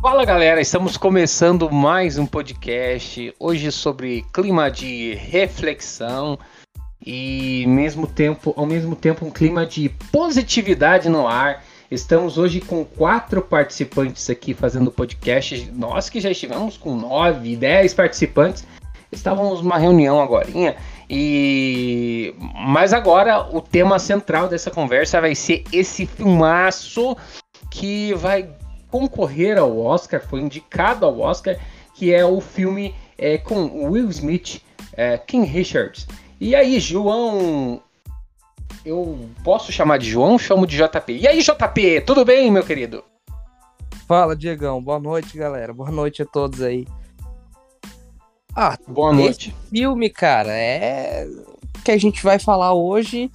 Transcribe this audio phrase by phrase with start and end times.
[0.00, 6.38] Fala galera, estamos começando mais um podcast hoje sobre clima de reflexão
[7.04, 11.62] e mesmo tempo, ao mesmo tempo um clima de positividade no ar.
[11.90, 15.70] Estamos hoje com quatro participantes aqui fazendo podcast.
[15.70, 18.66] Nós que já estivemos com nove, dez participantes,
[19.12, 20.48] estávamos numa reunião agora.
[21.10, 27.14] E mas agora o tema central dessa conversa vai ser esse filmaço
[27.70, 28.48] que vai
[28.90, 31.58] concorrer ao Oscar, foi indicado ao Oscar,
[31.94, 36.06] que é o filme é, com Will Smith, é, King Richards.
[36.40, 37.82] E aí, João.
[38.84, 41.12] Eu posso chamar de João chamo de JP?
[41.12, 43.04] E aí, JP, tudo bem, meu querido?
[44.08, 44.82] Fala, Diegão.
[44.82, 45.74] Boa noite, galera.
[45.74, 46.86] Boa noite a todos aí.
[48.56, 49.54] Ah, boa noite.
[49.70, 51.26] filme, cara, é
[51.84, 53.30] que a gente vai falar hoje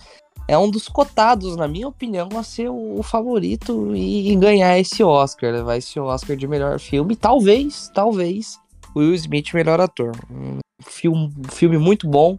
[0.47, 5.51] é um dos cotados, na minha opinião, a ser o, favorito e, ganhar esse Oscar,
[5.51, 7.15] levar esse Oscar de melhor filme.
[7.15, 8.59] Talvez, talvez,
[8.95, 10.11] Will Smith melhor ator.
[10.29, 12.37] Um filme, um filme muito bom.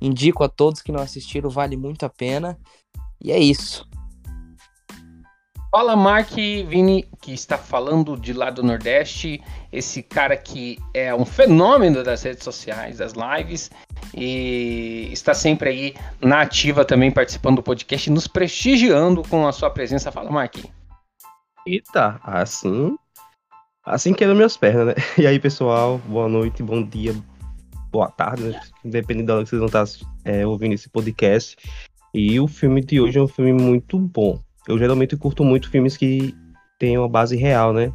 [0.00, 2.58] Indico a todos que não assistiram, vale muito a pena.
[3.22, 3.87] E é isso.
[5.70, 9.38] Fala, Mark Vini, que está falando de lá do Nordeste.
[9.70, 13.70] Esse cara que é um fenômeno das redes sociais, das lives,
[14.14, 19.68] e está sempre aí na ativa também, participando do podcast, nos prestigiando com a sua
[19.68, 20.10] presença.
[20.10, 20.56] Fala, Mark.
[21.66, 22.96] Eita, assim.
[23.84, 24.94] Assim que é minhas pernas, né?
[25.18, 27.14] E aí, pessoal, boa noite, bom dia,
[27.90, 28.60] boa tarde, né?
[28.82, 29.84] Dependendo da hora que vocês vão estar
[30.24, 31.56] é, ouvindo esse podcast.
[32.14, 35.96] E o filme de hoje é um filme muito bom eu geralmente curto muito filmes
[35.96, 36.34] que
[36.78, 37.92] têm uma base real, né?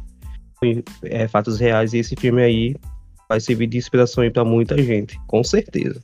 [1.04, 2.76] É, fatos reais, e esse filme aí
[3.28, 6.02] vai servir de inspiração para muita gente, com certeza.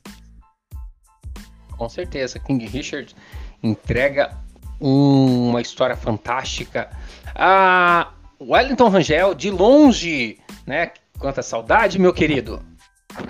[1.77, 3.15] Com certeza, King Richard
[3.61, 4.37] entrega
[4.79, 6.89] uma história fantástica.
[7.35, 10.91] Ah, Wellington Rangel, de longe, né?
[11.19, 12.61] Quanta saudade, meu querido.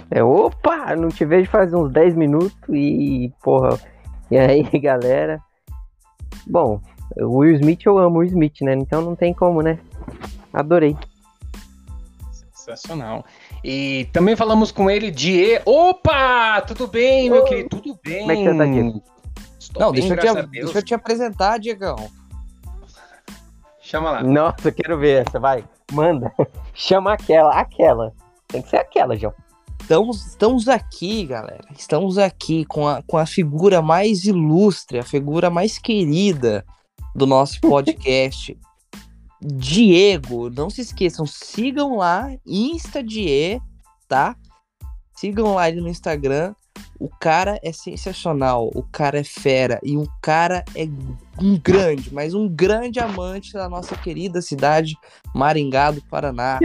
[0.10, 3.80] É, opa, não te vejo faz uns 10 minutos e, porra,
[4.30, 5.42] e aí, galera?
[6.46, 6.82] Bom,
[7.18, 8.74] o Will Smith, eu amo o Will Smith, né?
[8.74, 9.80] Então não tem como, né?
[10.54, 10.96] Adorei.
[12.54, 13.26] Sensacional.
[13.64, 15.60] E também falamos com ele de.
[15.66, 16.62] Opa!
[16.62, 17.70] Tudo bem, meu querido?
[17.70, 18.20] Tudo bem.
[18.20, 19.04] Como é que você tá, Diego?
[19.60, 22.10] Estou não, bem, deixa, eu te, deixa eu te apresentar, Diegão.
[23.80, 24.24] Chama lá.
[24.24, 25.64] Nossa, quero ver essa, vai.
[25.92, 26.32] Manda.
[26.74, 28.14] Chama aquela, aquela.
[28.48, 29.34] Tem que ser aquela, João.
[29.80, 31.66] Estamos, estamos aqui, galera.
[31.78, 36.66] Estamos aqui com a, com a figura mais ilustre, a figura mais querida
[37.16, 38.58] do nosso podcast.
[39.42, 43.60] Diego, não se esqueçam, sigam lá, InstaDie,
[44.08, 44.36] tá?
[45.16, 46.54] Sigam lá ele no Instagram.
[47.00, 50.84] O cara é sensacional, o cara é fera e o cara é
[51.42, 54.96] um grande, mas um grande amante da nossa querida cidade
[55.34, 56.60] Maringá do Paraná,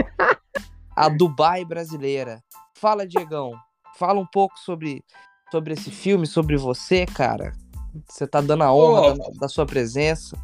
[0.95, 2.43] a Dubai brasileira.
[2.75, 3.51] Fala, Diegão,
[3.97, 5.03] fala um pouco sobre,
[5.51, 7.53] sobre esse filme, sobre você, cara.
[8.07, 9.13] Você tá dando a honra oh.
[9.13, 10.37] da, da, sua presença.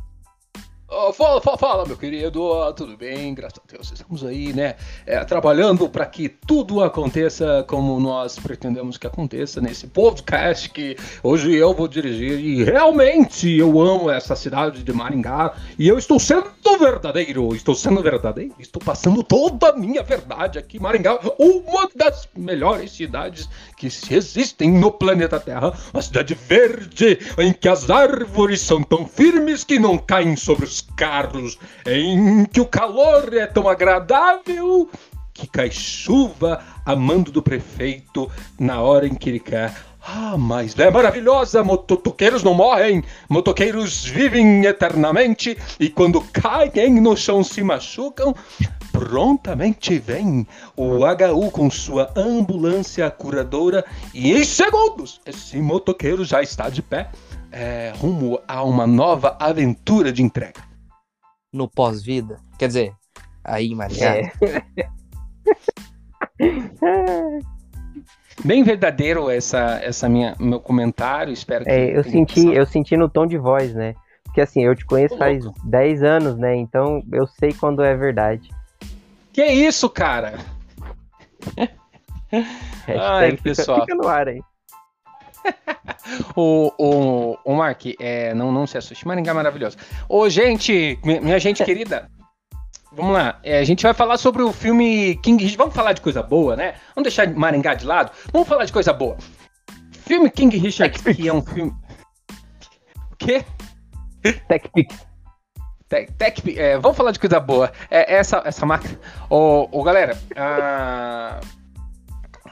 [1.12, 3.34] Fala, fala, fala, meu querido, tudo bem?
[3.34, 4.76] Graças a Deus, estamos aí, né?
[5.06, 11.54] É, trabalhando para que tudo aconteça como nós pretendemos que aconteça nesse podcast que hoje
[11.56, 12.40] eu vou dirigir.
[12.40, 18.02] E realmente eu amo essa cidade de Maringá e eu estou sendo verdadeiro, estou sendo
[18.02, 20.80] verdadeiro, estou passando toda a minha verdade aqui.
[20.80, 27.68] Maringá, uma das melhores cidades que existem no planeta Terra, uma cidade verde em que
[27.68, 33.34] as árvores são tão firmes que não caem sobre os carros, em que o calor
[33.34, 34.90] é tão agradável
[35.34, 39.74] que cai chuva a mando do prefeito na hora em que ele quer.
[40.06, 41.64] Ah, mas é maravilhosa!
[41.64, 48.36] Motoqueiros não morrem, motoqueiros vivem eternamente e quando caem no chão se machucam.
[48.92, 53.84] Prontamente vem o HU com sua ambulância curadora
[54.14, 57.10] e em segundos esse motoqueiro já está de pé,
[57.52, 60.73] é, rumo a uma nova aventura de entrega
[61.54, 62.38] no pós-vida?
[62.58, 62.94] Quer dizer,
[63.44, 64.32] aí, Maria.
[64.32, 64.32] É.
[68.44, 73.08] Bem verdadeiro essa, essa minha meu comentário, espero que é, eu senti, eu senti no
[73.08, 73.94] tom de voz, né?
[74.24, 76.56] Porque assim, eu te conheço faz 10 anos, né?
[76.56, 78.50] Então eu sei quando é verdade.
[79.32, 80.40] Que isso, cara?
[82.88, 83.82] Ai, pessoal.
[83.82, 84.42] Fica no ar aí.
[86.36, 89.78] o, o, o Mark, é, não, não se assuste, Maringá é maravilhoso.
[90.08, 92.10] Ô, gente, minha gente querida,
[92.92, 93.40] vamos lá.
[93.44, 95.58] É, a gente vai falar sobre o filme King Richard.
[95.58, 96.76] Vamos falar de coisa boa, né?
[96.96, 98.12] Vamos deixar Maringá de lado.
[98.32, 99.18] Vamos falar de coisa boa.
[99.92, 101.74] Filme King Richard, que é um filme.
[103.12, 103.46] O quê?
[104.48, 105.14] TechPix.
[105.94, 107.72] Tech, tech, é, vamos falar de coisa boa.
[107.92, 109.00] É, essa, essa máquina.
[109.30, 111.40] Ô, ô galera, a...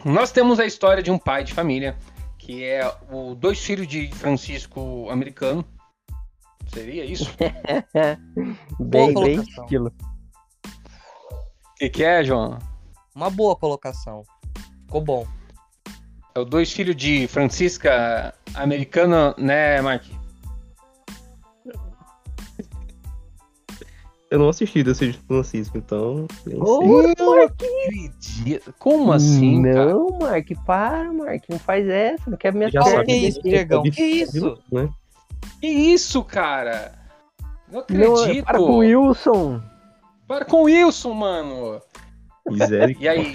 [0.06, 1.96] nós temos a história de um pai de família
[2.42, 5.64] que é o dois filhos de Francisco americano.
[6.74, 7.32] Seria isso?
[8.80, 9.64] bem, Boa bem colocação.
[9.64, 9.94] estilo.
[10.66, 12.58] O que, que é, João?
[13.16, 14.24] Uma boa colocação.
[14.86, 15.28] Ficou bom.
[16.34, 20.04] É o dois filhos de Francisca americana, né, Mark?
[24.32, 26.26] Eu não assisti desse Francisco, então.
[26.46, 27.14] nem Ô, sei.
[27.20, 28.74] Não acredito.
[28.80, 29.94] Como assim, cara?
[29.94, 33.40] Não, Mark, para, Mark, não faz essa, não quer Qual sabe que é que isso,
[33.40, 33.84] é Diegão?
[33.84, 34.58] de- Que isso?
[34.72, 34.90] né?
[35.60, 36.94] Que isso, cara?
[37.70, 38.46] Não Não, acredito.
[38.46, 39.62] para com o Wilson.
[40.26, 41.82] Para com o Wilson, mano.
[43.02, 43.34] E aí,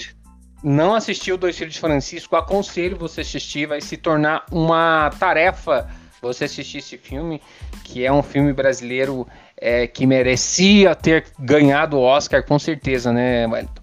[0.64, 2.37] não assistiu Dois Filhos de Francisco?
[2.37, 5.88] Aconselho você assistir, vai se tornar uma tarefa
[6.22, 7.40] você assistir esse filme,
[7.84, 9.26] que é um filme brasileiro
[9.61, 13.82] é, que merecia ter ganhado o Oscar, com certeza, né, Wellington?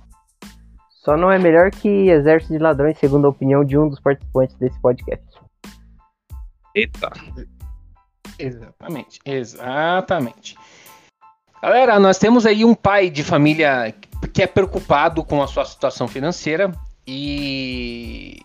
[1.04, 4.56] Só não é melhor que Exército de Ladrões, segundo a opinião de um dos participantes
[4.56, 5.26] desse podcast.
[6.74, 7.12] Eita.
[8.40, 10.56] Exatamente, exatamente.
[11.62, 13.94] Galera, nós temos aí um pai de família
[14.34, 16.72] que é preocupado com a sua situação financeira
[17.06, 18.40] e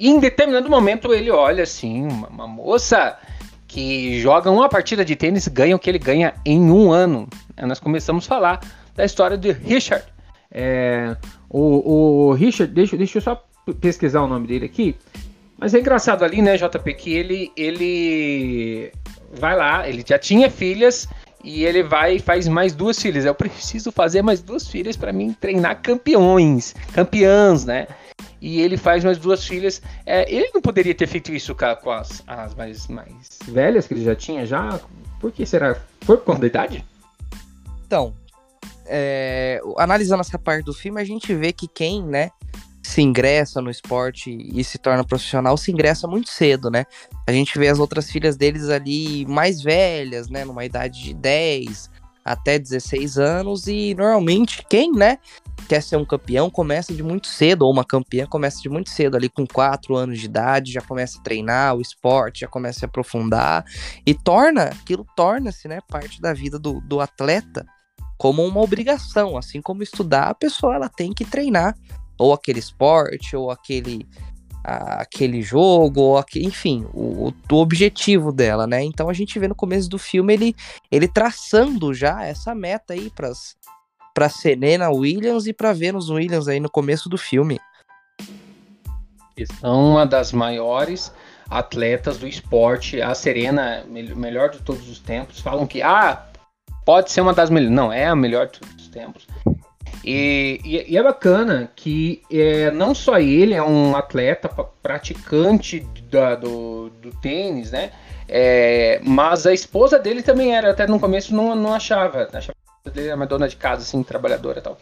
[0.00, 3.16] em determinado momento ele olha assim, uma, uma moça
[3.74, 7.28] que joga uma partida de tênis ganha o que ele ganha em um ano.
[7.56, 8.60] Aí nós começamos a falar
[8.94, 10.04] da história de Richard.
[10.48, 11.16] É,
[11.50, 13.44] o, o Richard, deixa, deixa eu só
[13.80, 14.94] pesquisar o nome dele aqui.
[15.58, 18.92] Mas é engraçado ali, né, JP, que ele, ele
[19.32, 21.08] vai lá, ele já tinha filhas
[21.42, 23.24] e ele vai e faz mais duas filhas.
[23.24, 27.88] Eu preciso fazer mais duas filhas para mim treinar campeões, campeãs, né?
[28.46, 29.80] E ele faz mais duas filhas.
[30.04, 33.38] É, ele não poderia ter feito isso com, a- com as, as mais, mais.
[33.46, 34.78] Velhas que ele já tinha já?
[35.18, 35.80] Por que será?
[36.02, 36.84] Foi por conta da idade?
[37.86, 38.12] Então,
[38.84, 42.30] é, analisando essa parte do filme, a gente vê que quem, né,
[42.82, 46.84] se ingressa no esporte e se torna profissional, se ingressa muito cedo, né?
[47.26, 51.90] A gente vê as outras filhas deles ali mais velhas, né, numa idade de 10
[52.24, 55.18] até 16 anos, e normalmente quem, né,
[55.68, 59.16] quer ser um campeão começa de muito cedo, ou uma campeã começa de muito cedo,
[59.16, 62.80] ali com 4 anos de idade, já começa a treinar o esporte, já começa a
[62.80, 63.64] se aprofundar,
[64.06, 67.66] e torna, aquilo torna-se, né, parte da vida do, do atleta
[68.16, 71.74] como uma obrigação, assim como estudar, a pessoa ela tem que treinar
[72.18, 74.06] ou aquele esporte ou aquele
[74.64, 78.82] aquele jogo ou enfim, o, o- objetivo dela, né?
[78.82, 80.56] Então a gente vê no começo do filme ele
[80.90, 83.30] ele traçando já essa meta aí para
[84.14, 87.60] para Serena Williams e para Venus Williams aí no começo do filme.
[89.60, 91.12] São uma das maiores
[91.50, 93.02] atletas do esporte.
[93.02, 95.40] A Serena, me- melhor de todos os tempos.
[95.40, 96.24] Falam que, ah,
[96.86, 97.74] pode ser uma das melhores.
[97.74, 99.26] Não, é a melhor de todos os tempos.
[100.02, 104.48] E, e- e é bacana que é, não só ele é um atleta
[104.82, 105.80] praticante
[106.10, 107.90] da- do, do tênis, né?
[108.28, 112.28] É, mas a esposa dele também era, até no começo não, não achava.
[112.32, 112.54] Achava
[112.92, 114.76] que ele era uma dona de casa, assim, trabalhadora e tal.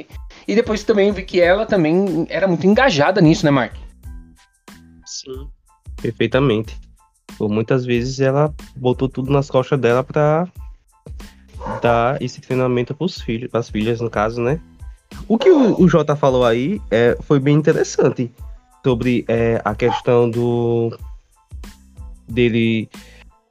[0.46, 3.74] E depois também vi que ela também era muito engajada nisso, né, Mark?
[5.04, 5.48] Sim.
[6.00, 6.76] Perfeitamente.
[7.38, 10.46] Por muitas vezes ela botou tudo nas costas dela pra
[11.80, 14.60] dar esse treinamento pros filhos, pras filhas, no caso, né?
[15.28, 18.30] O que o, Jota falou aí é, foi bem interessante
[18.84, 20.96] sobre é, a questão do
[22.28, 22.88] dele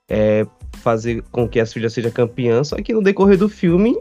[0.10, 3.98] é, fazer com que as filhas sejam campeãs, só que no decorrer do filme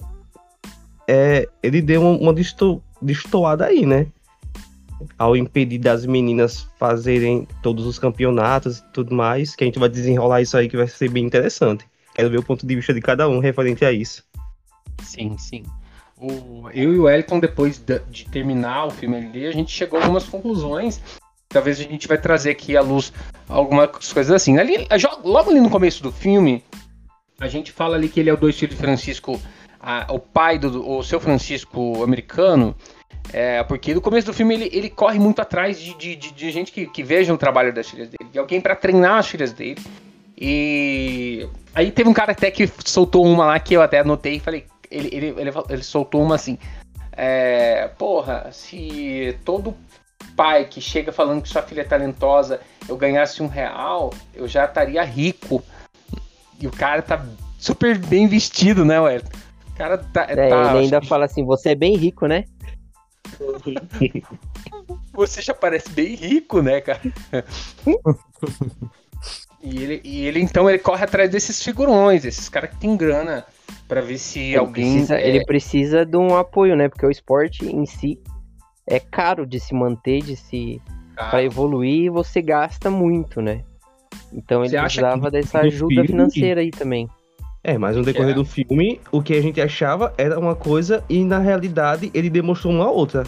[1.06, 4.06] é, ele deu uma, uma desto- destoada aí, né?
[5.18, 9.88] ao impedir das meninas fazerem todos os campeonatos e tudo mais, que a gente vai
[9.88, 11.86] desenrolar isso aí que vai ser bem interessante.
[12.14, 14.24] Quero ver o ponto de vista de cada um referente a isso.
[15.02, 15.62] Sim, sim.
[16.20, 19.98] O, eu e o Elton, depois de, de terminar o filme ali, a gente chegou
[19.98, 21.00] a algumas conclusões.
[21.48, 23.12] Talvez a gente vai trazer aqui à luz
[23.48, 24.58] algumas coisas assim.
[24.58, 24.86] Ali,
[25.24, 26.62] logo ali no começo do filme,
[27.40, 29.40] a gente fala ali que ele é o dois filhos de Francisco,
[29.80, 32.76] a- o pai do o seu Francisco americano.
[33.32, 36.50] É, porque no começo do filme ele, ele corre muito atrás de, de, de- de
[36.50, 39.52] gente que, que veja o trabalho das filhas dele, de alguém pra treinar as filhas
[39.52, 39.80] dele.
[40.36, 44.40] E aí teve um cara até que soltou uma lá que eu até anotei e
[44.40, 44.64] falei.
[44.90, 46.58] Ele, ele, ele, ele soltou uma assim.
[47.12, 49.76] É, porra, se todo
[50.36, 54.64] pai que chega falando que sua filha é talentosa eu ganhasse um real, eu já
[54.64, 55.62] estaria rico.
[56.60, 57.24] E o cara tá
[57.58, 59.18] super bem vestido, né, ué?
[59.68, 60.26] O cara tá.
[60.28, 62.44] É, tá- ele ainda fala assim, você é bem rico, né?
[65.12, 67.00] Você já parece bem rico, né, cara?
[69.62, 73.44] e, ele, e ele, então, ele corre atrás desses figurões, esses caras que tem grana
[73.90, 74.92] Pra ver se Ele alguém.
[74.92, 76.88] precisa, é, ele precisa de um apoio, né?
[76.88, 78.18] Porque o esporte em si
[78.88, 80.80] é caro de se manter, de se
[81.16, 83.62] para evoluir, você gasta muito, né?
[84.32, 87.08] Então ele Você precisava dessa ajuda filme- financeira aí também.
[87.64, 88.34] É, mas no decorrer É.
[88.34, 92.72] do filme, o que a gente achava era uma coisa e na realidade ele demonstrou
[92.72, 93.24] uma outra.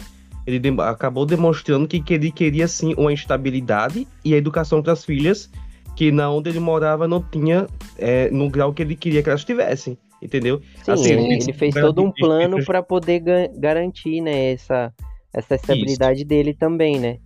[0.47, 4.93] Ele dem- acabou demonstrando que, que ele queria sim uma estabilidade e a educação para
[4.93, 5.51] as filhas,
[5.95, 7.67] que na onde ele morava não tinha
[7.97, 10.61] é, no grau que ele queria que elas tivessem, entendeu?
[10.83, 14.93] Sim, Assim, ele, ele- fez todo um plano para poder ga- garantir, né, essa,
[15.33, 17.17] essa estabilidade dele também, né?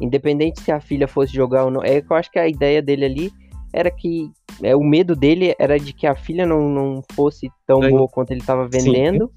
[0.00, 1.82] Independente se a filha fosse jogar ou não.
[1.82, 3.32] É que eu acho que a ideia dele ali
[3.72, 4.30] era que
[4.62, 8.30] é, o medo dele era de que a filha não, não fosse tão boa quanto
[8.30, 9.30] ele estava vendendo.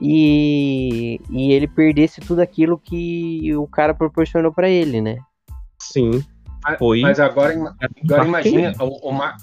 [0.00, 5.16] E, e ele perdesse tudo aquilo que o cara proporcionou para ele, né?
[5.80, 6.22] Sim,
[6.62, 7.00] mas- foi.
[7.00, 7.52] Mas agora,
[8.04, 9.36] agora imagina, o, o, Mar,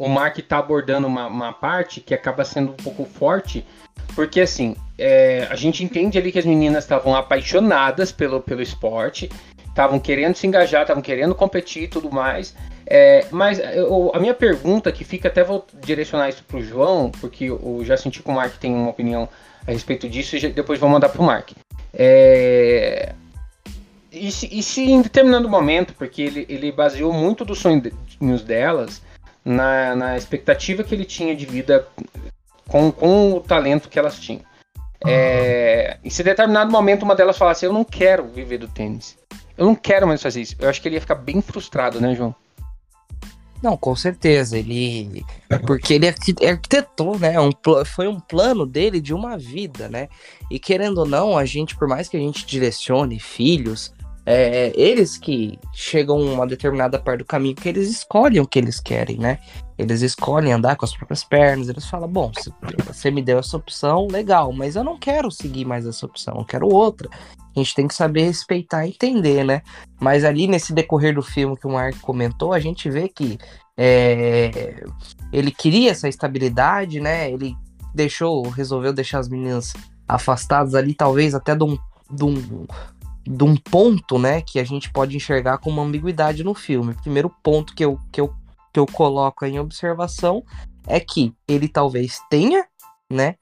[0.00, 3.66] o Mark tá abordando uma, uma parte que acaba sendo um pouco forte,
[4.14, 9.30] porque assim, é, a gente entende ali que as meninas estavam apaixonadas pelo, pelo esporte,
[9.68, 12.56] estavam querendo se engajar, estavam querendo competir e tudo mais.
[12.86, 17.44] É, mas eu- a minha pergunta, que fica, até vou direcionar isso pro João, porque
[17.44, 19.28] eu já senti que o Mark tem uma opinião
[19.66, 21.50] a respeito disso, e depois vou mandar pro Mark.
[21.92, 23.12] É,
[24.10, 29.02] e, se, e se em determinado momento, porque ele, ele baseou muito dos sonhos delas
[29.44, 31.86] na, na expectativa que ele tinha de vida
[32.68, 34.42] com, com o talento que elas tinham.
[35.06, 39.16] É, e se em determinado momento uma delas falasse, eu não quero viver do tênis.
[39.56, 40.56] Eu não quero mais fazer isso.
[40.58, 42.34] Eu acho que ele ia ficar bem frustrado, né, João?
[43.62, 44.58] Não, com certeza.
[44.58, 45.24] Ele.
[45.66, 47.38] Porque ele arqui- arquitetou, né?
[47.38, 47.50] Um,
[47.84, 50.08] foi um plano dele de uma vida, né?
[50.50, 53.92] E querendo ou não, a gente, por mais que a gente direcione filhos,
[54.26, 58.58] é, eles que chegam a uma determinada parte do caminho que eles escolhem o que
[58.58, 59.38] eles querem, né?
[59.78, 62.30] Eles escolhem andar com as próprias pernas, eles falam, bom,
[62.86, 66.44] você me deu essa opção, legal, mas eu não quero seguir mais essa opção, eu
[66.44, 67.08] quero outra.
[67.56, 69.62] A gente tem que saber respeitar e entender, né?
[69.98, 73.38] Mas ali nesse decorrer do filme que o Mark comentou, a gente vê que
[73.76, 74.84] é,
[75.32, 77.30] ele queria essa estabilidade, né?
[77.30, 77.56] Ele
[77.94, 79.72] deixou, resolveu deixar as meninas
[80.06, 81.78] afastadas ali, talvez até de um,
[82.10, 82.66] de um,
[83.26, 84.40] de um ponto, né?
[84.40, 86.92] Que a gente pode enxergar como uma ambiguidade no filme.
[86.92, 88.32] O primeiro ponto que eu, que eu,
[88.72, 90.42] que eu coloco em observação
[90.86, 92.64] é que ele talvez tenha,
[93.10, 93.36] né?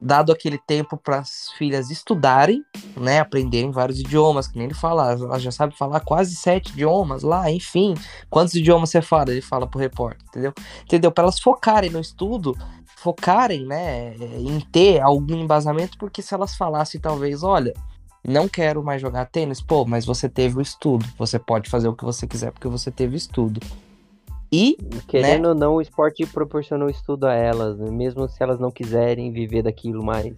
[0.00, 2.62] Dado aquele tempo para as filhas estudarem,
[2.96, 3.20] né?
[3.20, 7.50] Aprenderem vários idiomas, que nem ele fala, ela já sabe falar quase sete idiomas lá,
[7.50, 7.94] enfim.
[8.28, 9.30] Quantos idiomas você fala?
[9.30, 10.52] Ele fala pro repórter, entendeu?
[10.82, 11.10] Entendeu?
[11.10, 12.54] Para elas focarem no estudo,
[12.96, 17.72] focarem, né, em ter algum embasamento, porque se elas falassem talvez, olha,
[18.26, 21.94] não quero mais jogar tênis, pô, mas você teve o estudo, você pode fazer o
[21.94, 23.60] que você quiser porque você teve estudo.
[24.50, 24.76] E,
[25.08, 27.90] Querendo ou não, o esporte proporcionou estudo a elas, né?
[27.90, 30.34] mesmo se elas não quiserem viver daquilo mais.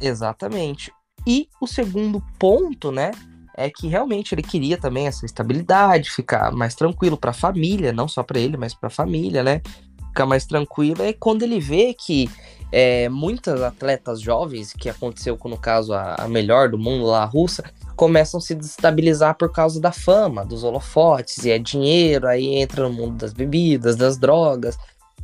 [0.00, 0.92] exatamente.
[1.26, 3.12] E o segundo ponto, né,
[3.56, 8.08] é que realmente ele queria também essa estabilidade, ficar mais tranquilo para a família, não
[8.08, 9.60] só para ele, mas para a família, né?
[10.08, 11.02] Ficar mais tranquilo.
[11.02, 12.28] É quando ele vê que
[12.72, 17.22] é, muitas atletas jovens, que aconteceu com, no caso, a, a melhor do mundo lá,
[17.22, 17.62] a russa,
[17.94, 22.88] começam a se destabilizar por causa da fama, dos holofotes, e é dinheiro, aí entra
[22.88, 24.78] no mundo das bebidas, das drogas.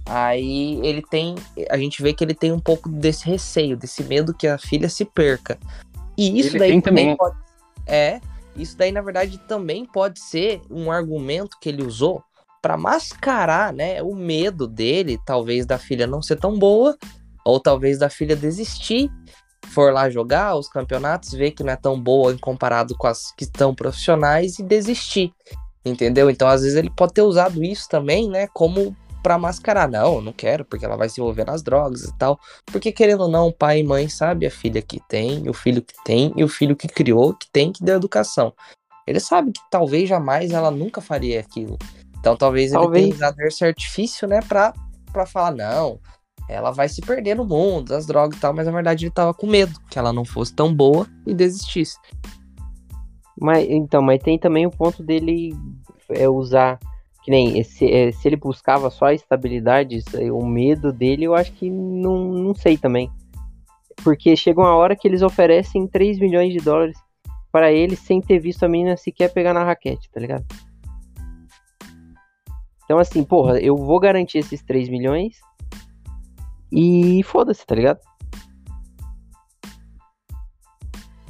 [0.04, 1.34] Aí ele tem,
[1.70, 4.88] a gente vê que ele tem um pouco desse receio, desse medo que a filha
[4.88, 5.58] se perca.
[6.16, 7.16] E isso Ele daí também.
[7.16, 7.36] pode
[7.88, 8.20] é,
[8.54, 12.22] isso daí na verdade também pode ser um argumento que ele usou
[12.60, 16.98] para mascarar, né, o medo dele, talvez da filha não ser tão boa,
[17.48, 19.10] ou talvez da filha desistir,
[19.68, 23.32] for lá jogar os campeonatos, ver que não é tão boa em comparado com as
[23.32, 25.32] que estão profissionais e desistir.
[25.82, 26.28] Entendeu?
[26.28, 30.22] Então, às vezes ele pode ter usado isso também, né, como para mascarar, não, eu
[30.22, 32.38] não quero, porque ela vai se envolver nas drogas e tal.
[32.66, 35.94] Porque querendo ou não, pai e mãe sabe a filha que tem, o filho que
[36.04, 38.52] tem e o filho que criou, que tem que deu educação.
[39.06, 41.78] Ele sabe que talvez jamais ela nunca faria aquilo.
[42.20, 43.04] Então talvez, ele Talvez.
[43.04, 44.74] tenha usado esse artifício, né, pra,
[45.12, 45.98] pra falar, não,
[46.48, 49.34] ela vai se perder no mundo, das drogas e tal, mas na verdade ele tava
[49.34, 51.98] com medo que ela não fosse tão boa e desistisse.
[53.38, 55.54] Mas então, mas tem também o ponto dele
[56.10, 56.78] é, usar
[57.22, 60.02] que nem esse, é, se ele buscava só a estabilidade,
[60.32, 63.10] o medo dele, eu acho que não, não sei também.
[64.02, 66.96] Porque chega uma hora que eles oferecem 3 milhões de dólares
[67.52, 70.44] para ele sem ter visto a menina sequer pegar na raquete, tá ligado?
[72.84, 75.36] Então assim, porra, eu vou garantir esses 3 milhões
[76.70, 78.00] e foda-se, tá ligado?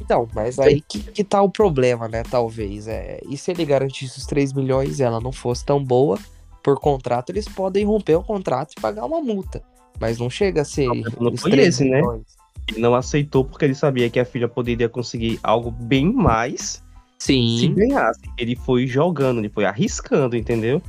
[0.01, 2.23] Então, mas aí que, que tá o problema, né?
[2.23, 2.89] Talvez.
[2.89, 6.19] É, e se ele garantisse os 3 milhões e ela não fosse tão boa,
[6.63, 9.63] por contrato, eles podem romper o contrato e pagar uma multa.
[10.01, 10.87] Mas não chega a ser.
[11.21, 12.01] não os foi 3 esse, né?
[12.01, 12.23] milhões.
[12.69, 16.83] Ele não aceitou porque ele sabia que a filha poderia conseguir algo bem mais
[17.19, 17.75] se Sim.
[17.75, 18.21] ganhasse.
[18.39, 20.81] Ele foi jogando, ele foi arriscando, entendeu?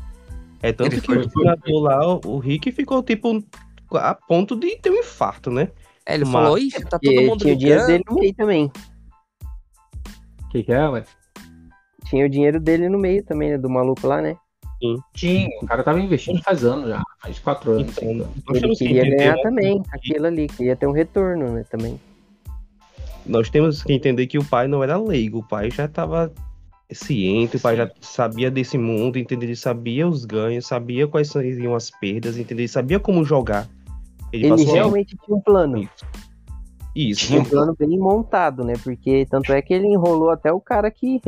[0.62, 3.42] É tanto Ele que foi- o treinador lá, o Rick, ficou tipo
[3.94, 5.70] a ponto de ter um infarto, né?
[6.06, 8.34] É, ele Mas- falou, ixi, tá todo E mundo tinha o dinheiro dele no meio
[8.34, 8.72] também.
[10.46, 11.04] O que, que é, ué?
[12.06, 13.58] Tinha o dinheiro dele no meio também, né?
[13.58, 14.36] Do maluco lá, né?
[15.14, 17.92] Tinha, o cara tava investindo faz anos já, faz quatro anos.
[17.98, 18.30] Então.
[18.54, 20.48] Ele que queria entender, ganhar né, também, aquilo ali.
[20.48, 21.66] Queria ter um retorno, né?
[21.70, 22.00] Também.
[23.26, 26.32] nós temos que entender que o pai não era leigo, o pai já estava
[26.92, 29.50] ciente, o pai já sabia desse mundo, entendeu?
[29.50, 32.62] Ele sabia os ganhos, sabia quais seriam as perdas, entendeu?
[32.62, 33.68] Ele sabia como jogar.
[34.32, 35.90] Ele, Ele realmente tinha um plano.
[36.96, 37.28] isso.
[37.28, 38.74] Tinha um plano bem montado, né?
[38.84, 41.20] Porque tanto é que ele enrolou até o cara que,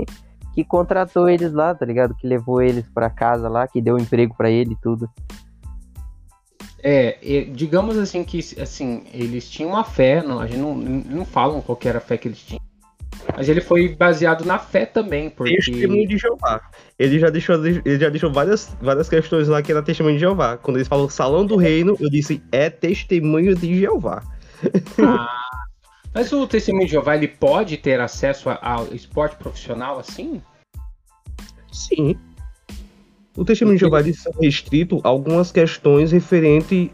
[0.53, 2.15] que contratou eles lá, tá ligado?
[2.15, 5.09] Que levou eles pra casa lá, que deu emprego pra ele e tudo.
[6.83, 11.61] É, digamos assim que assim, eles tinham uma fé, não, a gente não, não falam
[11.61, 12.70] qual que era a fé que eles tinham.
[13.35, 16.61] Mas ele foi baseado na fé também, Testemunho porque de Jeová.
[16.97, 20.57] Ele já deixou, ele já deixou várias, várias questões lá que era testemunho de Jeová.
[20.57, 24.23] Quando eles falam salão do reino, eu disse é testemunho de Jeová.
[24.99, 25.41] Ah,
[26.13, 30.41] mas o testemunho de Jeová ele pode ter acesso ao esporte profissional assim?
[31.71, 32.15] Sim.
[33.35, 36.89] O testemunho de Jeová ele são restrito a algumas questões referentes,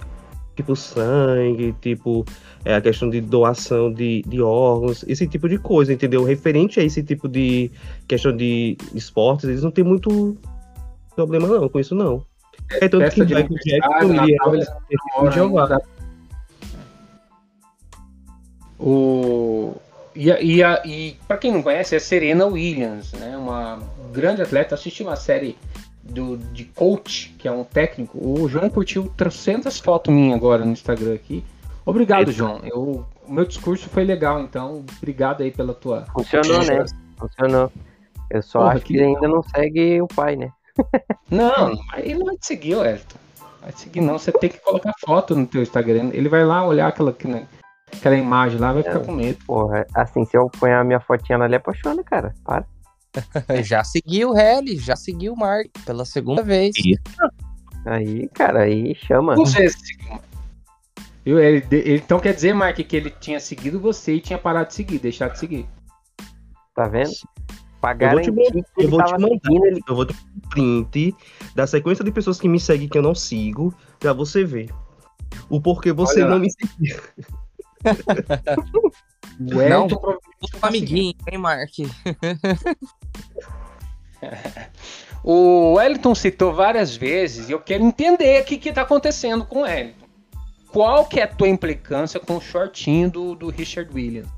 [0.57, 2.25] tipo sangue, tipo
[2.65, 6.23] é, a questão de doação de, de órgãos, esse tipo de coisa, entendeu?
[6.23, 7.71] Referente a esse tipo de
[8.07, 10.35] questão de esportes, eles não têm muito
[11.15, 12.25] problema não com isso não.
[12.69, 15.81] É tanto que Festa de Michael Jackson aniversário, ele Natal, era eles testemunho de Jeová.
[18.79, 19.75] O
[20.15, 23.37] e, e, e para quem não conhece é Serena Williams, né?
[23.37, 23.79] Uma
[24.11, 24.73] grande atleta.
[24.73, 25.55] Assisti uma série
[26.09, 28.17] do de coach, que é um técnico.
[28.17, 31.43] O João curtiu 300 fotos minhas agora no Instagram aqui.
[31.85, 32.31] Obrigado.
[32.31, 32.59] João.
[32.63, 36.05] Eu, o meu discurso foi legal, então obrigado aí pela tua.
[36.13, 36.85] Funcionou, né?
[37.17, 37.71] Funcionou.
[38.29, 40.51] Eu só Porra, acho que que ainda não segue o pai, né?
[41.31, 43.17] Não, mas ele não vai te seguir, ô Elton.
[43.61, 44.17] Vai te seguir não.
[44.17, 46.09] Você tem que colocar foto no teu Instagram.
[46.13, 47.15] Ele vai lá olhar aquela,
[47.91, 49.39] aquela imagem lá, vai ficar com medo.
[49.45, 52.33] Porra, assim, se eu ponhar a minha fotinha ele apaixona, cara.
[52.43, 52.65] Para.
[53.63, 56.75] Já seguiu o Helly, já seguiu o Mark pela segunda vez.
[57.85, 59.35] Aí, cara, aí chama.
[59.35, 60.19] Você seguiu.
[61.25, 61.39] Viu?
[61.39, 64.75] Ele, ele- então quer dizer, Mark, que ele tinha seguido você e tinha parado de
[64.75, 65.65] seguir, deixado de seguir.
[66.75, 67.09] Tá vendo?
[67.81, 68.29] Pra Eu vou te
[68.77, 69.67] eu vou te mandar.
[69.67, 71.15] ele Eu vou um print
[71.55, 74.69] da sequência de pessoas que me seguem que eu não sigo, pra você ver.
[75.49, 76.31] O porquê você Olha lá.
[76.35, 76.99] não me segue.
[79.39, 80.87] O Não, Elton provavelmente tá seguindo.
[80.87, 81.71] amiguinho, hein, Mark?
[85.23, 89.59] O Wellington citou várias vezes e eu quero entender o que, que tá acontecendo com
[89.59, 90.05] o Wellington.
[90.71, 94.29] Qual que é a tua implicância com o shortinho do, do Richard Williams?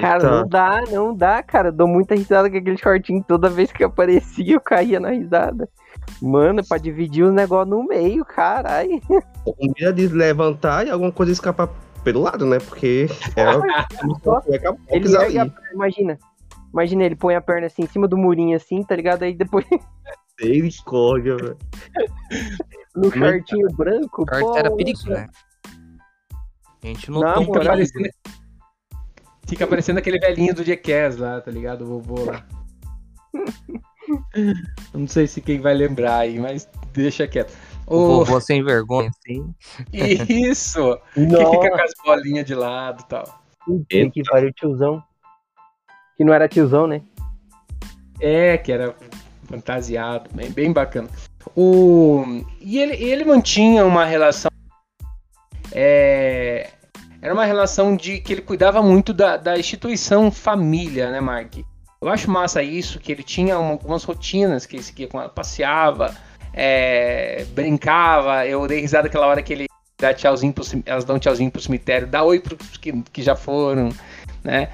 [0.00, 1.68] Cara, não dá, não dá, cara.
[1.68, 5.68] Eu dou muita risada com aquele shortinho toda vez que aparecia, eu caía na risada.
[6.20, 9.00] Mano, é pra dividir o negócio no meio, caralho.
[9.46, 11.68] Um dia de levantar e alguma coisa escapar
[12.04, 12.58] pelo lado, né?
[12.58, 13.44] Porque é
[14.94, 15.38] Ele ali.
[15.38, 16.18] a imagina.
[16.72, 19.22] Imagina, ele põe a perna assim em cima do murinho assim, tá ligado?
[19.22, 19.64] Aí depois
[20.40, 21.56] Misericórdia, velho.
[22.96, 24.56] no shortinho branco, pô.
[24.56, 25.28] era perigo, né?
[26.82, 27.72] A gente Não, notou Fica moral.
[27.74, 28.08] parecendo,
[29.46, 31.82] fica parecendo aquele velhinho do Jackass lá, tá ligado?
[31.82, 32.44] O vovô lá.
[34.92, 37.52] Eu não sei se quem vai lembrar aí, mas deixa quieto.
[37.86, 38.06] O O...
[38.24, 39.54] vovô sem vergonha, assim.
[39.92, 40.98] Isso!
[41.14, 43.24] Que Nossa, fica com as bolinhas de lado e tal.
[43.64, 45.02] puta que pariu, tiozão.
[46.16, 47.02] Que não era tiozão, né?
[48.20, 48.94] É, que era
[49.48, 51.08] fantasiado, bem, bem bacana.
[51.56, 52.24] O...
[52.60, 54.50] E ele, ele mantinha uma relação.
[55.72, 56.70] é,
[57.20, 61.56] Era uma relação de que ele cuidava muito da, da instituição família, né, Mark?
[62.00, 65.28] Eu acho massa isso, que ele tinha uma- algumas rotinas que ele seguia com ela,
[65.30, 66.14] passeava,
[66.54, 68.46] é, brincava.
[68.46, 69.66] Eu dei risada aquela hora que ele
[69.98, 73.90] dá tchauzinho pro, elas dão tchauzinho pro cemitério, dá oi pros que, que já foram,
[74.42, 74.68] né?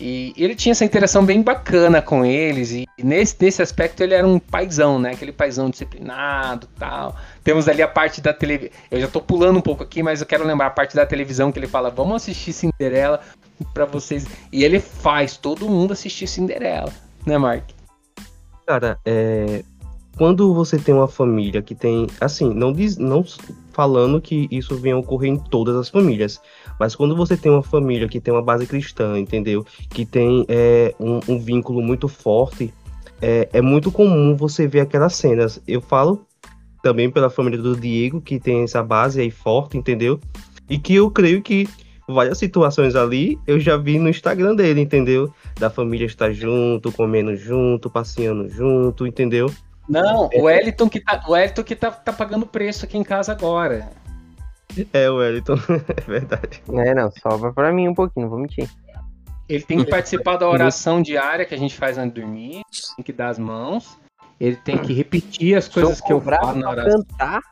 [0.00, 4.26] E ele tinha essa interação bem bacana com eles, e nesse, nesse aspecto ele era
[4.26, 5.12] um paizão, né?
[5.12, 7.16] Aquele paizão disciplinado tal.
[7.44, 8.72] Temos ali a parte da televisão.
[8.90, 11.52] Eu já tô pulando um pouco aqui, mas eu quero lembrar a parte da televisão
[11.52, 13.20] que ele fala: vamos assistir Cinderela
[13.72, 14.26] pra vocês.
[14.50, 16.92] E ele faz todo mundo assistir Cinderela,
[17.24, 17.70] né, Mark?
[18.66, 19.62] Cara, é.
[20.16, 22.06] Quando você tem uma família que tem.
[22.20, 23.24] Assim, não, diz, não
[23.72, 26.40] falando que isso venha ocorrer em todas as famílias.
[26.78, 29.66] Mas quando você tem uma família que tem uma base cristã, entendeu?
[29.90, 32.72] Que tem é, um, um vínculo muito forte,
[33.20, 35.60] é, é muito comum você ver aquelas cenas.
[35.66, 36.24] Eu falo
[36.82, 40.20] também pela família do Diego, que tem essa base aí forte, entendeu?
[40.68, 41.66] E que eu creio que
[42.06, 45.32] várias situações ali eu já vi no Instagram dele, entendeu?
[45.58, 49.50] Da família estar junto, comendo junto, passeando junto, entendeu?
[49.88, 53.32] Não, o Wellington que tá, o Wellington que tá, tá pagando preço aqui em casa
[53.32, 53.90] agora.
[54.92, 55.54] É, o Wellington,
[55.96, 56.62] é verdade.
[56.72, 58.68] É, não, sobra pra mim um pouquinho, não vou mentir.
[59.48, 62.62] Ele tem que participar da oração diária que a gente faz antes de dormir,
[62.96, 63.98] tem que dar as mãos,
[64.40, 67.04] ele tem que repetir as coisas Sou que eu falo na oração.
[67.04, 67.42] cantar,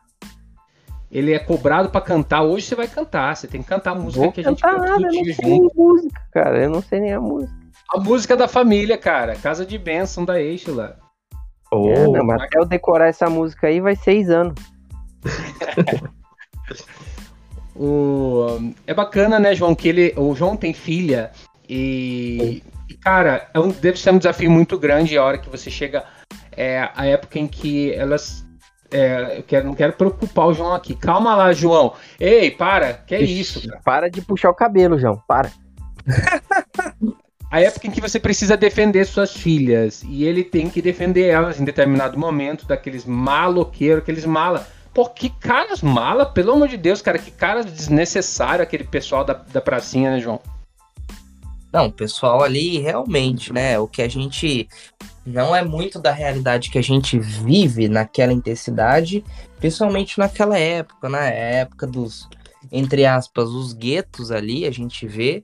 [1.11, 2.43] Ele é cobrado pra cantar.
[2.43, 4.81] Hoje você vai cantar, você tem que cantar a música vou que a gente cantar
[4.81, 5.77] canta nada, eu não sei junto.
[5.77, 7.63] música, cara, eu não sei nem a música.
[7.91, 9.37] A música da família, cara.
[9.37, 10.99] Casa de bênção da Eixla.
[11.73, 14.55] Oh, É, não, mas até eu decorar essa música aí vai seis anos.
[17.75, 18.73] O...
[18.87, 20.15] É bacana, né, João, que ele.
[20.17, 21.31] O João tem filha
[21.69, 22.63] e.
[22.89, 23.69] e, Cara, é um...
[23.71, 26.05] deve ser um desafio muito grande a hora que você chega.
[26.55, 28.47] É a época em que elas.
[28.91, 30.95] É, eu quero, não quero preocupar o João aqui.
[30.95, 31.95] Calma lá, João.
[32.21, 32.93] Ei, para.
[32.93, 33.81] Que é isso, cara?
[33.83, 35.51] Para de puxar o cabelo, João, para.
[37.53, 40.03] A época em que você precisa defender suas filhas.
[40.09, 44.67] E ele tem que defender elas em determinado momento daqueles maloqueiros, aqueles mala.
[44.95, 47.19] Pô, que caras mala, pelo amor de Deus, cara.
[47.19, 50.41] Que caras desnecessário aquele pessoal da, da pracinha, né, João?
[51.71, 53.79] Não, o pessoal ali realmente, né?
[53.79, 54.67] O que a gente
[55.27, 59.23] não é muito da realidade que a gente vive naquela intensidade,
[59.59, 61.61] principalmente naquela época, né?
[61.61, 62.27] época dos,
[62.71, 65.43] entre aspas, os guetos ali, a gente vê.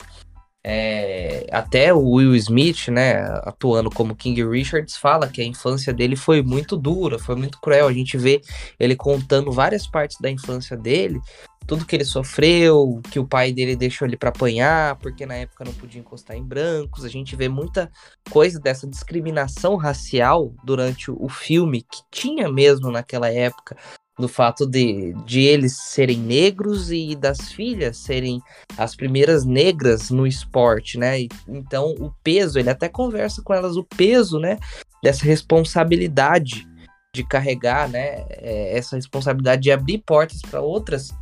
[0.70, 6.14] É, até o Will Smith, né, atuando como King Richards, fala que a infância dele
[6.14, 7.88] foi muito dura, foi muito cruel.
[7.88, 8.42] A gente vê
[8.78, 11.22] ele contando várias partes da infância dele,
[11.66, 15.64] tudo que ele sofreu, que o pai dele deixou ele para apanhar, porque na época
[15.64, 17.02] não podia encostar em brancos.
[17.02, 17.90] A gente vê muita
[18.30, 23.74] coisa dessa discriminação racial durante o filme que tinha mesmo naquela época,
[24.18, 28.42] do fato de, de eles serem negros e das filhas serem
[28.76, 31.20] as primeiras negras no esporte, né?
[31.46, 34.58] Então o peso, ele até conversa com elas o peso, né,
[35.02, 36.66] dessa responsabilidade
[37.14, 41.14] de carregar, né, é, essa responsabilidade de abrir portas para outras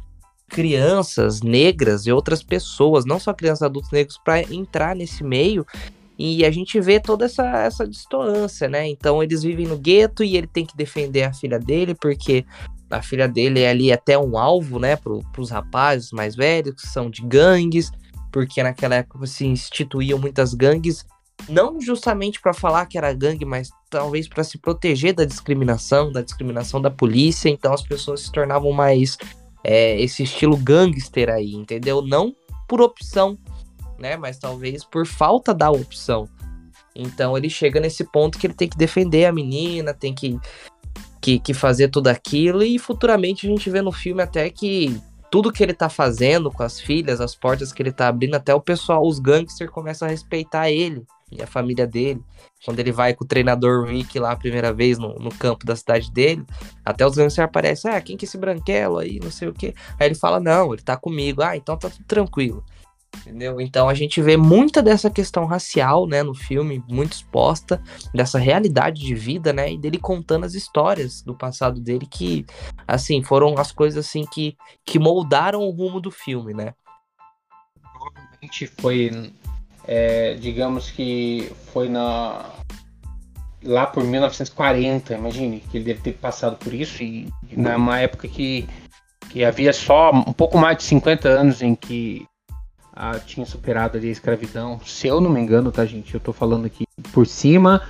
[0.49, 5.67] crianças negras e outras pessoas, não só crianças adultos negros, para entrar nesse meio.
[6.19, 8.89] E a gente vê toda essa, essa distância, né?
[8.89, 12.45] Então eles vivem no gueto e ele tem que defender a filha dele, porque
[12.91, 16.87] a filha dele é ali até um alvo, né, para os rapazes mais velhos, que
[16.87, 17.91] são de gangues,
[18.33, 21.05] porque naquela época se instituíam muitas gangues,
[21.49, 26.23] não justamente para falar que era gangue, mas talvez para se proteger da discriminação, da
[26.23, 29.17] discriminação da polícia, então as pessoas se tornavam mais
[29.63, 32.03] é, esse estilo gangster aí, entendeu?
[32.03, 32.35] Não
[32.69, 33.39] por opção,
[33.99, 34.17] né?
[34.17, 36.29] Mas talvez por falta da opção.
[36.95, 40.39] Então ele chega nesse ponto que ele tem que defender a menina, tem que,
[41.27, 44.97] que, que fazer tudo aquilo, e futuramente a gente vê no filme até que
[45.29, 48.55] tudo que ele tá fazendo com as filhas, as portas que ele tá abrindo, até
[48.55, 52.23] o pessoal, os gangsters começam a respeitar ele e a família dele.
[52.65, 55.75] Quando ele vai com o treinador Rick lá a primeira vez no, no campo da
[55.75, 56.45] cidade dele,
[56.85, 59.75] até os gangsters aparecem, ah, quem que é esse branquelo aí, não sei o quê.
[59.99, 62.65] Aí ele fala, não, ele tá comigo, ah, então tá tudo tranquilo.
[63.21, 63.61] Entendeu?
[63.61, 67.83] Então a gente vê muita dessa questão racial, né, no filme, muito exposta,
[68.15, 72.47] dessa realidade de vida, né, e dele contando as histórias do passado dele que,
[72.87, 76.75] assim, foram as coisas assim que, que moldaram o rumo do filme, né?
[77.93, 79.33] Provavelmente foi,
[79.87, 82.53] é, digamos que foi na
[83.63, 88.69] lá por 1940, imagine que ele deve ter passado por isso e numa época que,
[89.31, 92.27] que havia só um pouco mais de 50 anos em que
[92.97, 96.33] ah, tinha superado ali a escravidão, se eu não me engano, tá gente, eu tô
[96.33, 97.83] falando aqui por cima,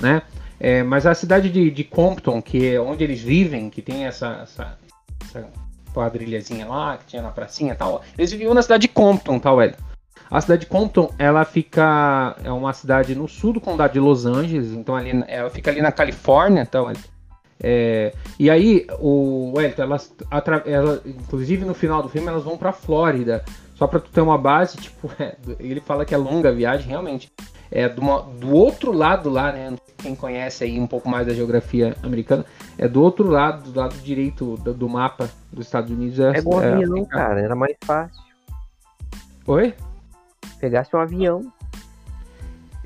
[0.00, 0.22] né?
[0.60, 4.40] É, mas a cidade de, de Compton, que é onde eles vivem, que tem essa,
[4.42, 4.78] essa,
[5.24, 5.48] essa
[5.94, 9.56] quadrilhazinha lá, que tinha na pracinha e tal, eles viviam na cidade de Compton, tal,
[9.56, 9.74] velho.
[10.30, 12.36] A cidade de Compton, ela fica.
[12.44, 15.80] É uma cidade no sul do condado de Los Angeles, então ali, ela fica ali
[15.80, 16.92] na Califórnia, então.
[17.62, 20.14] É, e aí, o Wellington, elas,
[20.64, 23.44] ela, inclusive no final do filme, elas vão pra Flórida.
[23.80, 26.86] Só pra tu ter uma base, tipo, é, ele fala que é longa a viagem,
[26.86, 27.32] realmente.
[27.70, 28.02] É do,
[28.38, 29.74] do outro lado lá, né?
[29.96, 32.44] Quem conhece aí um pouco mais da geografia americana,
[32.76, 36.20] é do outro lado, do lado direito do, do mapa dos Estados Unidos.
[36.20, 38.22] É, Pega um é- avião, cara, era mais fácil.
[39.46, 39.72] Oi?
[40.60, 41.50] Pegasse um avião.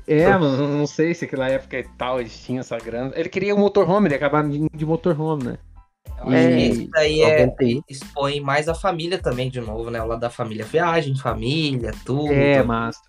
[0.07, 3.11] É, mano, não sei se aquela época e tal eles tinham essa grana.
[3.15, 5.57] Ele queria um motorhome, ele acabava de motorhome, né?
[6.17, 7.81] Eu acho que isso daí é, 91.
[7.89, 10.01] expõe mais a família também, de novo, né?
[10.01, 12.31] O lado da família, viagem, família, tudo.
[12.31, 13.01] É, massa.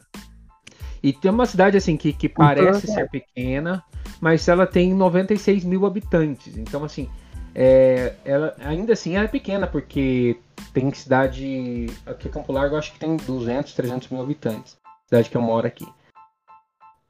[1.03, 2.95] E tem uma cidade assim que, que parece é.
[2.95, 3.83] ser pequena,
[4.21, 6.57] mas ela tem 96 mil habitantes.
[6.57, 7.09] Então, assim,
[7.55, 10.37] é, ela ainda assim ela é pequena, porque
[10.75, 11.87] tem cidade.
[12.05, 14.77] Aqui Campo Largo eu acho que tem 200, 300 mil habitantes.
[15.07, 15.87] Cidade que eu moro aqui.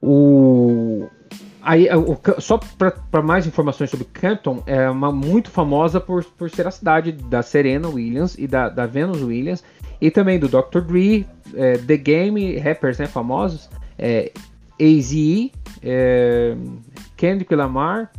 [0.01, 1.09] O.
[1.67, 6.65] Aí, o, só para mais informações sobre Campton, é uma muito famosa por, por ser
[6.65, 9.61] a cidade da Serena Williams e da, da Venus Williams,
[9.99, 10.79] e também do Dr.
[10.79, 14.31] Dre, é, The Game, rappers né, famosos, é,
[14.79, 15.51] AZE,
[15.83, 16.55] é,
[17.17, 18.13] Kendrick Lamar,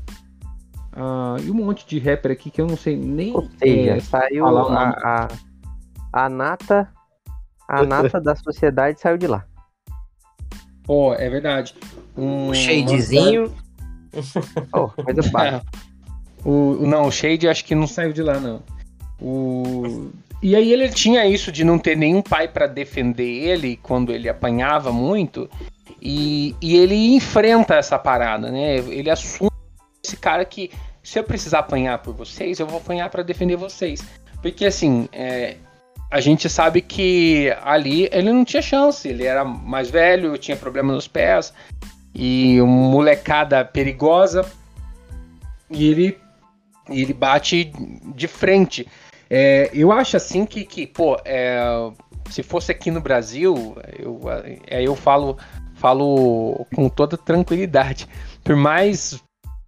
[0.95, 3.35] uh, e um monte de rapper aqui que eu não sei nem.
[3.35, 5.29] Ou seja, é, saiu a, a,
[6.13, 6.93] a, nata,
[7.67, 9.47] a nata da sociedade saiu de lá.
[10.85, 11.75] Pô, oh, é verdade.
[12.19, 13.55] Um, shadezinho.
[14.73, 15.63] oh, coisa básica.
[16.45, 18.61] o, não, o Shade acho que não saiu de lá, não.
[19.21, 20.11] O...
[20.43, 24.29] E aí ele tinha isso de não ter nenhum pai para defender ele quando ele
[24.29, 25.49] apanhava muito.
[26.03, 28.77] E, e ele enfrenta essa parada, né?
[28.77, 29.51] Ele assume
[30.05, 30.71] esse cara que
[31.03, 34.05] se eu precisar apanhar por vocês, eu vou apanhar para defender vocês.
[34.43, 35.57] Porque assim, é,
[36.11, 40.93] a gente sabe que ali ele não tinha chance, ele era mais velho, tinha problema
[40.93, 41.53] nos pés
[42.15, 44.45] e uma molecada perigosa
[45.71, 46.19] e ele,
[46.89, 47.73] ele bate
[48.15, 48.87] de frente.
[49.31, 51.61] É, eu acho assim que, que pô, é,
[52.31, 54.21] se fosse aqui no Brasil, eu,
[54.67, 55.37] é, eu falo
[55.75, 58.09] falo com toda tranquilidade.
[58.43, 59.23] Por mais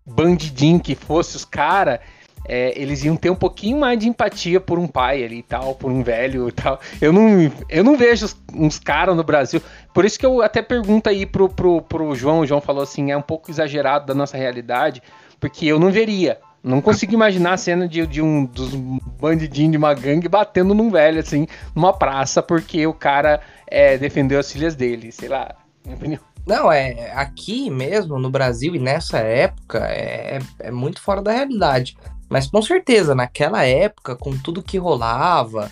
[0.04, 2.00] bandidinho que fosse os caras,
[2.46, 5.74] é, eles iam ter um pouquinho mais de empatia por um pai ali e tal,
[5.74, 6.80] por um velho e tal.
[7.00, 9.60] Eu não, eu não vejo uns caras no Brasil.
[9.94, 13.10] Por isso que eu até pergunto aí pro, pro, pro João, o João falou assim,
[13.10, 15.02] é um pouco exagerado da nossa realidade,
[15.38, 16.38] porque eu não veria.
[16.62, 20.90] Não consigo imaginar a cena de, de um dos bandidinhos de uma gangue batendo num
[20.90, 25.96] velho, assim, numa praça, porque o cara é, defendeu as filhas dele, sei lá minha
[25.96, 26.20] opinião.
[26.46, 31.96] Não, é aqui mesmo, no Brasil e nessa época, é, é muito fora da realidade.
[32.30, 35.68] Mas com certeza, naquela época, com tudo que rolava,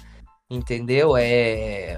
[0.50, 1.16] entendeu?
[1.16, 1.96] É.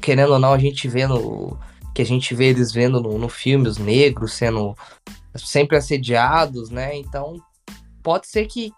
[0.00, 1.58] Querendo ou não, a gente vê no.
[1.94, 4.74] Que a gente vê eles vendo no, no filme, os negros sendo
[5.36, 6.96] sempre assediados, né?
[6.96, 7.36] Então,
[8.02, 8.72] pode ser que,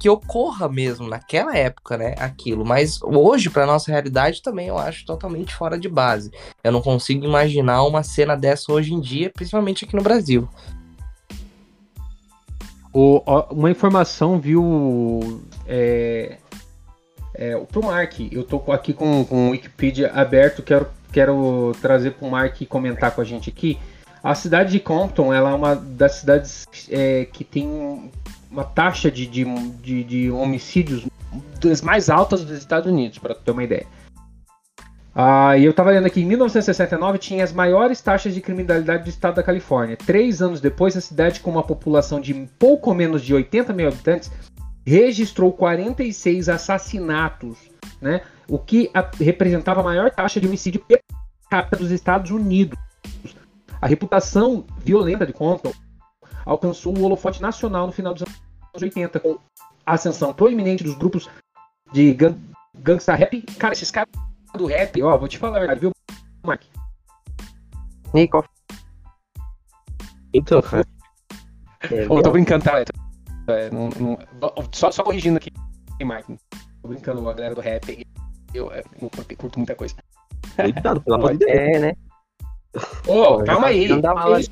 [0.00, 2.64] que ocorra mesmo naquela época, né, aquilo.
[2.64, 6.30] Mas hoje, para nossa realidade, também eu acho totalmente fora de base.
[6.62, 10.48] Eu não consigo imaginar uma cena dessa hoje em dia, principalmente aqui no Brasil.
[12.92, 16.38] O, uma informação, viu, é,
[17.34, 22.28] é, pro Mark, eu tô aqui com, com o Wikipedia aberto, quero, quero trazer pro
[22.28, 23.78] Mark comentar com a gente aqui.
[24.22, 28.10] A cidade de Compton, ela é uma das cidades é, que tem
[28.50, 29.44] uma taxa de, de,
[29.82, 31.06] de, de homicídios
[31.60, 33.86] das mais altas dos Estados Unidos, para ter uma ideia.
[35.22, 39.10] Ah, e eu estava lendo aqui, em 1969 tinha as maiores taxas de criminalidade do
[39.10, 39.94] estado da Califórnia.
[39.94, 44.30] Três anos depois, a cidade, com uma população de pouco menos de 80 mil habitantes,
[44.82, 47.58] registrou 46 assassinatos,
[48.00, 48.22] né?
[48.48, 51.02] o que a, representava a maior taxa de homicídio per
[51.50, 52.78] capita dos Estados Unidos.
[53.78, 55.74] A reputação violenta de Compton
[56.46, 59.38] alcançou o holofote nacional no final dos anos 80, com
[59.84, 61.28] a ascensão proeminente dos grupos
[61.92, 62.40] de gang,
[62.74, 63.42] gangsta rap.
[63.58, 64.08] Cara, esses caras
[64.56, 65.92] do rap, ó, vou te falar a verdade, viu,
[66.44, 66.62] Mark?
[68.12, 68.44] Nico.
[70.32, 70.86] Então, cara.
[71.90, 72.84] É, oh, tô brincando, tá?
[73.48, 74.18] É, não, não,
[74.72, 75.50] só, só corrigindo aqui,
[76.04, 76.26] Mark.
[76.82, 78.06] Tô brincando, a galera do rap.
[78.54, 79.94] Eu, eu, eu curto muita coisa.
[80.56, 81.50] Cuidado, pelo amor de Deus.
[81.50, 81.92] É, né?
[83.06, 83.88] Ô, oh, calma aí.
[83.88, 84.40] Não dá uma...
[84.40, 84.50] Isso,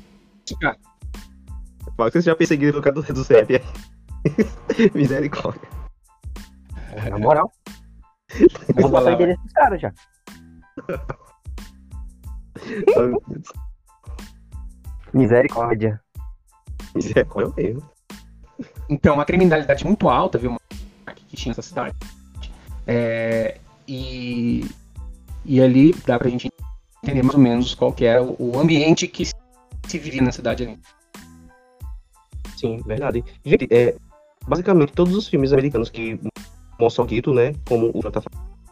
[0.59, 0.77] cara.
[1.95, 3.61] Pode que você já perseguiu no cara do, do CEP.
[4.93, 5.67] Misericórdia.
[7.09, 7.51] Na moral.
[8.79, 9.93] Vou botar o desses caras já.
[15.13, 15.99] Misericórdia.
[16.95, 17.83] Misericórdia mesmo.
[18.89, 20.57] Então, uma criminalidade muito alta, viu,
[21.27, 21.95] que tinha essa cidade.
[22.85, 24.65] É, e,
[25.45, 26.49] e ali dá pra gente
[27.03, 30.79] entender mais ou menos qual que era o ambiente que se vivia na cidade ali.
[32.57, 33.23] Sim, verdade.
[33.45, 33.95] Gente, é,
[34.47, 36.19] basicamente todos os filmes americanos que
[36.79, 38.21] mostram Guito, né, como o Jota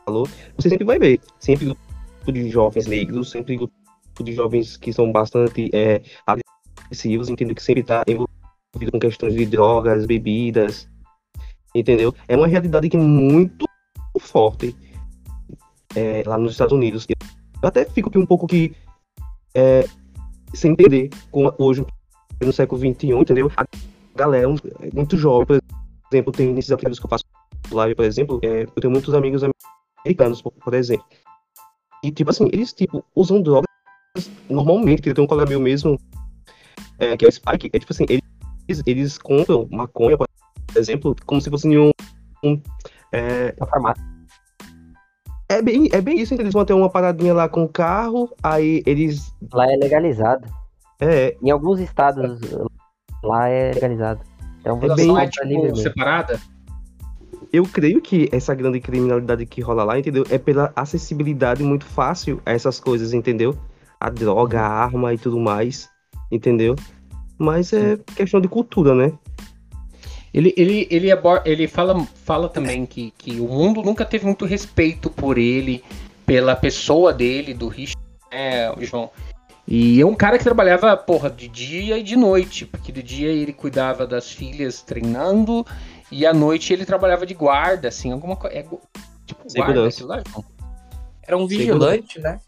[0.06, 1.20] falou, você sempre vai ver.
[1.40, 3.74] Sempre grupo de jovens negros, sempre grupo
[4.24, 7.56] de jovens que são bastante é, agressivos, entendeu?
[7.56, 10.90] Que sempre está envolvido com questões de drogas, bebidas,
[11.76, 12.14] entendeu?
[12.28, 13.66] É uma realidade que é muito
[14.20, 14.76] forte
[15.96, 17.06] é, lá nos Estados Unidos.
[17.62, 18.76] Eu até fico aqui um pouco que
[19.54, 19.86] é,
[20.54, 21.86] sem entender como hoje
[22.42, 23.52] no século XXI, entendeu?
[23.58, 23.66] A
[24.16, 24.48] galera
[24.82, 25.60] é muito jovem, por
[26.12, 27.26] exemplo, tem nesses aplicativos que eu faço
[27.72, 29.44] live, por exemplo, é, eu tenho muitos amigos
[30.04, 31.06] americanos, por, por, exemplo.
[32.04, 33.68] E, tipo assim, eles, tipo, usam drogas
[34.50, 36.00] normalmente, que tem um colega meu mesmo,
[37.00, 40.28] é, que é o Spike, é tipo assim, eles, eles compram maconha, por
[40.76, 41.92] exemplo, como se fosse em um.
[42.44, 42.62] um
[43.12, 44.04] é, Na farmácia.
[45.50, 46.46] é, bem, é bem isso, entendeu?
[46.46, 49.34] Eles vão ter uma paradinha lá com o carro, aí eles.
[49.54, 50.48] Lá é legalizado.
[51.00, 52.40] É, Em alguns estados,
[53.24, 54.22] lá é legalizado.
[54.60, 56.40] Então você É bem- é tipo separada?
[57.58, 60.24] Eu creio que essa grande criminalidade que rola lá, entendeu?
[60.30, 63.58] É pela acessibilidade muito fácil a essas coisas, entendeu?
[64.00, 65.90] A droga, a arma e tudo mais,
[66.32, 66.76] entendeu?
[67.38, 69.12] Mas é questão de cultura, né?
[70.34, 71.08] Ele, ele, ele,
[71.46, 75.84] ele fala, fala também que, que o mundo nunca teve muito respeito por ele,
[76.26, 77.98] pela pessoa dele, do Richard,
[78.32, 79.10] né, João.
[79.68, 83.30] E é um cara que trabalhava, porra, de dia e de noite, porque de dia
[83.30, 85.66] ele cuidava das filhas treinando,
[86.12, 88.56] e à noite ele trabalhava de guarda, assim, alguma coisa.
[88.56, 88.64] É,
[89.26, 90.46] tipo, guarda, lá, João.
[91.24, 92.40] Era um vigilante, né?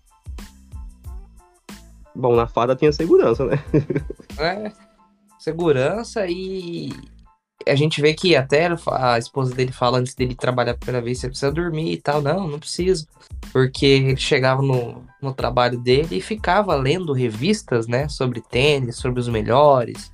[2.15, 3.57] Bom, na fada tinha segurança, né?
[4.39, 4.71] É,
[5.37, 6.93] segurança e
[7.67, 11.19] a gente vê que até a esposa dele fala antes dele trabalhar a primeira vez,
[11.19, 12.21] você precisa dormir e tal.
[12.21, 13.05] Não, não preciso.
[13.51, 19.19] Porque ele chegava no, no trabalho dele e ficava lendo revistas, né, sobre tênis, sobre
[19.19, 20.11] os melhores,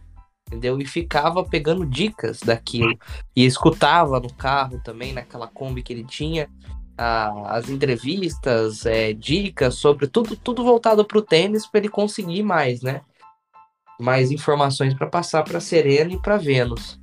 [0.48, 0.80] entendeu?
[0.80, 2.98] E ficava pegando dicas daquilo.
[3.36, 6.50] E escutava no carro também, naquela Kombi que ele tinha,
[6.98, 12.82] a- as entrevistas, é, dicas sobre tudo, tudo voltado pro tênis para ele conseguir mais,
[12.82, 13.02] né?
[13.98, 17.00] mais informações para passar para Serena e para Vênus.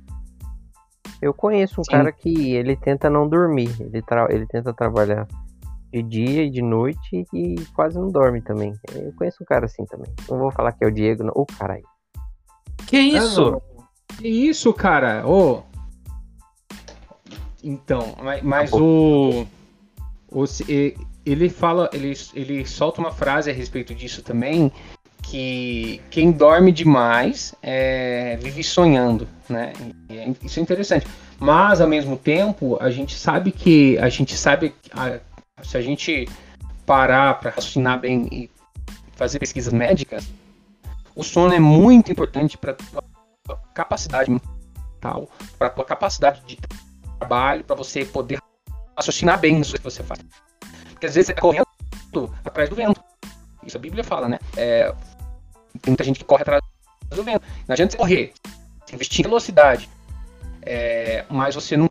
[1.19, 1.91] Eu conheço um Sim.
[1.91, 3.75] cara que ele tenta não dormir.
[3.79, 5.27] Ele, tra- ele tenta trabalhar
[5.91, 8.75] de dia e de noite e quase não dorme também.
[8.93, 10.13] Eu conheço um cara assim também.
[10.29, 11.31] Não vou falar que é o Diego, não.
[11.35, 11.83] Ô, caralho.
[12.87, 13.61] Que isso?
[14.17, 15.27] Que isso, cara?
[15.27, 15.63] Ô.
[17.63, 19.45] Então, mas, mas o,
[20.29, 20.45] o
[21.25, 24.71] ele fala, ele, ele solta uma frase a respeito disso também,
[25.21, 29.71] que quem dorme demais é, vive sonhando, né?
[30.09, 31.07] E é- isso é interessante.
[31.39, 35.19] Mas ao mesmo tempo, a gente sabe que a gente sabe a-
[35.63, 36.27] se a gente
[36.85, 38.49] parar para raciocinar bem e
[39.15, 40.27] fazer pesquisas médicas,
[41.15, 42.75] o sono é muito importante para
[43.73, 46.57] capacidade mental, para tua capacidade de
[47.19, 48.39] trabalho, para você poder
[48.95, 50.19] raciocinar bem nisso que você faz.
[50.91, 51.67] Porque às vezes você tá correndo
[52.43, 53.01] atrás do vento.
[53.65, 54.39] Isso a Bíblia fala, né?
[54.55, 54.93] É,
[55.81, 56.61] tem muita gente que corre atrás
[57.09, 57.43] do vento.
[57.67, 58.33] Não adianta você correr,
[58.85, 59.89] você investir em velocidade,
[60.61, 61.89] é, mas você não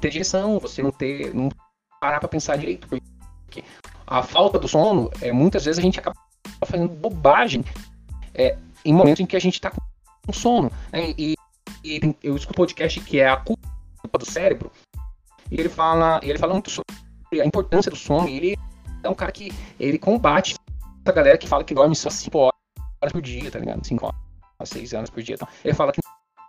[0.00, 1.50] ter direção, você não ter, não
[2.00, 3.64] parar para pensar direito, porque
[4.06, 6.16] a falta do sono, é, muitas vezes a gente acaba
[6.64, 7.64] fazendo bobagem
[8.34, 10.70] é, em momentos em que a gente está com sono.
[10.92, 11.14] né?
[11.16, 11.34] E,
[11.84, 14.70] e eu escuto um podcast que é a culpa do cérebro,
[15.50, 18.58] e ele fala, ele fala muito sobre a importância do sono, e ele
[19.02, 20.54] é um cara que ele combate
[21.04, 23.84] essa galera que fala que dorme só 5 horas por dia, tá ligado?
[23.84, 25.34] 5 horas, 6 horas por dia.
[25.34, 26.00] Então, ele fala que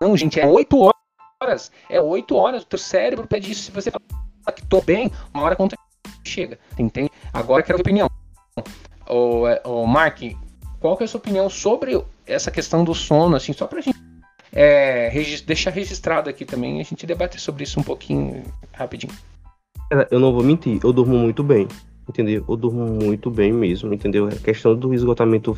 [0.01, 0.91] não, gente, é 8
[1.39, 1.71] horas.
[1.87, 3.63] É 8 horas, o teu cérebro pede isso.
[3.65, 4.03] Se você fala
[4.55, 5.75] que tô bem, uma hora conta
[6.23, 6.57] chega.
[6.77, 7.11] Entende?
[7.31, 8.09] Agora eu quero a opinião.
[9.07, 10.21] Ô, é, ô, Mark,
[10.81, 13.99] qual que é a sua opinião sobre essa questão do sono, assim, só pra gente
[14.51, 15.09] é,
[15.45, 19.13] deixar registrado aqui também, a gente debater sobre isso um pouquinho rapidinho.
[20.09, 21.67] Eu não vou mentir, eu durmo muito bem,
[22.09, 22.43] entendeu?
[22.49, 24.27] Eu durmo muito bem mesmo, entendeu?
[24.27, 25.55] A questão do esgotamento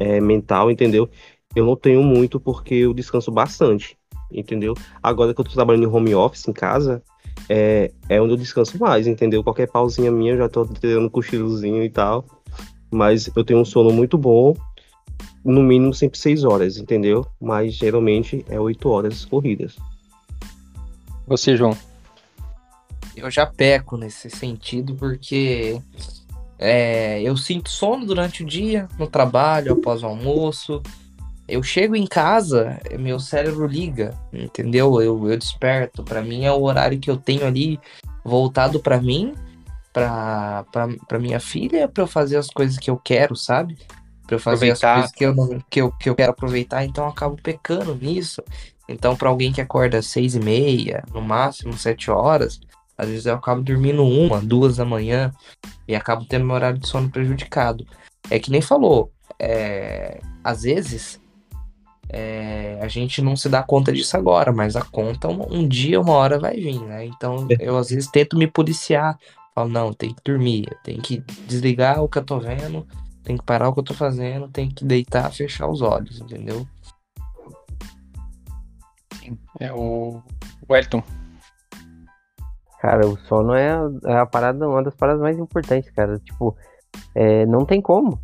[0.00, 1.08] é, mental, entendeu?
[1.54, 3.96] Eu não tenho muito porque eu descanso bastante,
[4.32, 4.74] entendeu?
[5.00, 7.00] Agora que eu tô trabalhando em home office, em casa,
[7.48, 9.44] é, é onde eu descanso mais, entendeu?
[9.44, 12.24] Qualquer pausinha minha eu já tô tirando um cochilozinho e tal.
[12.94, 14.56] Mas eu tenho um sono muito bom,
[15.44, 17.26] no mínimo sempre seis horas, entendeu?
[17.40, 19.76] Mas geralmente é oito horas corridas.
[21.26, 21.76] Você, João.
[23.16, 25.80] Eu já peco nesse sentido porque
[26.58, 30.82] é, eu sinto sono durante o dia, no trabalho, após o almoço.
[31.46, 35.00] Eu chego em casa, meu cérebro liga, entendeu?
[35.00, 36.02] Eu, eu desperto.
[36.02, 37.78] Pra mim é o horário que eu tenho ali
[38.24, 39.34] voltado pra mim,
[39.94, 43.78] pra, pra, pra minha filha, pra eu fazer as coisas que eu quero, sabe?
[44.26, 44.94] Pra eu fazer as Aproveitar.
[44.94, 48.42] coisas que eu, não, que, eu, que eu quero aproveitar, então eu acabo pecando nisso.
[48.88, 52.60] Então, pra alguém que acorda às seis e meia, no máximo sete horas,
[52.98, 55.32] às vezes eu acabo dormindo uma, duas da manhã
[55.86, 57.86] e acabo tendo meu horário de sono prejudicado.
[58.28, 61.20] É que nem falou, é, às vezes
[62.08, 66.00] é, a gente não se dá conta disso agora, mas a conta um, um dia,
[66.00, 67.06] uma hora vai vir, né?
[67.06, 69.18] Então eu às vezes tento me policiar.
[69.54, 72.86] Falo, não, tem que dormir, tem que desligar o que eu tô vendo,
[73.22, 76.66] tem que parar o que eu tô fazendo, tem que deitar, fechar os olhos, entendeu?
[79.60, 80.20] É o
[80.68, 81.02] Wellington.
[82.80, 86.18] Cara, o sono é a, é a parada, uma das paradas mais importantes, cara.
[86.18, 86.56] Tipo,
[87.14, 88.20] é, não tem como.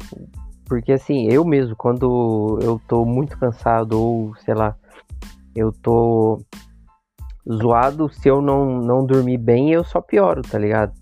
[0.67, 4.77] Porque assim, eu mesmo, quando eu tô muito cansado, ou sei lá,
[5.55, 6.45] eu tô
[7.51, 10.93] zoado, se eu não, não dormir bem, eu só pioro, tá ligado?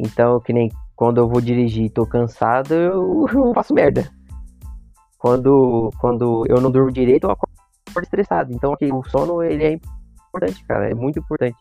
[0.00, 4.10] Então, que nem quando eu vou dirigir e tô cansado, eu, eu faço merda.
[5.18, 7.52] Quando, quando eu não durmo direito, eu acordo
[8.02, 8.52] estressado.
[8.52, 9.80] Então, aqui, o sono, ele é
[10.28, 10.90] importante, cara.
[10.90, 11.56] É muito importante.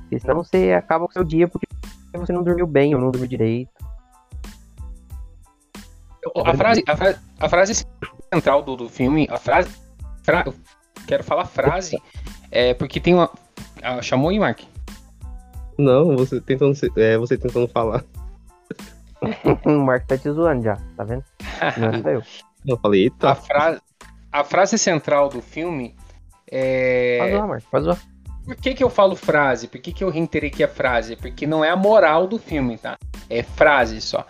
[0.00, 1.66] Porque senão você acaba com o seu dia porque
[2.14, 3.70] você não dormiu bem ou não dormiu direito.
[6.42, 7.86] A frase, a frase, a frase
[8.32, 9.70] central do, do filme, a frase.
[10.22, 10.44] Fra,
[11.06, 12.00] quero falar frase,
[12.50, 13.30] é porque tem uma.
[13.82, 14.60] Ah, chamou aí, Mark?
[15.78, 18.04] Não, você tentando, se- é, você tentando falar.
[19.64, 21.24] o Marco tá te zoando já, tá vendo?
[21.78, 22.22] Não sou eu.
[22.66, 23.34] Eu falei, A, eita.
[23.34, 23.82] fra,
[24.32, 25.94] a frase central do filme
[26.50, 27.18] é.
[27.18, 27.98] Pode zoar, Marco, pode zoar.
[28.44, 29.68] Por que, que eu falo frase?
[29.68, 31.16] Por que, que eu reiterei que é frase?
[31.16, 32.96] Porque não é a moral do filme, tá?
[33.30, 34.26] É frase só.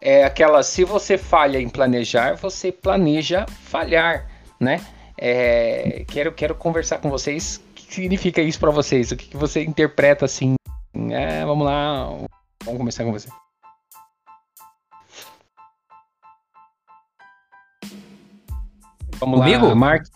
[0.00, 4.26] É aquela, se você falha em planejar, você planeja falhar,
[4.60, 4.80] né?
[5.18, 7.62] É, quero, quero conversar com vocês.
[7.70, 9.10] O que significa isso pra vocês?
[9.10, 10.54] O que, que você interpreta assim?
[11.10, 12.06] É, vamos lá,
[12.64, 13.28] vamos começar com você.
[19.18, 19.66] Vamos Comigo?
[19.66, 20.06] lá, Mark.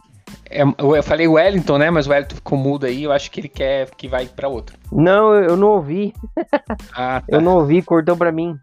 [0.51, 1.91] É, eu falei Wellington, né?
[1.91, 3.05] Mas o Wellington ficou mudo aí.
[3.05, 4.77] Eu acho que ele quer que vai pra outro.
[4.93, 6.13] Não, eu, eu não ouvi.
[6.93, 7.27] Ah, tá.
[7.29, 8.57] Eu não ouvi, cortou pra mim.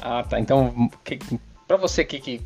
[0.00, 0.38] Ah, tá.
[0.38, 1.18] Então, que,
[1.66, 2.40] pra você, que, que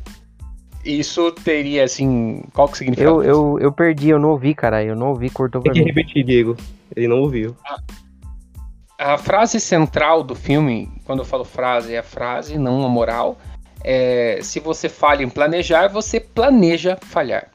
[0.83, 3.23] isso teria, assim, qual que o significado?
[3.23, 4.83] Eu, eu, eu perdi, eu não ouvi, cara.
[4.83, 5.93] Eu não ouvi, cortou Tem pra que mim.
[5.93, 6.55] repetir, Diego.
[6.95, 7.55] Ele não ouviu.
[8.97, 13.37] A frase central do filme, quando eu falo frase, é a frase, não a moral.
[13.83, 17.51] É, se você falha em planejar, você planeja falhar.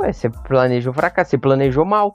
[0.00, 2.14] Ué, você planejou fracasso, você planejou mal.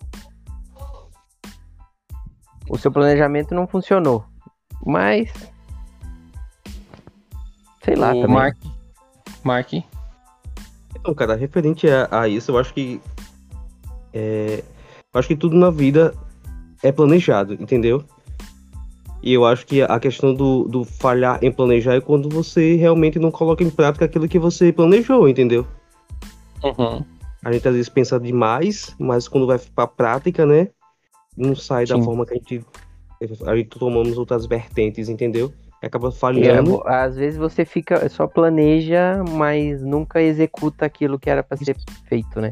[2.69, 4.25] O seu planejamento não funcionou.
[4.83, 5.31] Mas.
[7.83, 8.35] Sei lá, o também.
[8.35, 8.57] Mark,
[9.43, 9.73] Mark,
[10.95, 12.99] Então, cara, referente a, a isso, eu acho que.
[14.13, 14.63] É,
[15.13, 16.15] eu acho que tudo na vida
[16.83, 18.03] é planejado, entendeu?
[19.23, 23.17] E eu acho que a questão do, do falhar em planejar é quando você realmente
[23.17, 25.65] não coloca em prática aquilo que você planejou, entendeu?
[26.63, 27.03] Uhum.
[27.43, 30.69] A gente às vezes pensa demais, mas quando vai pra prática, né?
[31.35, 32.03] Não sai da Sim.
[32.03, 32.65] forma que a gente.
[33.45, 35.51] A gente tomamos outras vertentes, entendeu?
[35.81, 36.71] E acaba É, falhando.
[36.71, 41.75] vo- às vezes você fica só planeja, mas nunca executa aquilo que era pra ser
[42.07, 42.51] feito, né?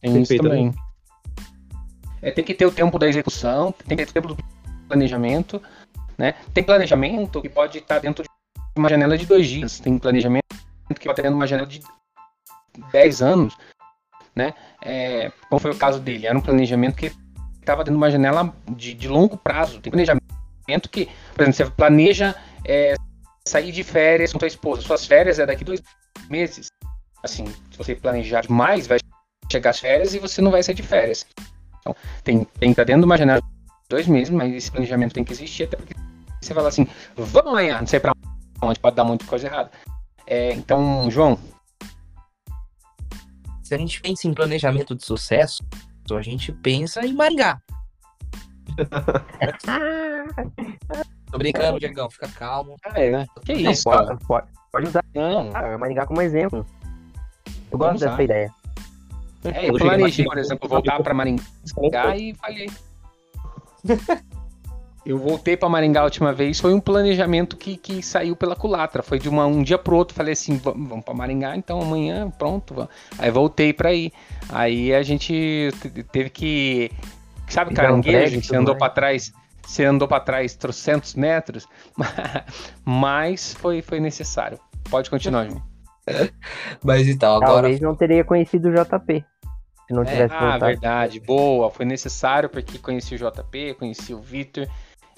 [0.00, 0.72] Tem isso Perfeito, também.
[2.24, 4.44] É, tem que ter o tempo da execução, tem que ter o tempo do
[4.88, 5.60] planejamento,
[6.16, 6.32] né?
[6.54, 8.30] Tem planejamento que pode estar dentro de
[8.74, 10.42] uma janela de dois dias, tem planejamento
[10.88, 11.82] que pode estar dentro de uma janela de
[12.90, 13.54] 10 anos,
[14.34, 14.54] né?
[14.82, 17.12] É, como foi o caso dele, era um planejamento que
[17.60, 19.78] estava dentro de uma janela de, de longo prazo.
[19.82, 22.94] Tem planejamento que, por exemplo, você planeja é,
[23.46, 25.82] sair de férias com sua esposa, suas férias é daqui dois
[26.30, 26.68] meses.
[27.22, 28.98] Assim, se você planejar demais, vai
[29.52, 31.26] chegar as férias e você não vai sair de férias.
[31.84, 33.46] Então, tem, tem que estar dentro de uma janela de
[33.90, 35.94] dois meses, mas esse planejamento tem que existir, até porque
[36.40, 38.14] você fala assim, vamos amanhã, não sei pra
[38.62, 39.70] onde, pode dar muita coisa errada.
[40.26, 41.38] É, então, João,
[43.62, 45.62] Se a gente pensa em planejamento de sucesso,
[46.10, 47.60] a gente pensa em Maringá.
[51.30, 52.76] Tô brincando, Diegão, fica calmo.
[52.94, 53.26] é, né?
[53.44, 56.64] Que isso, pode, pode, pode usar Não, ah, Maringá como exemplo.
[57.70, 58.10] Eu Vamos gosto usar.
[58.10, 58.50] dessa ideia.
[59.44, 61.42] É, eu planejei, por exemplo, voltar pra Maringá
[62.16, 62.70] e falhei.
[65.06, 69.02] Eu voltei pra Maringá a última vez, foi um planejamento que, que saiu pela culatra.
[69.02, 72.30] Foi de uma, um dia pro outro, falei assim, vamos, vamos pra Maringá, então amanhã,
[72.38, 72.72] pronto.
[72.72, 72.90] Vamos.
[73.18, 74.10] Aí voltei pra ir.
[74.48, 76.90] Aí a gente te- teve que.
[77.48, 79.30] Sabe um caranguejo prédio que você andou pra trás?
[79.66, 81.68] Você andou pra trás trocentos metros,
[82.82, 84.58] mas foi, foi necessário.
[84.90, 85.62] Pode continuar, João.
[86.82, 89.22] Mas então, agora Talvez não teria conhecido o JP.
[89.86, 90.66] Se não É, tivesse Ah, voltado.
[90.66, 91.70] verdade, boa.
[91.70, 94.66] Foi necessário porque conheci o JP, conheci o Victor.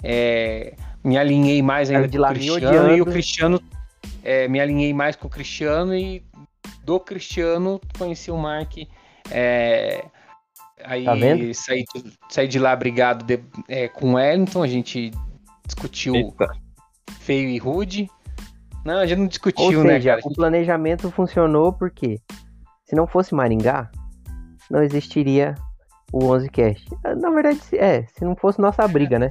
[0.03, 3.05] é, me alinhei mais ainda com o lá me Cristiano e o.
[3.05, 3.61] Cristiano.
[4.23, 6.23] é, me alinhei mais com o Cristiano e
[6.83, 8.73] do Cristiano conheci o Mark.
[9.31, 10.05] é,
[10.83, 11.51] aí Tá vendo?
[11.53, 15.11] saí, de- saí de lá brigado de- é, com o Wellington, a gente
[15.65, 16.47] discutiu Eita.
[17.21, 18.07] feio e rude.
[18.85, 20.21] Não, a gente não Ou discutiu, né, seja, cara?
[20.25, 22.19] o planejamento funcionou porque
[22.85, 23.89] se não fosse Maringá,
[24.69, 25.55] não existiria
[26.11, 26.87] o 11 Cast.
[27.03, 29.29] Ah, Na verdade, se- é, se não fosse nossa briga, né?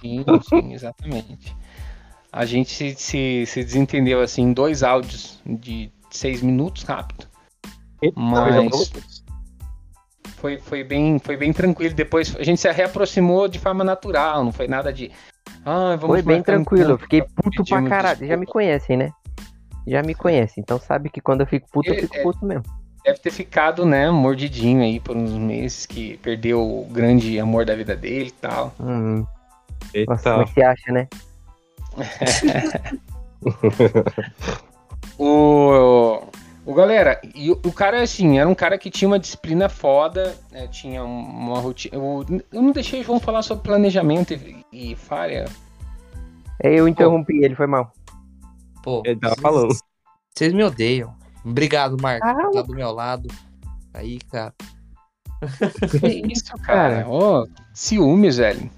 [0.00, 1.56] Sim, sim, exatamente.
[2.32, 7.26] A gente se, se, se desentendeu assim em dois áudios de seis minutos rápido.
[8.14, 8.92] Mas
[10.36, 11.94] foi, foi, bem, foi bem tranquilo.
[11.94, 15.10] Depois a gente se reaproximou de forma natural, não foi nada de.
[15.64, 18.18] Ah, vamos Foi bem um tranquilo, eu fiquei puto pra caralho.
[18.20, 18.52] Já me desculpa.
[18.52, 19.10] conhecem, né?
[19.86, 22.22] Já me conhecem, então sabe que quando eu fico puto, eu É, fico é.
[22.22, 22.64] puto mesmo.
[23.06, 27.74] Deve ter ficado, né, mordidinho aí por uns meses, que perdeu o grande amor da
[27.74, 28.74] vida dele e tal.
[28.80, 29.24] Hum,
[30.08, 31.08] nossa, mas você acha, né?
[35.18, 36.20] O,
[36.66, 40.36] o galera, e o, o cara, assim, era um cara que tinha uma disciplina foda,
[40.50, 41.96] né, tinha uma rotina.
[41.96, 45.46] Eu, eu não deixei o João falar sobre planejamento e, e falha.
[46.62, 47.92] É, Eu interrompi ele, foi mal.
[48.82, 49.74] Pô, Ele tava vocês- falando.
[50.34, 51.14] Vocês me odeiam.
[51.46, 53.28] Obrigado, Marco, Ah, por estar do meu lado.
[53.94, 54.52] Aí, cara.
[55.90, 57.04] Que isso, cara?
[57.08, 58.68] Ó, ciúmes, velho.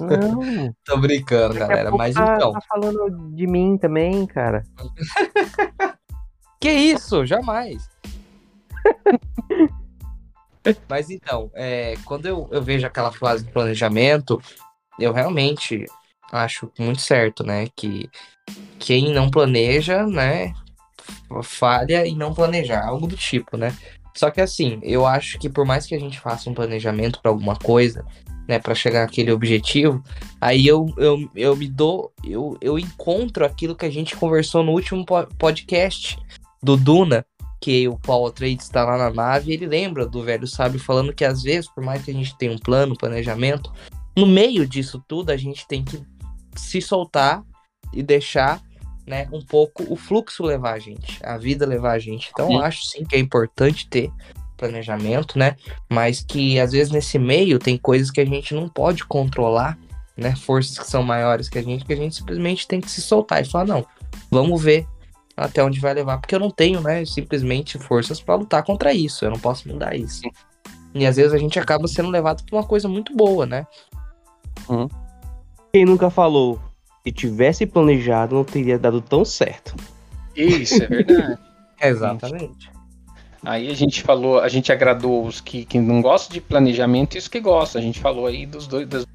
[0.00, 1.90] Não, Tô brincando, daqui galera.
[1.92, 2.52] Mas tá, então.
[2.52, 4.64] tá falando de mim também, cara.
[6.58, 7.26] Que isso?
[7.26, 7.88] Jamais.
[10.88, 14.40] Mas então, é, quando eu, eu vejo aquela fase de planejamento,
[14.98, 15.84] eu realmente
[16.32, 17.68] acho muito certo, né?
[17.76, 18.10] Que
[18.78, 20.54] quem não planeja, né?
[21.42, 23.74] Falha em não planejar, algo do tipo, né?
[24.14, 27.30] Só que assim, eu acho que por mais que a gente faça um planejamento para
[27.30, 28.04] alguma coisa,
[28.48, 30.02] né, para chegar naquele objetivo,
[30.40, 34.72] aí eu, eu, eu me dou, eu, eu encontro aquilo que a gente conversou no
[34.72, 36.16] último po- podcast
[36.62, 37.26] do Duna,
[37.60, 41.24] que o Paul Atreides está lá na nave, ele lembra do velho sábio falando que
[41.24, 43.72] às vezes, por mais que a gente tenha um plano, planejamento,
[44.16, 46.00] no meio disso tudo a gente tem que
[46.54, 47.42] se soltar
[47.92, 48.62] e deixar
[49.06, 52.30] né, um pouco o fluxo levar a gente, a vida levar a gente.
[52.32, 54.10] Então, eu acho sim que é importante ter
[54.56, 55.54] planejamento, né?
[55.88, 59.78] Mas que às vezes nesse meio tem coisas que a gente não pode controlar,
[60.16, 60.34] né?
[60.34, 63.42] Forças que são maiores que a gente, que a gente simplesmente tem que se soltar
[63.42, 63.86] e falar, não,
[64.30, 64.86] vamos ver
[65.36, 69.22] até onde vai levar, porque eu não tenho, né, simplesmente forças para lutar contra isso,
[69.22, 70.22] eu não posso mudar isso.
[70.94, 73.66] E às vezes a gente acaba sendo levado pra uma coisa muito boa, né?
[75.70, 76.58] Quem nunca falou
[77.06, 79.76] que tivesse planejado não teria dado tão certo.
[80.34, 81.38] Isso, é verdade.
[81.80, 82.68] Exatamente.
[83.44, 87.18] Aí a gente falou, a gente agradou os que, que não gostam de planejamento e
[87.18, 87.80] os que gostam.
[87.80, 89.06] A gente falou aí dos dois dos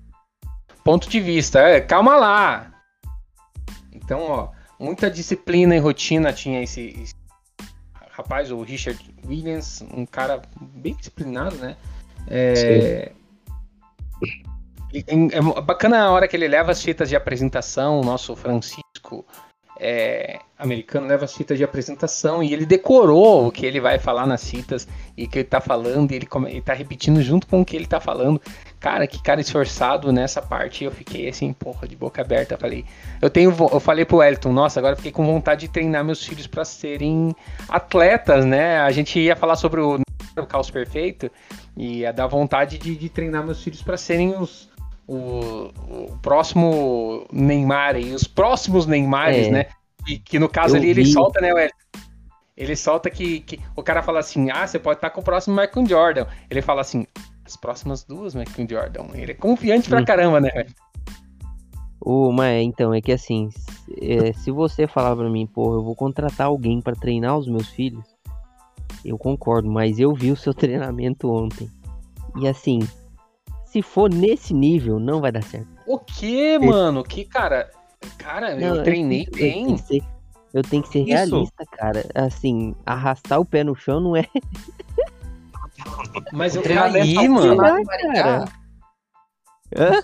[0.86, 1.60] pontos de vista.
[1.60, 2.72] É, calma lá.
[3.92, 7.16] Então, ó, muita disciplina e rotina tinha esse, esse
[8.12, 11.76] rapaz, o Richard Williams, um cara bem disciplinado, né?
[12.26, 13.12] É,
[14.94, 19.26] é bacana a hora que ele leva as fitas de apresentação, o nosso Francisco
[19.84, 24.28] é, americano leva as fitas de apresentação e ele decorou o que ele vai falar
[24.28, 24.88] nas fitas
[25.18, 27.88] e que ele tá falando, e ele, ele tá repetindo junto com o que ele
[27.88, 28.39] tá falando.
[28.80, 30.84] Cara, que cara esforçado nessa parte.
[30.84, 32.58] Eu fiquei assim, porra, de boca aberta.
[32.58, 32.86] Falei,
[33.20, 36.46] eu tenho, eu falei pro Elton, nossa, agora fiquei com vontade de treinar meus filhos
[36.46, 37.36] para serem
[37.68, 38.80] atletas, né?
[38.82, 40.00] A gente ia falar sobre o,
[40.38, 41.32] o caos perfeito
[41.76, 44.71] e ia dar vontade de, de treinar meus filhos para serem os
[45.08, 49.52] o, o próximo Neymar e os próximos Neymares, É.
[49.52, 49.66] né?
[50.08, 51.12] E que no caso Eu ali ele vi.
[51.12, 51.76] solta, né, Wellington?
[52.58, 55.56] Ele solta que, que o cara fala assim: ah, você pode estar com o próximo
[55.60, 56.26] Michael Jordan.
[56.49, 57.06] Ele fala assim:
[57.45, 59.06] as próximas duas Michael Jordan.
[59.14, 60.06] Ele é confiante pra Hum.
[60.06, 60.49] caramba, né?
[60.49, 60.70] velho?
[62.34, 65.95] Mas então, é que assim, se- é, se você falar pra mim, pô, eu vou
[65.95, 68.04] contratar alguém pra treinar os meus filhos,
[69.06, 71.70] eu concordo, mas eu vi o seu treinamento ontem.
[72.39, 72.80] E assim,
[73.72, 75.68] se for nesse nível, não vai dar certo.
[75.88, 77.04] O que, mano?
[77.04, 77.72] Que cara.
[78.18, 79.76] Cara, Não, eu treinei eu, tenho bem.
[79.76, 80.04] que ser,
[80.54, 81.08] eu tenho que ser Isso.
[81.08, 82.04] realista, cara.
[82.16, 84.26] Assim, arrastar o pé no chão não é.
[86.34, 87.36] Mas eu só mano.
[87.38, 88.46] funcionava Cara.
[89.78, 90.00] Hã?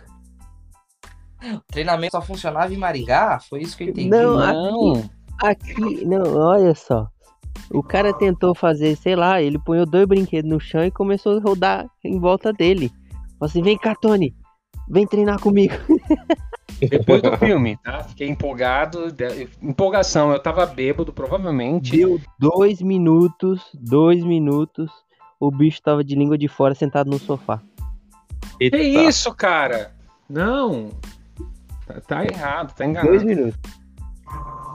[1.55, 3.39] O treinamento só funcionava em Maringá?
[3.39, 4.09] Foi isso que eu entendi.
[4.09, 5.09] Não, Não.
[5.41, 7.07] Aqui, não, olha só.
[7.71, 11.41] O cara tentou fazer, sei lá, ele põe dois brinquedos no chão e começou a
[11.41, 12.91] rodar em volta dele.
[13.39, 14.35] Falou assim: vem cá, Tony,
[14.89, 15.73] vem treinar comigo.
[16.79, 18.03] Depois do filme, tá?
[18.03, 19.07] Fiquei empolgado.
[19.61, 21.97] Empolgação, eu tava bêbado, provavelmente.
[21.97, 24.91] Deu dois minutos, dois minutos,
[25.39, 27.61] o bicho tava de língua de fora sentado no sofá.
[28.59, 29.91] Que isso, cara?
[30.29, 30.91] Não.
[31.85, 33.09] Tá, tá errado, tá enganado.
[33.09, 33.59] Dois minutos.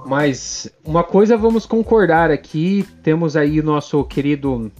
[0.06, 4.72] Mas uma coisa vamos concordar aqui, temos aí o nosso querido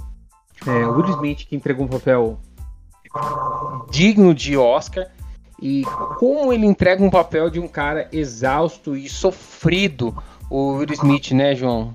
[0.66, 2.41] é, Will Smith que entregou um papel
[3.91, 5.07] digno de Oscar
[5.61, 5.85] e
[6.19, 10.17] como ele entrega um papel de um cara exausto e sofrido,
[10.51, 11.95] o Will Smith, né, João?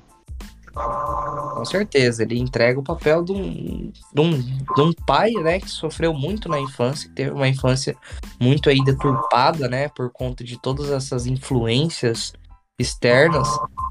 [0.74, 5.70] Com certeza, ele entrega o papel de um, de um, de um pai, né, que
[5.70, 7.96] sofreu muito na infância, teve uma infância
[8.40, 12.32] muito aí deturpada, né, por conta de todas essas influências
[12.80, 13.50] externas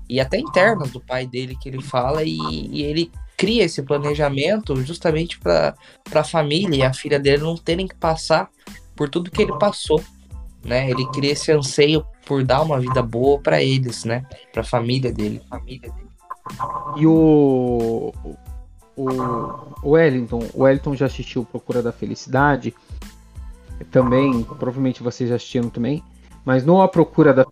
[0.09, 4.77] e até internas do pai dele que ele fala e, e ele cria esse planejamento
[4.85, 5.75] justamente para
[6.15, 8.51] a família e a filha dele não terem que passar
[8.95, 10.03] por tudo que ele passou,
[10.65, 10.91] né?
[10.91, 14.25] Ele cria esse anseio por dar uma vida boa para eles, né?
[14.53, 16.09] Para a família dele, família dele.
[16.97, 18.13] e o
[18.97, 19.11] o,
[19.83, 22.75] o Wellington, o Wellington já assistiu Procura da Felicidade.
[23.91, 26.03] Também, provavelmente vocês já assistiram também.
[26.45, 27.47] Mas não a Procura da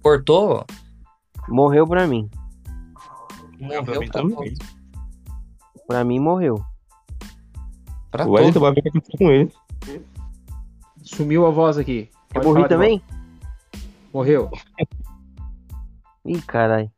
[0.00, 0.64] Cortou?
[1.48, 2.30] Morreu pra mim.
[3.58, 4.54] Morreu pra mim também.
[5.86, 6.64] Pra mim morreu.
[8.10, 9.52] Pra O Wellington vai ver o que aconteceu com ele.
[11.02, 12.10] Sumiu a voz aqui.
[12.34, 13.02] Eu Pode morri falar de também?
[14.12, 14.50] Morreu.
[16.24, 16.90] Ih, caralho.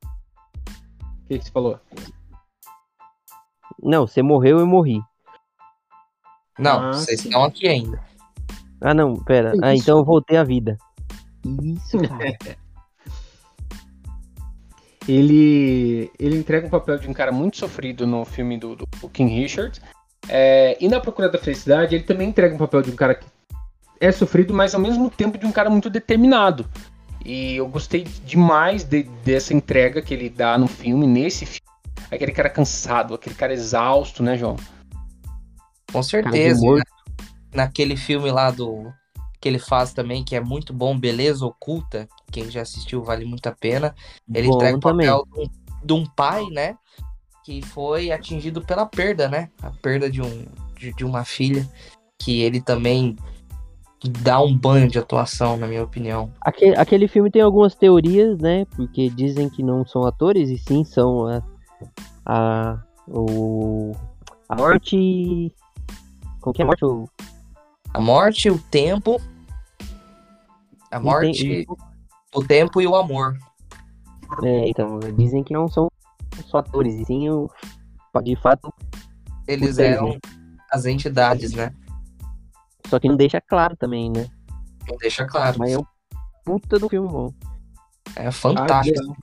[1.24, 1.78] O que, que você falou?
[3.82, 5.00] Não, você morreu e morri.
[6.58, 7.28] Não, Ah, vocês sim.
[7.28, 8.02] estão aqui ainda.
[8.80, 9.52] Ah, não, pera.
[9.62, 10.76] Ah, então eu voltei à vida.
[11.44, 12.36] Isso, cara.
[15.08, 19.34] Ele, ele entrega um papel de um cara muito sofrido no filme do, do King
[19.34, 19.80] Richard.
[20.28, 23.26] É, e na Procura da Felicidade, ele também entrega um papel de um cara que
[24.00, 26.68] é sofrido, mas ao mesmo tempo de um cara muito determinado.
[27.24, 31.60] E eu gostei demais de- dessa entrega que ele dá no filme, nesse filme.
[32.10, 34.56] Aquele cara cansado, aquele cara exausto, né, João?
[35.92, 36.60] Com certeza.
[36.76, 36.82] né?
[37.54, 38.92] Naquele filme lá do.
[39.40, 42.08] Que ele faz também, que é muito bom, Beleza Oculta.
[42.32, 43.94] Quem já assistiu vale muito a pena.
[44.34, 45.46] Ele Bom entrega o papel de um,
[45.84, 46.76] de um pai, né?
[47.44, 49.50] Que foi atingido pela perda, né?
[49.62, 51.68] A perda de, um, de, de uma filha.
[52.18, 53.16] Que ele também
[54.22, 56.32] dá um banho de atuação, na minha opinião.
[56.40, 58.64] Aquele, aquele filme tem algumas teorias, né?
[58.76, 61.42] Porque dizem que não são atores, e sim são a.
[62.24, 62.82] A.
[63.08, 63.92] O.
[64.48, 65.54] A morte.
[66.40, 66.84] Como que é a morte?
[66.84, 67.08] O,
[67.92, 69.20] A morte, o tempo.
[70.90, 71.66] A morte,
[72.34, 73.36] o tempo e o amor.
[74.42, 75.90] É, então, dizem que não são
[76.46, 77.50] só atores, e sim o.
[78.22, 78.72] De fato,
[79.48, 79.94] Eles Entendi.
[79.94, 80.18] eram
[80.70, 81.74] as entidades, né?
[82.92, 84.28] só que não deixa claro também, né?
[84.86, 85.58] Não deixa claro.
[85.58, 85.84] Mas é um
[86.44, 87.32] puta do filme bom.
[88.14, 89.16] É fantástico.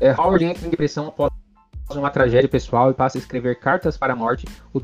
[0.00, 1.30] É, Howard entra em depressão após
[1.90, 4.80] uma tragédia pessoal e passa a escrever cartas para a morte, o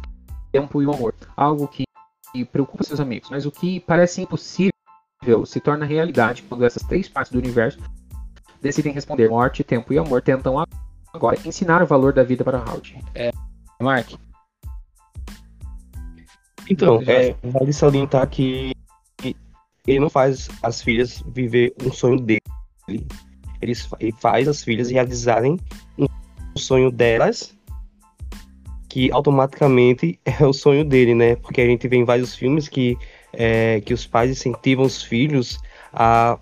[0.52, 1.14] tempo e o amor.
[1.34, 1.84] Algo que
[2.52, 3.30] preocupa seus amigos.
[3.30, 4.72] Mas o que parece impossível
[5.46, 7.78] se torna realidade quando essas três partes do universo
[8.60, 9.28] decidem responder.
[9.28, 10.64] Morte, tempo e amor tentam
[11.12, 12.98] agora ensinar o valor da vida para Howard.
[13.80, 14.12] Mark?
[16.68, 18.72] Então, é, vale salientar que
[19.86, 22.40] ele não faz as filhas viver um sonho dele.
[23.60, 23.74] Ele
[24.18, 25.58] faz as filhas realizarem
[25.96, 26.06] um
[26.56, 27.56] sonho delas,
[28.88, 31.36] que automaticamente é o sonho dele, né?
[31.36, 32.96] Porque a gente vê em vários filmes que,
[33.32, 35.58] é, que os pais incentivam os filhos
[35.92, 36.38] a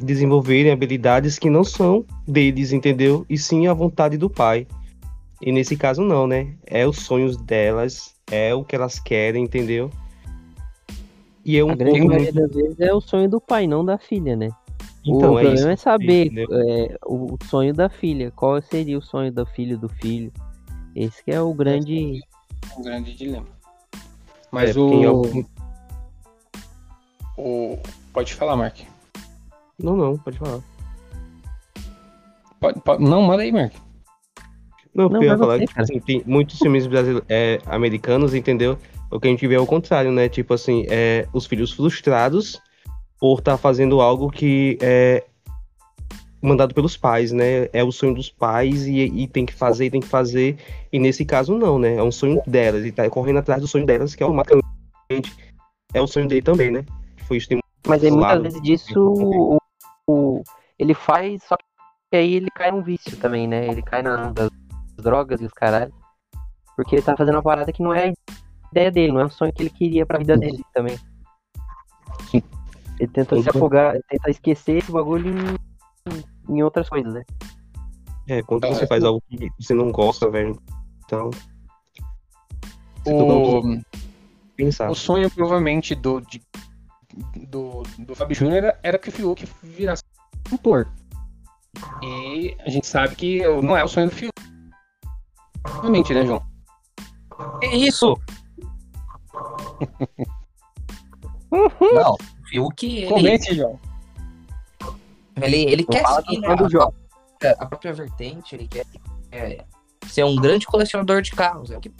[0.00, 3.24] desenvolverem habilidades que não são deles, entendeu?
[3.28, 4.66] E sim a vontade do pai.
[5.40, 6.54] E nesse caso não, né?
[6.66, 9.90] É os sonhos delas, é o que elas querem, entendeu?
[11.44, 12.48] E é um a grande pouco maioria muito...
[12.48, 14.50] das vezes é o sonho do pai, não da filha, né?
[15.04, 15.68] Então, o é problema isso.
[15.68, 18.32] é saber é, o sonho da filha.
[18.34, 20.32] Qual seria o sonho do filho do filho?
[20.94, 22.20] Esse que é o grande.
[22.76, 23.46] Um grande dilema.
[24.50, 25.22] Mas É, o.
[27.36, 27.78] O...
[28.12, 28.78] Pode falar, Mark.
[29.78, 30.60] Não, não, pode falar.
[32.58, 33.74] Pode, pode- Não, manda aí, Mark.
[34.94, 38.34] Não, porque Não, eu ia falar que tipo, assim, tem muitos filmes brasileiros, é, americanos,
[38.34, 38.78] entendeu?
[39.10, 40.28] O que a gente vê é o contrário, né?
[40.28, 42.60] Tipo assim, é, os filhos frustrados
[43.20, 45.24] por estar fazendo algo que é
[46.40, 47.68] mandado pelos pais, né?
[47.72, 50.56] É o sonho dos pais e, e tem que fazer, tem que fazer.
[50.90, 51.96] E nesse caso não, né?
[51.96, 52.84] É um sonho delas.
[52.86, 54.64] E tá correndo atrás do sonho delas, que automaticamente
[55.92, 56.84] é o sonho dele também, né?
[57.26, 59.58] Foi tem Mas aí muitas vezes disso o,
[60.06, 60.42] o-
[60.78, 63.66] ele faz, só que aí ele cai num vício também, né?
[63.66, 64.50] Ele cai na das
[64.98, 65.92] drogas e os caralho.
[66.76, 68.12] Porque ele tá fazendo uma parada que não é a
[68.70, 70.98] ideia dele, não é o sonho que ele queria pra vida dele também.
[72.98, 75.32] Ele tenta se afogar, ele tenta esquecer esse bagulho
[76.48, 77.24] em, em outras coisas, né?
[78.28, 80.58] É, quando você faz algo que você não gosta, velho.
[81.04, 81.30] Então,
[83.04, 83.80] você O...
[84.56, 84.90] pensar.
[84.90, 86.42] O sonho, provavelmente, do, de-
[87.48, 90.02] do, do Fábio Júnior era, era que o Fiuk virasse
[90.48, 90.88] cantor.
[92.02, 94.32] E a gente sabe que não é o sonho do Fiuk.
[95.80, 96.42] Realmente, né, João?
[97.60, 98.18] Que isso?
[101.50, 103.78] Não, o Fiuk, ele, Comente, João.
[105.40, 108.86] ele, ele quer seguir né, a, a própria vertente, ele quer
[109.30, 109.64] é,
[110.06, 111.70] ser um grande colecionador de carros.
[111.70, 111.92] É o que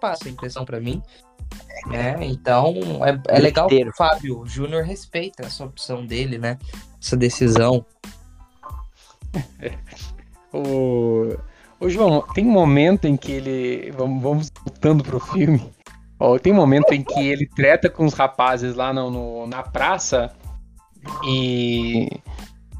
[0.00, 1.02] passa a impressão pra mim.
[1.86, 2.16] Né?
[2.22, 2.74] Então,
[3.04, 6.58] é, é legal que o Fábio Júnior respeita essa opção dele, né?
[7.02, 7.84] Essa decisão.
[10.52, 11.36] O,
[11.80, 13.90] o João, tem um momento em que ele.
[13.90, 15.68] Vamos, vamos voltando pro filme.
[16.20, 19.64] Ó, tem um momento em que ele treta com os rapazes lá no, no- na
[19.64, 20.32] praça
[21.26, 22.08] e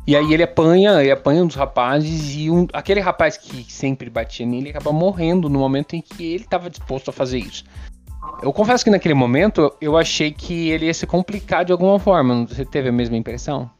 [0.06, 4.08] E aí ele apanha, ele apanha um dos rapazes e um, aquele rapaz que sempre
[4.08, 7.64] batia nele acaba morrendo no momento em que ele estava disposto a fazer isso.
[8.42, 12.46] Eu confesso que naquele momento eu achei que ele ia se complicar de alguma forma.
[12.46, 13.70] Você teve a mesma impressão?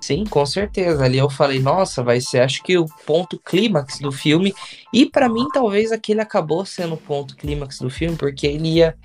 [0.00, 1.04] Sim, com certeza.
[1.04, 4.54] Ali eu falei, nossa, vai ser acho que o ponto clímax do filme.
[4.92, 8.96] E para mim, talvez aquele acabou sendo o ponto clímax do filme, porque ele ia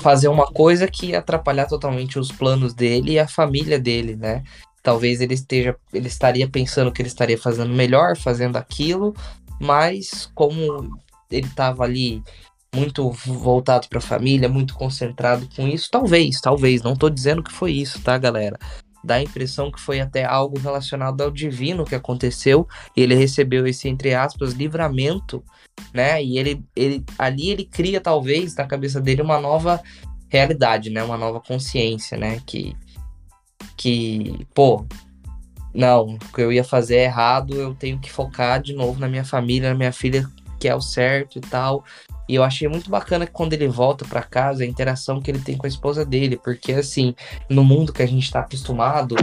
[0.00, 4.42] fazer uma coisa que ia atrapalhar totalmente os planos dele e a família dele, né?
[4.82, 9.14] Talvez ele esteja, ele estaria pensando que ele estaria fazendo melhor, fazendo aquilo,
[9.60, 10.98] mas como
[11.30, 12.22] ele estava ali
[12.76, 17.52] muito voltado para a família, muito concentrado com isso, talvez, talvez, não estou dizendo que
[17.52, 18.58] foi isso, tá, galera?
[19.02, 23.66] Dá a impressão que foi até algo relacionado ao divino que aconteceu, e ele recebeu
[23.66, 25.42] esse entre aspas livramento,
[25.92, 26.22] né?
[26.22, 29.80] E ele, ele ali ele cria talvez na cabeça dele uma nova
[30.28, 31.02] realidade, né?
[31.02, 32.40] Uma nova consciência, né?
[32.44, 32.76] Que
[33.76, 34.86] que, pô,
[35.74, 39.08] não, o que eu ia fazer é errado, eu tenho que focar de novo na
[39.08, 40.26] minha família, na minha filha,
[40.58, 41.84] que é o certo e tal.
[42.28, 45.40] E eu achei muito bacana que quando ele volta para casa, a interação que ele
[45.40, 47.14] tem com a esposa dele, porque assim,
[47.48, 49.16] no mundo que a gente tá acostumado,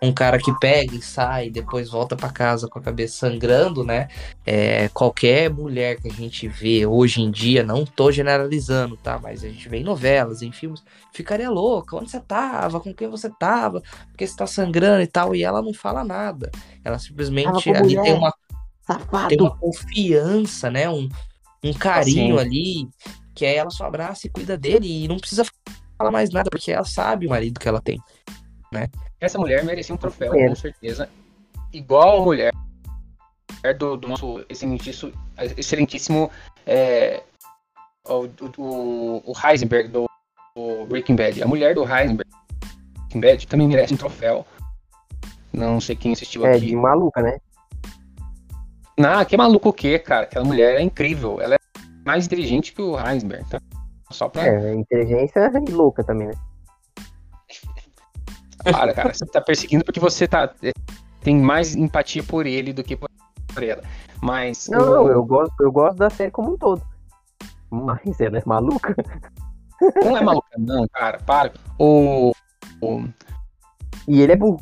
[0.00, 4.08] um cara que pega e sai, depois volta para casa com a cabeça sangrando, né?
[4.46, 9.18] É, qualquer mulher que a gente vê hoje em dia, não tô generalizando, tá?
[9.20, 10.82] Mas a gente vê em novelas, em filmes,
[11.12, 11.96] ficaria louca.
[11.96, 12.80] Onde você tava?
[12.80, 13.82] Com quem você tava?
[14.08, 15.34] Porque você tá sangrando e tal.
[15.34, 16.50] E ela não fala nada.
[16.84, 18.02] Ela simplesmente ali mulher.
[18.02, 18.32] tem uma,
[18.86, 19.28] Safado.
[19.28, 20.88] tem uma confiança, né?
[20.88, 21.08] Um,
[21.62, 22.46] um carinho assim.
[22.46, 22.88] ali,
[23.34, 25.44] que aí ela só abraça e cuida dele e não precisa
[25.96, 28.00] falar mais nada, porque ela sabe o marido que ela tem,
[28.72, 28.88] né?
[29.20, 30.48] Essa mulher merecia um troféu, é.
[30.48, 31.08] com certeza.
[31.72, 32.52] Igual a mulher
[33.78, 35.12] do, do nosso excelentíssimo,
[35.56, 36.30] excelentíssimo
[36.66, 37.22] é,
[38.06, 38.28] o,
[38.58, 40.06] o, o Heisenberg do,
[40.54, 41.42] do, Breaking Bad.
[41.42, 44.46] A mulher do Heisenberg do Breaking Bad também merece um troféu.
[45.52, 46.66] Não sei quem assistiu é, aqui.
[46.66, 47.38] É, de maluca, né?
[48.98, 50.24] Não, que maluco o quê, cara?
[50.24, 51.40] Aquela mulher é incrível.
[51.40, 51.58] Ela é
[52.04, 53.60] mais inteligente que o Heisenberg, tá?
[54.10, 54.46] Só pra...
[54.46, 56.34] É, inteligência e louca também, né?
[58.64, 60.72] Para, cara, você tá perseguindo porque você tá é,
[61.20, 63.08] tem mais empatia por ele do que por
[63.62, 63.82] ela.
[64.20, 64.86] Mas Não, o...
[64.86, 66.82] não, eu gosto, eu gosto da série como um todo.
[67.70, 68.96] Mas ela é maluca?
[70.02, 71.52] Não é maluca, não, cara, para.
[71.78, 72.32] O,
[72.82, 73.04] o...
[74.08, 74.60] E ele é burro.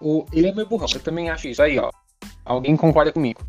[0.00, 0.24] O...
[0.32, 1.62] Ele é meio burrão, eu também acho isso.
[1.62, 1.90] Aí, ó.
[2.46, 3.40] Alguém concorda comigo.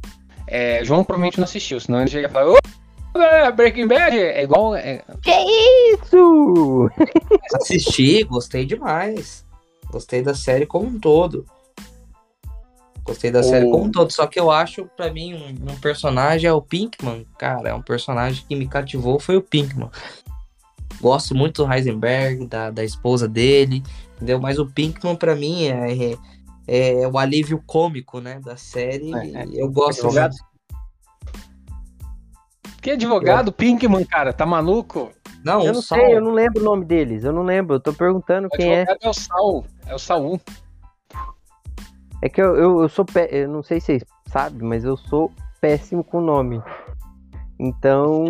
[0.48, 2.58] É, João provavelmente não assistiu, senão ele chega e fala.
[3.56, 4.76] Breaking Bad é igual.
[4.76, 5.04] É...
[5.22, 5.32] Que
[5.94, 6.90] isso?
[7.54, 9.46] Assisti, gostei demais.
[9.92, 11.46] Gostei da série como um todo.
[13.04, 13.44] Gostei da oh.
[13.44, 14.12] série como um todo.
[14.12, 17.26] Só que eu acho, para mim, um, um, personagem é o Pinkman.
[17.38, 19.90] Cara, é um personagem que me cativou foi o Pinkman.
[21.00, 23.84] Gosto muito do Heisenberg, da, da esposa dele,
[24.16, 24.40] entendeu?
[24.40, 26.18] Mas o Pinkman, para mim, é, é,
[26.68, 29.14] é, o alívio cômico, né, da série.
[29.16, 29.46] É, é.
[29.54, 30.36] eu gosto advogado.
[32.82, 33.52] Que advogado?
[33.52, 35.12] Pinkman, cara, tá maluco?
[35.44, 36.02] Não, eu não Saul.
[36.02, 37.24] sei, eu não lembro o nome deles.
[37.24, 38.86] Eu não lembro, eu tô perguntando o quem é.
[39.02, 39.66] É o Saul.
[39.86, 40.40] É o Saul.
[42.22, 43.06] É que eu, eu, eu sou.
[43.06, 43.30] Pé...
[43.32, 46.62] Eu não sei se vocês sabem, mas eu sou péssimo com nome.
[47.60, 48.26] Então,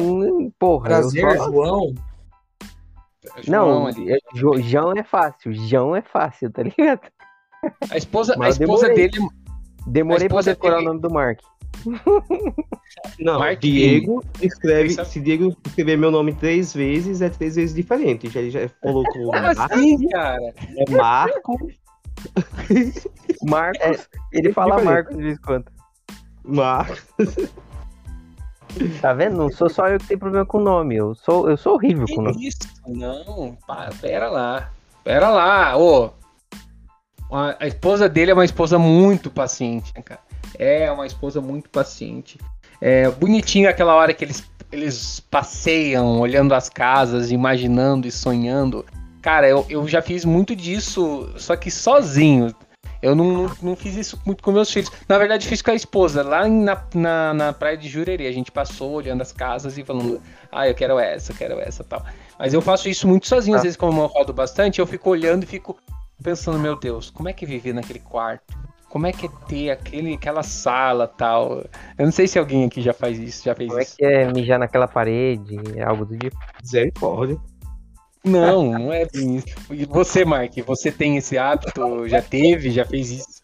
[0.59, 0.85] porra.
[0.85, 1.45] Prazer, só...
[1.45, 1.95] João.
[3.47, 4.17] Não, é,
[4.61, 5.53] João é fácil.
[5.53, 7.01] João é fácil, tá ligado?
[7.89, 9.09] A esposa, a esposa demorei.
[9.09, 9.29] dele.
[9.87, 10.87] Demorei pra decorar dele...
[10.87, 11.39] o nome do Mark.
[13.19, 15.03] Não, Mark Diego escreve.
[15.05, 18.29] Se Diego escrever meu nome três vezes, é três vezes diferente.
[18.29, 19.31] Já, já colocou.
[19.31, 20.53] Como assim, cara?
[20.77, 21.57] É Marco.
[23.43, 23.81] Marcos.
[23.81, 23.99] É,
[24.33, 24.93] ele fala diferente.
[24.93, 25.65] Marcos de vez em quando.
[26.43, 27.05] Marcos.
[29.01, 29.37] Tá vendo?
[29.37, 30.95] Não sou só eu que tenho problema com o nome.
[30.95, 32.47] Eu sou, eu sou horrível que com o nome.
[32.47, 32.59] Isso?
[32.87, 33.57] Não,
[34.01, 34.71] pera lá.
[35.03, 35.77] Pera lá.
[35.77, 36.11] Ô,
[37.31, 40.21] a esposa dele é uma esposa muito paciente, né, cara.
[40.57, 42.37] É uma esposa muito paciente.
[42.79, 48.85] É bonitinho aquela hora que eles, eles passeiam olhando as casas, imaginando e sonhando.
[49.21, 52.55] Cara, eu, eu já fiz muito disso, só que sozinho.
[53.01, 54.91] Eu não, não, não, fiz isso muito com meus filhos.
[55.07, 58.27] Na verdade, fiz com a esposa, lá na, na, na, praia de Jurerê.
[58.27, 60.19] A gente passou olhando as casas e falando,
[60.51, 62.03] ah, eu quero essa, eu quero essa tal.
[62.39, 63.63] Mas eu faço isso muito sozinho, às ah.
[63.63, 65.77] vezes, como eu rodo bastante, eu fico olhando e fico
[66.23, 68.57] pensando, meu Deus, como é que é viver naquele quarto?
[68.89, 71.65] Como é que é ter aquele, aquela sala tal?
[71.97, 73.95] Eu não sei se alguém aqui já faz isso, já fez como isso.
[73.97, 75.57] Como é que é mijar naquela parede?
[75.75, 76.37] É algo do tipo.
[76.61, 77.37] Misericórdia.
[78.23, 79.55] Não, não é bem isso.
[79.71, 82.07] E você, Mark, você tem esse hábito?
[82.07, 82.71] Já teve?
[82.71, 83.43] Já fez isso?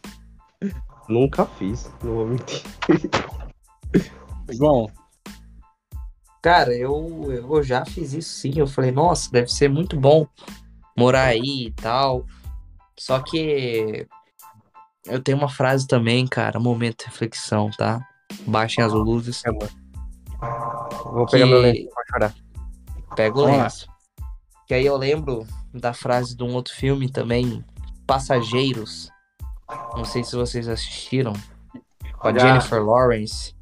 [1.07, 2.63] Nunca fiz, não vou mentir.
[4.51, 4.89] João.
[6.41, 8.53] Cara, eu, eu já fiz isso sim.
[8.57, 10.27] Eu falei, nossa, deve ser muito bom
[10.97, 12.25] morar aí e tal.
[13.05, 14.07] Só que
[15.05, 17.99] eu tenho uma frase também, cara, momento de reflexão, tá?
[18.47, 19.43] Baixem as luzes.
[19.45, 19.51] É.
[21.03, 22.35] Vou pegar Que- meu lenço pra chorar.
[23.13, 23.63] Pega o Vamos lá.
[23.63, 23.87] lenço.
[24.65, 27.61] Que aí eu lembro da frase de um outro filme também,
[28.07, 29.09] Passageiros.
[29.97, 31.33] Não sei se vocês assistiram.
[32.19, 32.37] Com a.
[32.39, 33.53] Jennifer Lawrence.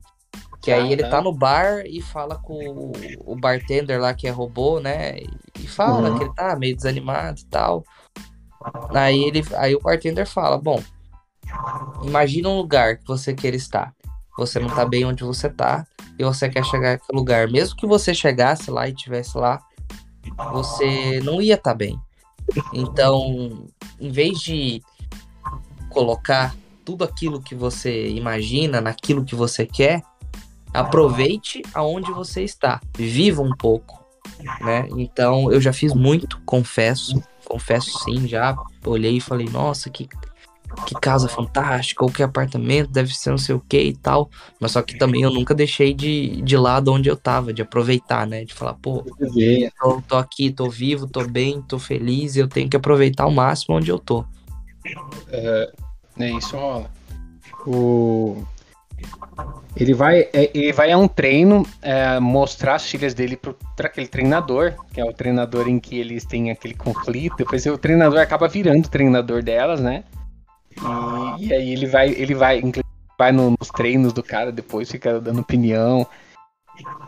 [0.61, 2.91] Que aí ele tá no bar e fala com o-
[3.25, 5.15] o bartender lá que é robô, né?
[5.59, 6.17] E fala Uhum.
[6.19, 7.83] que ele tá meio desanimado e tal.
[8.93, 10.81] Aí, ele, aí o bartender fala: Bom,
[12.03, 13.93] imagina um lugar que você queira estar.
[14.37, 15.85] Você não tá bem onde você tá
[16.17, 17.49] e você quer chegar naquele lugar.
[17.49, 19.61] Mesmo que você chegasse lá e estivesse lá,
[20.51, 21.99] você não ia estar bem.
[22.73, 23.67] Então,
[23.99, 24.81] em vez de
[25.89, 30.01] colocar tudo aquilo que você imagina naquilo que você quer,
[30.73, 32.79] aproveite aonde você está.
[32.97, 34.03] Viva um pouco,
[34.61, 34.87] né?
[34.97, 40.07] Então, eu já fiz muito, confesso, confesso sim, já olhei e falei, nossa, que
[40.85, 44.29] que casa fantástica, ou que apartamento, deve ser não sei o que e tal.
[44.59, 48.25] Mas só que também eu nunca deixei de, de lado onde eu tava, de aproveitar,
[48.25, 48.45] né?
[48.45, 49.03] De falar, pô,
[49.79, 53.75] tô, tô aqui, tô vivo, tô bem, tô feliz, eu tenho que aproveitar ao máximo
[53.75, 54.23] onde eu tô.
[56.19, 56.89] É isso rola.
[57.65, 58.43] O...
[59.75, 64.07] Ele vai, é, ele vai a um treino é, mostrar as filhas dele para aquele
[64.07, 67.37] treinador, que é o treinador em que eles têm aquele conflito.
[67.37, 70.03] Depois o treinador acaba virando o treinador delas, né?
[71.39, 72.61] E, e aí ele vai, ele vai,
[73.17, 76.05] vai no- nos treinos do cara depois, fica dando opinião.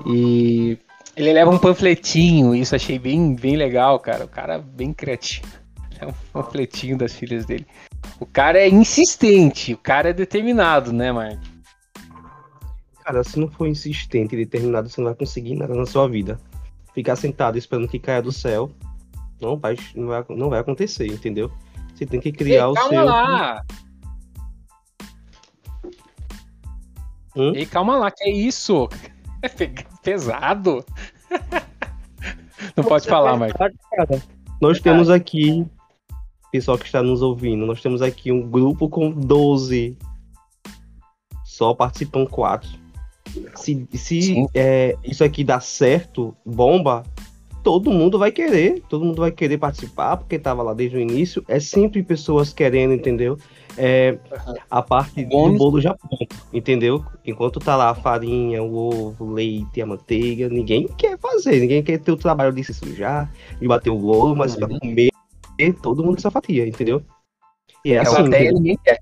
[0.06, 0.78] E
[1.16, 4.26] ele leva um panfletinho, isso achei bem, bem legal, cara.
[4.26, 5.48] O cara é bem criativo.
[6.02, 7.66] É um panfletinho das filhas dele.
[8.20, 11.39] O cara é insistente, o cara é determinado, né, Mark?
[13.04, 16.39] Cara, se não for insistente e determinado, você não vai conseguir nada na sua vida.
[16.93, 18.72] Ficar sentado esperando que caia do céu,
[19.41, 21.51] não vai, não vai, não vai acontecer, entendeu?
[21.93, 23.06] Você tem que criar Ei, o calma seu.
[23.06, 23.66] lá!
[27.36, 27.51] Hum?
[27.56, 28.88] Ei, calma lá, que é isso?
[29.41, 30.86] É pe- pesado.
[32.78, 33.54] Não pode falar, Mark.
[34.62, 35.68] Nós temos aqui,
[36.49, 39.97] pessoal que está nos ouvindo, nós temos aqui um grupo com 12.
[41.43, 42.70] Só participam quatro.
[43.56, 47.04] Se, se é, isso aqui dá certo, bomba,
[47.64, 48.84] todo mundo vai querer.
[48.90, 51.44] Todo mundo vai querer participar, porque estava lá desde o início.
[51.48, 53.38] É sempre pessoas querendo, entendeu?
[53.76, 54.20] É,
[54.70, 57.04] a parte do bolo já pronto, entendeu?
[57.26, 61.82] Enquanto tá lá a farinha, o ovo, o leite, a manteiga, ninguém quer fazer, ninguém
[61.82, 65.10] quer ter o trabalho de se sujar, de bater o bolo, mas pra comer,
[65.82, 67.02] todo mundo essa fatia, entendeu?
[67.84, 69.00] E é Essa assim, ninguém quer.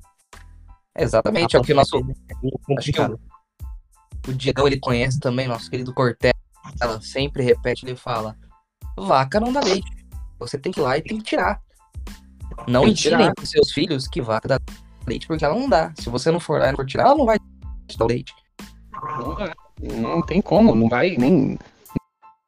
[0.98, 3.20] Exatamente, é o que nosso É muito complicado.
[4.28, 6.34] O Diegão ele conhece também, nosso querido Cortella,
[6.80, 8.38] ela sempre repete, ele fala:
[8.98, 9.90] vaca não dá leite.
[10.40, 11.62] Você tem que ir lá e tem que tirar.
[12.68, 13.34] Não tirar.
[13.34, 14.60] pros seus filhos que vaca dá
[15.08, 15.94] leite, porque ela não dá.
[15.98, 17.38] Se você não for lá e não for tirar, ela não vai
[17.98, 18.34] dar o leite.
[19.82, 21.52] Não, não tem como, não vai nem.
[21.52, 21.58] Não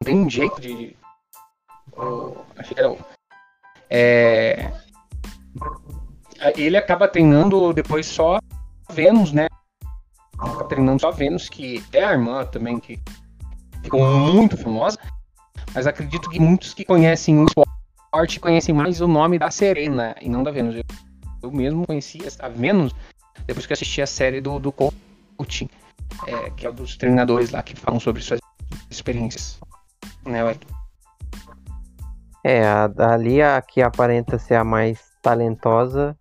[0.03, 0.95] tem jeito de.
[1.95, 2.95] Oh, acho que era
[3.89, 4.71] É.
[6.55, 8.39] Ele acaba treinando depois só
[8.89, 9.47] Vênus, né?
[10.43, 12.99] Acaba treinando só Vênus, que é a irmã também, que
[13.81, 14.97] ficou muito famosa.
[15.73, 20.29] Mas acredito que muitos que conhecem o esporte conhecem mais o nome da Serena e
[20.29, 20.75] não da Vênus.
[20.75, 20.83] Eu,
[21.43, 22.93] eu mesmo conhecia a Vênus
[23.45, 25.69] depois que assisti a série do, do coaching
[26.27, 28.39] é, que é o dos treinadores lá que falam sobre suas
[28.89, 29.59] experiências.
[30.25, 30.39] Né?
[32.43, 36.17] É, a, ali a que aparenta ser a mais talentosa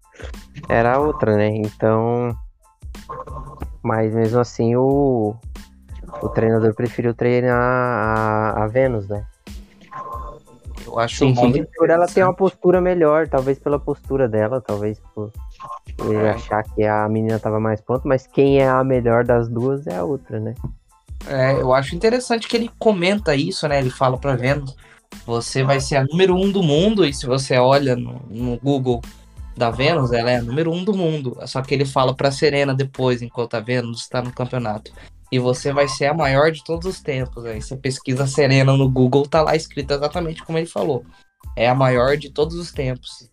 [0.69, 1.49] era a outra, né?
[1.49, 2.37] Então.
[3.83, 5.35] Mas mesmo assim o,
[6.23, 9.25] o treinador preferiu treinar a, a Vênus, né?
[10.85, 11.65] Eu acho Sim, sim.
[11.77, 15.33] Por ela tem uma postura melhor, talvez pela postura dela, talvez por
[16.01, 19.87] ele achar que a menina tava mais pronta, mas quem é a melhor das duas
[19.87, 20.55] é a outra, né?
[21.27, 23.79] É, eu acho interessante que ele comenta isso, né?
[23.79, 24.77] Ele fala pra Vênus,
[25.25, 29.01] você vai ser a número um do mundo, e se você olha no, no Google
[29.57, 31.37] da Vênus, ela é a número um do mundo.
[31.47, 34.93] Só que ele fala pra Serena depois, enquanto a Vênus está no campeonato.
[35.31, 37.45] E você vai ser a maior de todos os tempos.
[37.45, 41.05] Aí você pesquisa Serena no Google, tá lá escrito exatamente como ele falou.
[41.57, 43.31] É a maior de todos os tempos.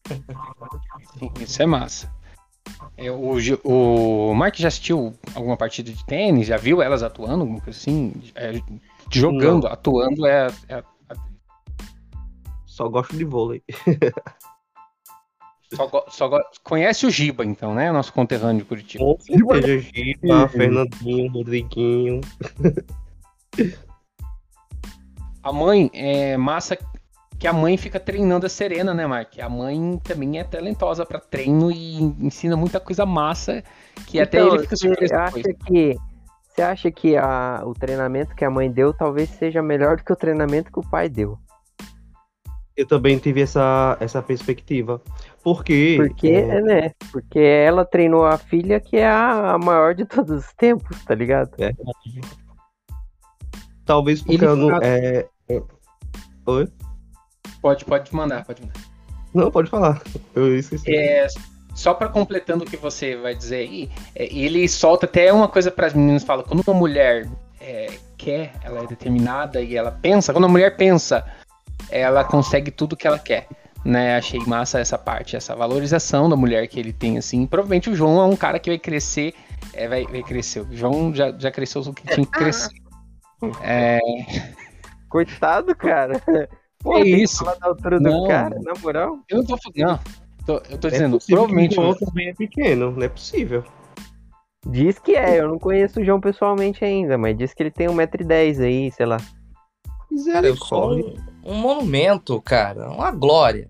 [1.40, 2.12] Isso é massa.
[2.98, 6.48] É, o, o Mark já assistiu alguma partida de tênis?
[6.48, 7.62] Já viu elas atuando?
[7.68, 8.14] Assim?
[8.36, 8.54] É,
[9.12, 10.84] jogando, atuando é, é-
[12.66, 13.64] Só gosto de vôlei.
[15.74, 17.92] só, go- só go- conhece o Giba, então, né?
[17.92, 19.04] Nosso conterrâneo de Curitiba.
[19.04, 22.22] Com certeza, Giba, Fernandinho, Rodriguinho.
[25.42, 26.78] A mãe é massa.
[27.40, 29.40] que a mãe fica treinando a Serena, né, Mark?
[29.40, 33.64] A mãe também é talentosa para treino e ensina muita coisa massa
[34.06, 35.98] que até Então, ele fica surpreso acha que,
[36.44, 40.12] você acha que a, o treinamento que a mãe deu talvez seja melhor do que
[40.12, 41.40] o treinamento que o pai deu?
[42.76, 45.02] Eu também tive essa, essa perspectiva.
[45.44, 45.96] Porque.
[45.98, 46.92] Porque, é, né?
[47.12, 51.52] Porque ela treinou a filha que é a, maior de todos os tempos, tá ligado?
[53.86, 54.70] talvez porque Ele ela não.
[54.70, 55.28] fala- É...
[55.50, 55.62] é-
[56.46, 56.68] Oi?
[57.62, 58.80] Pode, pode mandar, pode mandar.
[59.34, 60.02] Não, pode falar.
[60.36, 60.96] Eu esqueci.
[60.96, 61.28] É,
[61.76, 65.72] só para completando o que você vai dizer aí, é, ele solta até uma coisa
[65.72, 67.28] para as meninas, fala, quando uma mulher
[67.60, 71.26] é, quer, ela é determinada e ela pensa, quando a mulher pensa,
[71.90, 73.48] ela consegue tudo que ela quer.
[73.86, 77.46] Né, achei massa essa parte, essa valorização da mulher que ele tem, assim.
[77.48, 79.34] Provavelmente o João é um cara que vai crescer,
[79.74, 80.62] é, vai, vai crescer.
[80.62, 82.70] O João já, já cresceu o que tinha que crescer.
[83.64, 84.00] É,
[85.10, 86.22] Coitado, cara.
[86.80, 87.38] Pô, É isso.
[87.44, 88.24] falar da altura Não.
[88.24, 89.20] do cara, na moral.
[89.30, 90.00] eu não tô falando, não.
[90.46, 91.72] Tô- eu tô É dizendo, provavelmente.
[91.80, 93.64] o João também é pequeno, não é possível.
[94.70, 97.88] Diz que é, eu não conheço o João pessoalmente ainda, mas diz que ele tem
[97.88, 99.18] 1,10m aí, sei lá.
[100.34, 102.90] Cara, eu sou um, um monumento, cara.
[102.90, 103.70] Uma glória.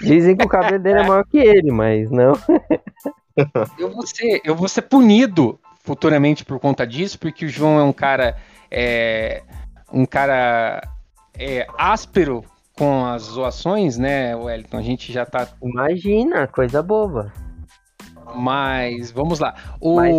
[0.00, 2.32] Dizem que o cabelo dele é maior que ele, mas não.
[3.78, 7.82] Eu vou ser, eu vou ser punido futuramente por conta disso, porque o João é
[7.82, 8.36] um cara.
[8.70, 9.42] É,
[9.90, 10.86] um cara
[11.38, 12.44] é, áspero
[12.76, 14.76] com as zoações, né, Wellington?
[14.76, 15.48] A gente já tá.
[15.62, 17.32] Imagina, coisa boba.
[18.34, 19.54] Mas vamos lá.
[19.80, 20.14] O, Mas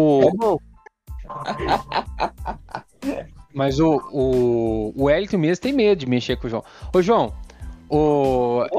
[3.06, 3.28] é.
[3.54, 6.64] mas o, o, o Wellington mesmo tem medo de mexer com o João.
[6.93, 7.34] Ô, João,
[7.89, 8.66] o.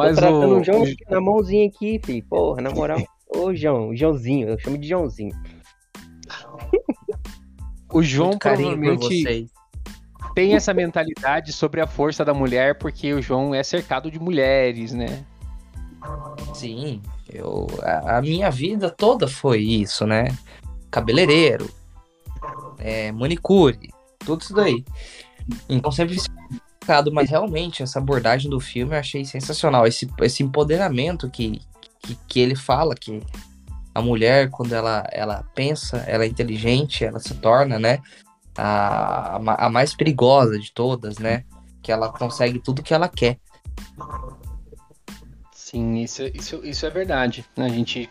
[0.00, 2.24] Tô Mas tratando o, o João na mãozinha aqui, filho.
[2.24, 3.02] Porra, na moral.
[3.28, 5.36] Ô, João, Joãozinho, eu chamo de Joãozinho.
[7.92, 9.50] o João provavelmente
[10.34, 14.92] tem essa mentalidade sobre a força da mulher, porque o João é cercado de mulheres,
[14.92, 15.24] né?
[16.54, 20.28] Sim, eu, a, a minha vida toda foi isso, né?
[20.90, 21.70] Cabeleireiro,
[22.78, 24.84] é, manicure, tudo isso daí.
[25.68, 26.16] Então sempre
[26.90, 29.86] complicado, mas realmente essa abordagem do filme eu achei sensacional.
[29.86, 31.60] Esse, esse empoderamento que,
[32.02, 33.22] que, que ele fala, que
[33.94, 38.00] a mulher, quando ela, ela pensa, ela é inteligente, ela se torna, né?
[38.56, 41.44] A, a, a mais perigosa de todas, né?
[41.82, 43.38] Que ela consegue tudo que ela quer.
[45.52, 47.44] Sim, isso, isso, isso é verdade.
[47.56, 47.66] né?
[47.66, 48.10] A gente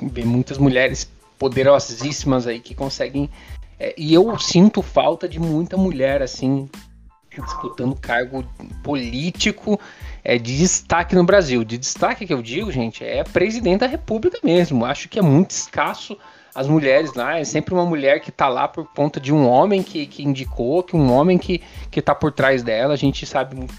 [0.00, 1.10] vê muitas mulheres
[1.42, 3.28] poderosíssimas aí que conseguem.
[3.80, 6.68] é, e eu sinto falta de muita mulher assim
[7.36, 8.44] disputando cargo
[8.84, 9.80] político
[10.22, 11.64] é, de destaque no Brasil.
[11.64, 14.84] De destaque que eu digo, gente, é presidente da República mesmo.
[14.84, 16.16] Acho que é muito escasso
[16.54, 17.40] as mulheres lá.
[17.40, 20.84] É sempre uma mulher que tá lá por conta de um homem que, que indicou,
[20.84, 22.94] que um homem que, que tá por trás dela.
[22.94, 23.74] A gente sabe muito.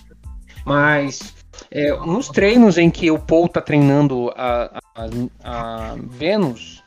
[0.66, 1.34] Mas
[1.72, 5.06] é, nos treinos em que o Paul tá treinando a, a,
[5.44, 6.83] a Vênus,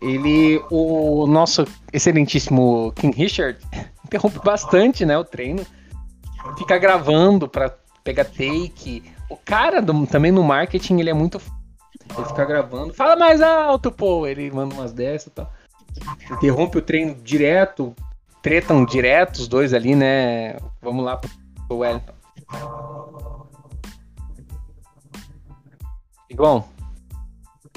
[0.00, 3.58] ele, o nosso excelentíssimo King Richard,
[4.04, 5.64] interrompe bastante, né, o treino.
[6.58, 7.74] Fica gravando para
[8.04, 9.02] pegar take.
[9.28, 11.40] O cara do- também no marketing, ele é muito.
[12.16, 12.94] Ele fica gravando.
[12.94, 14.26] Fala mais alto, Paul!
[14.28, 15.52] Ele manda umas dessas e tal.
[16.30, 17.94] Interrompe o treino direto.
[18.42, 20.56] Tretam direto os dois ali, né?
[20.80, 22.12] Vamos lá pro Wellington.
[26.30, 26.68] Igual,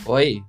[0.05, 0.43] Oi,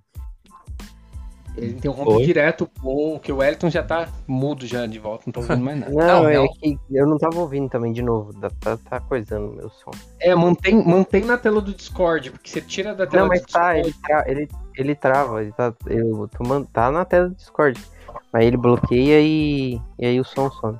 [1.60, 2.24] ele interrompe Oi?
[2.24, 5.78] direto o que o Wellington já tá mudo já de volta, não tô ouvindo mais
[5.80, 5.92] nada.
[5.94, 6.48] Não, Não, é não.
[6.48, 8.32] que eu não tava ouvindo também de novo.
[8.34, 9.90] Tá, tá, tá coisando o meu som.
[10.20, 13.46] É, mantém, mantém na tela do Discord, porque você tira da tela Não, mas do
[13.48, 13.80] tá, Discord.
[13.88, 17.80] ele, tra- ele, ele trava, ele tá, eu tô man- tá na tela do Discord.
[18.32, 20.78] Aí ele bloqueia e, e aí o som some.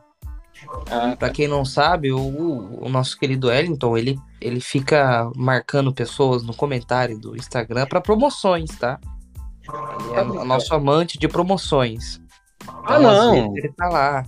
[0.91, 2.21] Ah, Pra quem não sabe, o,
[2.85, 8.71] o nosso querido Wellington, ele, ele fica marcando pessoas no comentário do Instagram pra promoções,
[8.79, 9.01] tá?
[10.11, 12.21] Ele é o nosso amante de promoções.
[12.67, 13.57] Ah, Então, às não.
[13.57, 14.25] Ele tá lá.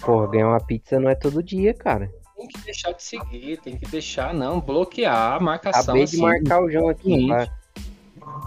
[0.00, 2.10] Porra, ganhar uma pizza não é todo dia, cara.
[2.36, 5.80] Tem que deixar de seguir, tem que deixar, não, bloquear a marcação.
[5.80, 6.22] Acabei de assim.
[6.22, 7.28] marcar o João aqui.
[7.28, 7.48] Tá?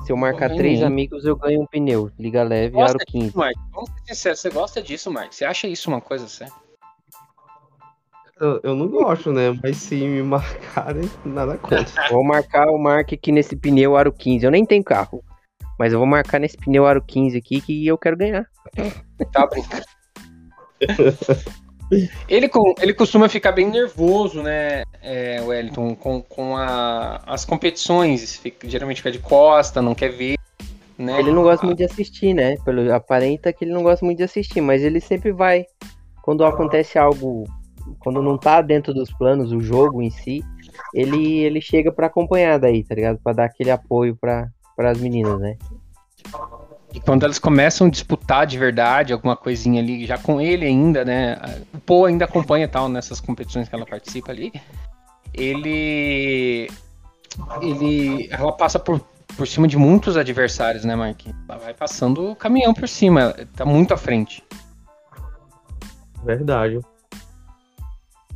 [0.06, 2.12] Se eu marcar três amigos, eu ganho um pneu.
[2.20, 3.26] Liga leve, aro 15.
[3.28, 3.56] disso, Mark?
[3.74, 5.34] Vamos ser sinceros, você gosta disso, Mark?
[5.34, 6.54] Você acha isso uma coisa séria?
[8.39, 9.58] Eu, eu não gosto, né?
[9.64, 12.10] Mas se me marcarem, nada contra.
[12.10, 14.46] Vou marcar o Mark aqui nesse pneu aro 15.
[14.46, 15.24] Eu nem tenho carro.
[15.80, 18.45] Mas eu vou marcar nesse pneu aro 15 aqui que eu quero ganhar.
[19.32, 19.84] Tá brincando.
[22.28, 22.49] Ele,
[22.82, 28.36] ele costuma ficar bem nervoso, né, é, Wellington, com, com a- as competições.
[28.38, 30.36] Fica- geralmente fica de costa, não quer ver.
[30.97, 31.19] Né?
[31.19, 32.55] Ele não gosta muito de assistir, né?
[32.63, 35.65] Pelo aparenta que ele não gosta muito de assistir, mas ele sempre vai
[36.23, 37.43] quando acontece algo,
[37.99, 40.41] quando não tá dentro dos planos, o jogo em si,
[40.93, 43.19] ele, ele chega para acompanhar daí, tá ligado?
[43.23, 44.15] Pra dar aquele apoio
[44.76, 45.57] para as meninas, né?
[46.93, 51.03] E quando elas começam a disputar de verdade alguma coisinha ali, já com ele ainda,
[51.03, 51.38] né?
[51.73, 54.53] O Poe ainda acompanha tal nessas competições que ela participa ali.
[55.34, 56.69] Ele.
[57.61, 58.30] Ele.
[58.32, 59.01] Ela passa por,
[59.36, 61.19] por cima de muitos adversários, né, Mark?
[61.49, 64.41] Ela vai passando o caminhão por cima, tá muito à frente.
[66.23, 66.80] Verdade.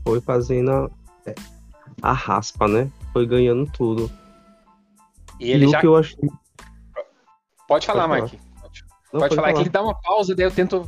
[0.03, 0.89] Foi fazendo a,
[2.01, 2.91] a raspa, né?
[3.13, 4.11] Foi ganhando tudo.
[5.39, 5.77] E ele e já.
[5.77, 6.29] o que eu achei.
[7.67, 8.33] Pode falar, Pode Mark.
[9.13, 10.87] Não, pode, falar, que ele dá uma pausa, daí eu tento,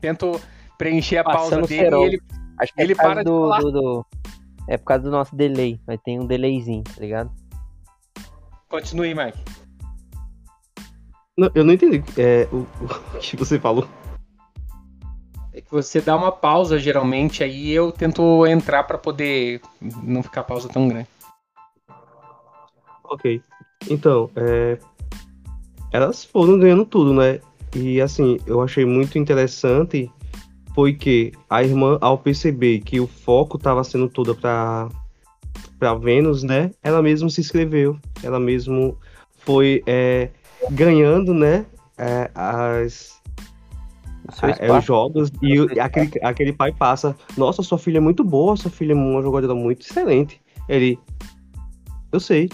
[0.00, 0.40] tento
[0.78, 2.02] preencher a pausa Passando dele cerol.
[2.02, 2.22] e ele.
[2.58, 3.60] Acho que Ele é causa para de do, falar.
[3.60, 4.06] do, do-
[4.68, 5.80] É por causa do nosso delay.
[5.86, 7.30] Vai ter um delayzinho, tá ligado?
[8.68, 9.34] Continue, Mark.
[11.36, 12.58] Não, eu não entendi é, o,
[13.16, 13.88] o que você falou.
[15.52, 19.60] É que você dá uma pausa geralmente, aí eu tento entrar pra poder
[20.02, 21.08] não ficar a pausa tão grande.
[23.04, 23.42] Ok.
[23.88, 24.78] Então, é,
[25.92, 27.40] elas foram ganhando tudo, né?
[27.74, 30.10] E assim, eu achei muito interessante
[30.74, 34.88] foi que a irmã, ao perceber que o foco estava sendo todo para
[35.78, 36.70] para Vênus, né?
[36.82, 38.96] Ela mesmo se inscreveu, ela mesmo
[39.44, 40.30] foi é,
[40.70, 41.66] ganhando, né?
[41.98, 43.20] é, as
[44.58, 48.56] é, os jogos e o- aquele, aquele pai passa, nossa, sua filha é muito boa,
[48.56, 50.40] sua filha é uma jogadora muito excelente.
[50.68, 50.98] Ele,
[52.10, 52.48] eu sei.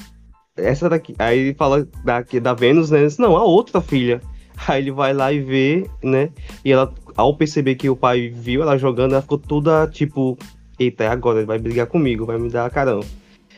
[0.59, 1.15] Essa daqui.
[1.19, 3.05] Aí ele fala daqui da Vênus, né?
[3.05, 4.21] Diz, Não, a outra filha.
[4.67, 6.31] Aí ele vai lá e vê, né?
[6.65, 10.37] E ela, ao perceber que o pai viu ela jogando, ela ficou toda tipo,
[10.79, 13.01] eita, é agora, ele vai brigar comigo, vai me dar carão.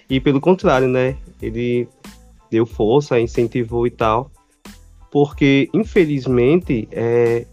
[0.09, 1.17] E pelo contrário, né?
[1.41, 1.89] Ele
[2.51, 4.31] deu força, incentivou e tal.
[5.11, 7.47] Porque, infelizmente, é,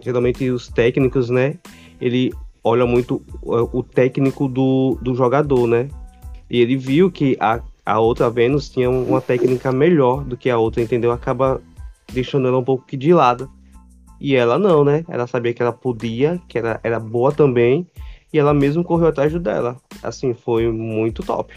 [0.00, 1.58] geralmente os técnicos, né?
[2.00, 5.88] Ele olha muito o o técnico do, do jogador, né?
[6.50, 10.58] E ele viu que a, a outra Vênus tinha uma técnica melhor do que a
[10.58, 11.10] outra, entendeu?
[11.10, 11.58] Acaba
[12.12, 13.50] deixando ela um pouco que de lado.
[14.20, 15.04] E ela não, né?
[15.08, 17.86] Ela sabia que ela podia, que ela era boa também,
[18.30, 19.76] e ela mesmo correu atrás do dela.
[20.02, 21.54] Assim, foi muito top.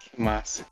[0.00, 0.64] Que massa.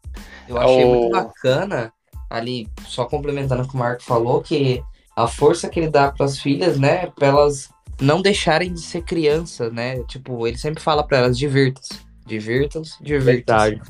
[0.46, 1.92] Eu achei O- muito bacana,
[2.30, 4.80] ali, só complementando o que o Marco falou, que
[5.16, 7.70] a força que ele dá para as filhas, né, para elas
[8.00, 10.02] não deixarem de ser crianças, né?
[10.04, 13.80] Tipo, ele sempre fala para elas: divirtam-se, divirtam-se, divirtam-se.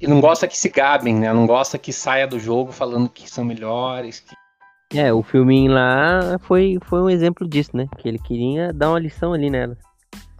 [0.00, 1.32] E não gosta que se gabem, né?
[1.32, 4.20] Não gosta que saia do jogo falando que são melhores.
[4.20, 4.34] que-
[4.98, 7.86] É, o filminho lá foi, foi um exemplo disso, né?
[7.98, 9.76] Que ele queria dar uma lição ali nela.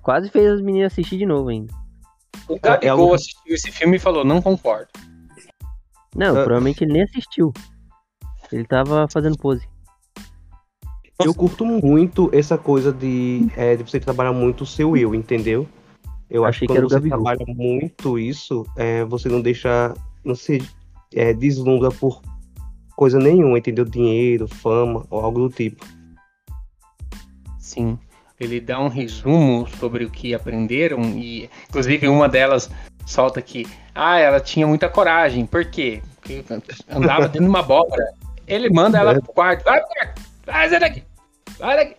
[0.03, 1.73] Quase fez as meninas assistir de novo ainda.
[2.49, 4.89] O É, é Gabigol algo- assistiu esse filme e falou: não concordo.
[6.17, 6.43] Não, Ah.
[6.43, 7.53] provavelmente ele nem assistiu.
[8.51, 9.69] Ele tava fazendo pose.
[11.23, 15.69] Eu curto muito essa coisa de, é, de você trabalhar muito o seu eu, entendeu?
[16.31, 17.23] Eu acho Achei que quando você Gabigol.
[17.23, 19.93] trabalha muito isso, é, você não deixa,
[20.25, 20.63] não se
[21.13, 22.23] é, deslumbra por
[22.95, 23.85] coisa nenhuma, entendeu?
[23.85, 25.85] Dinheiro, fama ou algo do tipo.
[27.59, 27.99] Sim.
[28.39, 32.71] Ele dá um resumo sobre o que aprenderam e, inclusive, uma delas
[33.05, 35.45] solta que, ah, ela tinha muita coragem.
[35.45, 36.01] Por quê?
[36.17, 36.45] Porque
[36.89, 38.05] andava dentro de uma abóbora.
[38.47, 39.65] Ele manda ela pro quarto.
[39.65, 40.23] Vai pro quarto.
[40.47, 41.03] Vai sai daqui.
[41.59, 41.97] Vai daqui.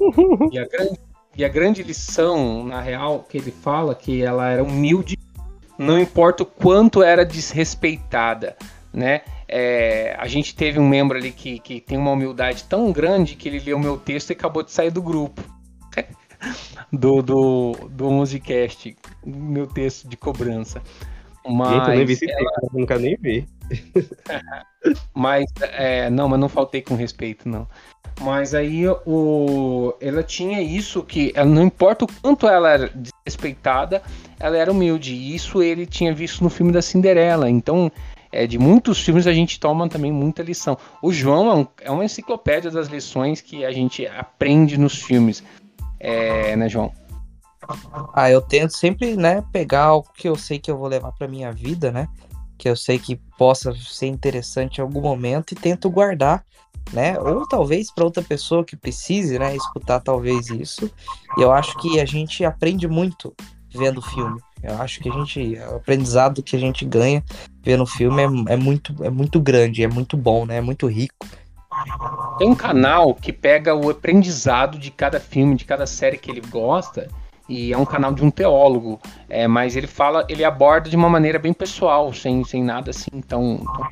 [0.50, 0.98] E a, grande,
[1.40, 5.18] e a grande lição, na real, que ele fala que ela era humilde,
[5.78, 8.58] não importa o quanto era desrespeitada,
[8.92, 9.22] né?
[9.48, 13.48] É, a gente teve um membro ali que, que tem uma humildade tão grande que
[13.48, 15.42] ele leu meu texto e acabou de sair do grupo.
[16.92, 18.94] do, do, do Musicast,
[19.24, 20.82] meu texto de cobrança.
[21.48, 23.46] Mas, Gente, eu nem vi esse texto, eu não quero nem ver.
[25.16, 27.66] mas é, não, mas não faltei com respeito, não.
[28.20, 34.02] Mas aí o, ela tinha isso que ela, não importa o quanto ela era desrespeitada,
[34.38, 35.14] ela era humilde.
[35.14, 37.48] E isso ele tinha visto no filme da Cinderela.
[37.48, 37.90] Então,
[38.30, 40.76] é, de muitos filmes a gente toma também muita lição.
[41.02, 45.42] O João é, um- é uma enciclopédia das lições que a gente aprende nos filmes.
[45.98, 46.92] É, né, João?
[48.14, 51.28] Ah, eu tento sempre, né, pegar algo que eu sei que eu vou levar pra
[51.28, 52.08] minha vida, né?
[52.58, 56.44] Que eu sei que possa ser interessante em algum momento e tento guardar,
[56.92, 57.18] né?
[57.18, 60.90] Ou talvez para outra pessoa que precise, né, escutar talvez isso.
[61.36, 63.34] E eu acho que a gente aprende muito
[63.72, 64.40] vendo o filme.
[64.62, 67.22] Eu acho que a gente, o aprendizado que a gente ganha
[67.62, 70.56] vendo o filme é, é muito, é muito grande, é muito bom, né?
[70.56, 71.26] É muito rico.
[72.38, 76.40] Tem um canal que pega o aprendizado de cada filme, de cada série que ele
[76.40, 77.08] gosta,
[77.48, 81.08] e é um canal de um teólogo, é, mas ele fala, ele aborda de uma
[81.08, 83.88] maneira bem pessoal, sem, sem nada assim tão, tão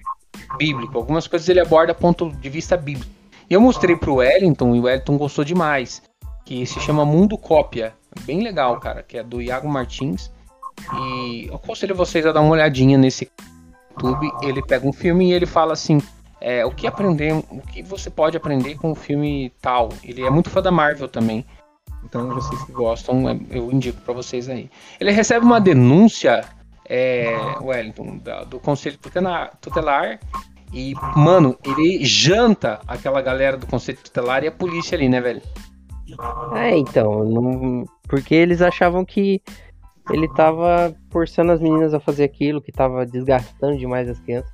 [0.56, 0.96] bíblico.
[0.96, 3.10] Algumas coisas ele aborda a ponto de vista bíblico.
[3.50, 6.02] E eu mostrei pro Wellington e o Wellington gostou demais.
[6.44, 7.94] Que se chama Mundo Cópia.
[8.22, 9.02] Bem legal, cara.
[9.02, 10.30] Que é do Iago Martins.
[10.94, 13.30] E eu aconselho vocês a dar uma olhadinha nesse
[13.90, 14.30] YouTube.
[14.42, 16.00] Ele pega um filme e ele fala assim:
[16.40, 19.88] é, o que aprender, o que você pode aprender com o filme tal.
[20.04, 21.44] Ele é muito fã da Marvel também.
[22.04, 24.70] Então vocês que gostam, é, eu indico para vocês aí.
[25.00, 26.44] Ele recebe uma denúncia,
[26.88, 30.18] é, Wellington, da, do Conselho Tutelar.
[30.72, 35.42] E, mano, ele janta aquela galera do Conselho Tutelar e a polícia ali, né, velho?
[36.54, 37.84] É, então, não...
[38.08, 39.42] porque eles achavam que
[40.10, 44.50] ele tava forçando as meninas a fazer aquilo, que tava desgastando demais as crianças.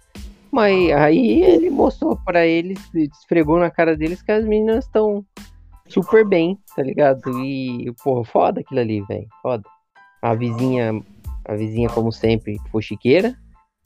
[0.51, 5.24] Mas aí ele mostrou para eles, esfregou na cara deles que as meninas estão
[5.89, 7.40] super bem, tá ligado?
[7.40, 9.27] E, porra, foda aquilo ali, velho.
[9.43, 9.65] Foda.
[10.23, 11.01] A vizinha,
[11.44, 13.36] a vizinha, como sempre, foi chiqueira,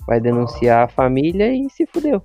[0.07, 2.23] vai denunciar a família e se fudeu.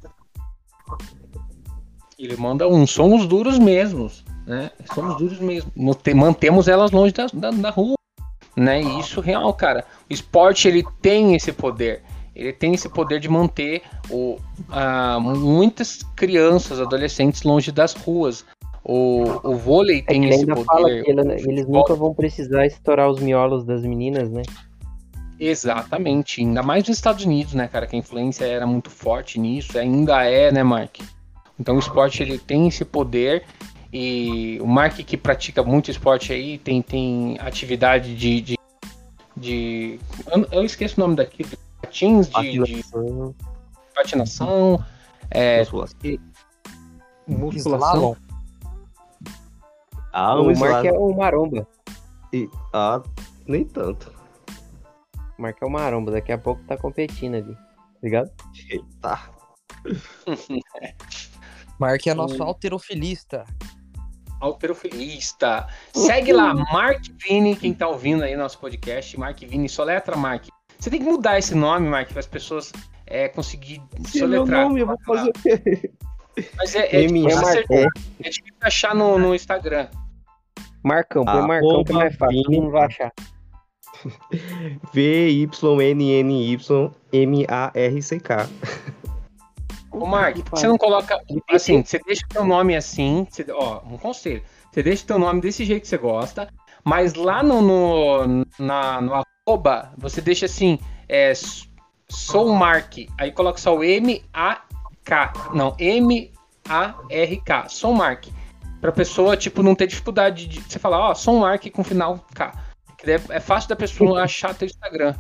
[2.17, 4.71] Ele manda um, somos duros mesmos, né?
[4.93, 5.71] Somos duros mesmo.
[6.15, 7.95] Mantemos elas longe da, da, da rua,
[8.55, 8.81] né?
[8.81, 9.83] E isso real, cara.
[10.09, 12.01] O esporte, ele tem esse poder
[12.35, 14.37] ele tem esse poder de manter o,
[14.69, 18.43] uh, muitas crianças, adolescentes longe das ruas.
[18.83, 20.65] O, o vôlei é tem esse poder.
[20.65, 24.41] Fala que ele, eles nunca vão precisar estourar os miolos das meninas, né?
[25.45, 29.77] Exatamente, ainda mais nos Estados Unidos, né, cara, que a influência era muito forte nisso,
[29.77, 30.99] ainda é, né, Mark?
[31.59, 33.43] Então o esporte ele tem esse poder
[33.91, 38.59] e o Mark que pratica muito esporte aí tem, tem atividade de, de,
[39.35, 41.49] de eu, eu, esqueço o nome daquilo,
[41.81, 44.85] patins de, patinação, de patinação
[45.29, 45.97] é, musculação.
[47.27, 48.17] musculação.
[50.13, 51.67] Ah, o Mark é o Maromba.
[52.31, 53.01] E, ah,
[53.45, 54.22] nem tanto.
[55.37, 57.57] O Mark é o Maromba, daqui a pouco tá competindo ali.
[58.01, 58.31] Ligado?
[58.69, 59.19] Eita.
[61.79, 63.45] Mark é nosso alterofilista.
[64.39, 65.67] Alterofilista.
[65.93, 69.17] Segue lá, Mark Vini, quem tá ouvindo aí nosso podcast.
[69.17, 70.47] Mark Vini, soletra Mark.
[70.77, 72.71] Você tem que mudar esse nome, Mark, para as pessoas
[73.07, 74.59] é, conseguir soletrar.
[74.59, 75.31] Meu nome, eu vou fazer
[76.57, 79.87] Mas é, é, é, é difícil achar no, no Instagram.
[80.83, 83.13] Marcão, põe Marcão que é mais fácil, não vai achar.
[84.93, 85.69] V-Y-N-N-Y-M-A-R-C-K.
[89.91, 91.19] Ô, Mark, você não coloca.
[91.49, 93.27] Assim, você deixa o teu nome assim.
[93.29, 94.41] Você, ó, um conselho.
[94.71, 96.47] Você deixa o teu nome desse jeito que você gosta.
[96.83, 99.13] Mas lá no, no, na, no
[99.47, 100.79] arroba, você deixa assim.
[101.07, 101.33] É,
[102.09, 102.97] sou Mark.
[103.17, 105.33] Aí coloca só o M-A-K.
[105.53, 107.69] Não, M-A-R-K.
[107.69, 108.25] Sou Mark
[108.83, 112.19] pra pessoa, tipo, não ter dificuldade de você falar, ó, oh, som Mark com final
[112.33, 112.53] K.
[113.05, 115.13] É, é fácil da pessoa achar teu Instagram.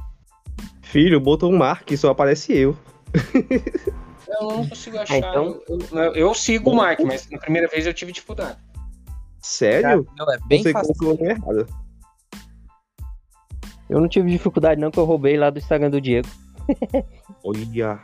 [0.81, 2.77] Filho, botou um Mark, só aparece eu.
[4.27, 5.17] Eu não consigo achar.
[5.17, 5.61] então...
[5.67, 8.57] eu, eu, eu, sigo o Mark, mas na primeira vez eu tive dificuldade.
[9.41, 10.07] Sério?
[10.17, 10.95] Não, é bem Você fácil.
[11.21, 11.67] errado.
[13.89, 16.27] Eu não tive dificuldade não, que eu roubei lá do Instagram do Diego.
[17.43, 17.99] Olha.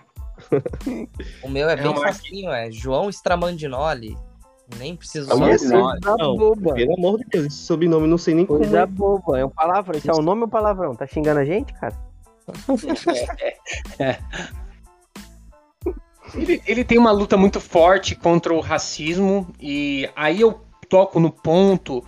[1.41, 4.15] o meu é, é bem facinho, é João Stramandinoli.
[4.77, 5.55] Nem preciso nome.
[6.03, 6.73] Não, boba.
[6.73, 8.71] Pelo amor de Deus, esse sobrenome não sei nem coisa como.
[8.71, 9.97] Coisa boba, é um palavrão.
[9.97, 10.95] Isso é um nome ou palavrão?
[10.95, 11.95] Tá xingando a gente, cara?
[13.99, 14.19] é, é.
[16.35, 21.31] Ele, ele tem uma luta muito forte contra o racismo e aí eu toco no
[21.31, 22.03] ponto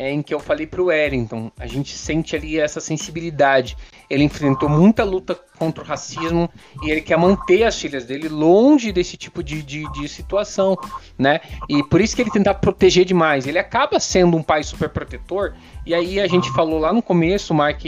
[0.00, 1.52] é, em que eu falei para o Wellington.
[1.58, 3.76] A gente sente ali essa sensibilidade.
[4.08, 6.48] Ele enfrentou muita luta contra o racismo
[6.82, 10.74] e ele quer manter as filhas dele longe desse tipo de, de, de situação,
[11.18, 11.40] né?
[11.68, 13.46] E por isso que ele tenta proteger demais.
[13.46, 15.52] Ele acaba sendo um pai super protetor.
[15.84, 17.82] E aí a gente falou lá no começo, o Mark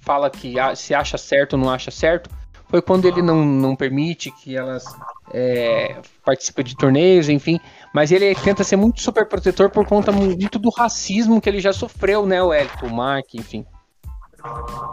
[0.00, 2.30] fala que se acha certo ou não acha certo
[2.68, 4.84] foi quando ele não, não permite que elas
[5.32, 7.58] é, participem de torneios, enfim.
[7.94, 11.72] Mas ele tenta ser muito super protetor por conta muito do racismo que ele já
[11.72, 13.64] sofreu, né, o Elton, o Mark, enfim.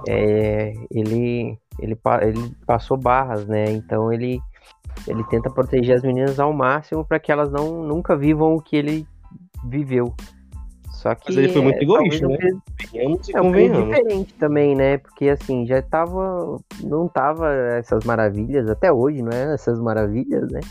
[0.07, 3.71] É, ele, ele, ele passou barras, né?
[3.71, 4.39] Então ele,
[5.07, 8.75] ele tenta proteger as meninas ao máximo para que elas não nunca vivam o que
[8.75, 9.07] ele
[9.67, 10.13] viveu.
[10.89, 12.37] Só que Mas ele foi muito é, egoísta, né?
[12.95, 14.97] É um pouco diferente também, né?
[14.97, 16.57] Porque assim, já tava.
[16.81, 20.61] Não tava essas maravilhas, até hoje, não é essas maravilhas, né?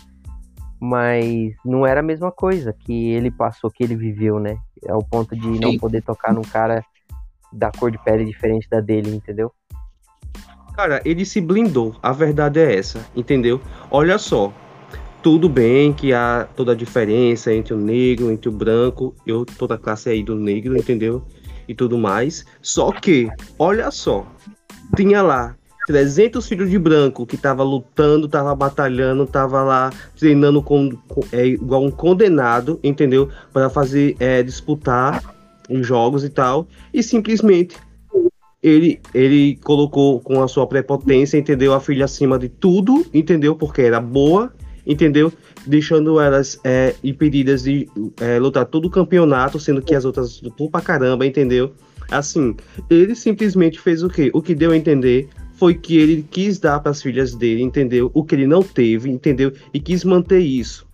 [0.81, 4.57] Mas não era a mesma coisa que ele passou, que ele viveu, né?
[4.89, 6.85] Ao ponto de não poder tocar num cara
[7.53, 9.53] da cor de pele diferente da dele, entendeu?
[10.75, 11.95] Cara, ele se blindou.
[12.03, 13.61] A verdade é essa, entendeu?
[13.91, 14.53] Olha só,
[15.23, 19.77] tudo bem que há toda a diferença entre o negro, entre o branco, eu toda
[19.77, 21.25] a classe aí do negro, entendeu?
[21.69, 22.45] E tudo mais.
[22.61, 24.27] Só que, olha só,
[24.97, 25.57] tinha lá
[25.87, 31.47] 300 filhos de branco que tava lutando, tava batalhando, tava lá treinando com, com é,
[31.47, 33.29] igual um condenado, entendeu?
[33.53, 35.23] Para fazer é, disputar
[35.69, 37.77] os jogos e tal, e simplesmente
[38.63, 41.75] ele, ele colocou com a sua prepotência, entendeu?
[41.75, 43.55] A filha acima de tudo, entendeu?
[43.55, 44.55] Porque era boa,
[44.87, 45.31] entendeu?
[45.67, 47.89] Deixando elas é, impedidas de
[48.21, 51.73] é, lutar todo o campeonato, sendo que as outras lutou pra caramba, entendeu?
[52.11, 52.57] Assim,
[52.89, 54.31] ele simplesmente fez o quê?
[54.33, 55.29] O que deu a entender
[55.65, 58.11] foi que ele quis dar para as filhas dele, entendeu?
[58.13, 59.51] O que ele não teve, entendeu?
[59.73, 60.87] E quis manter isso.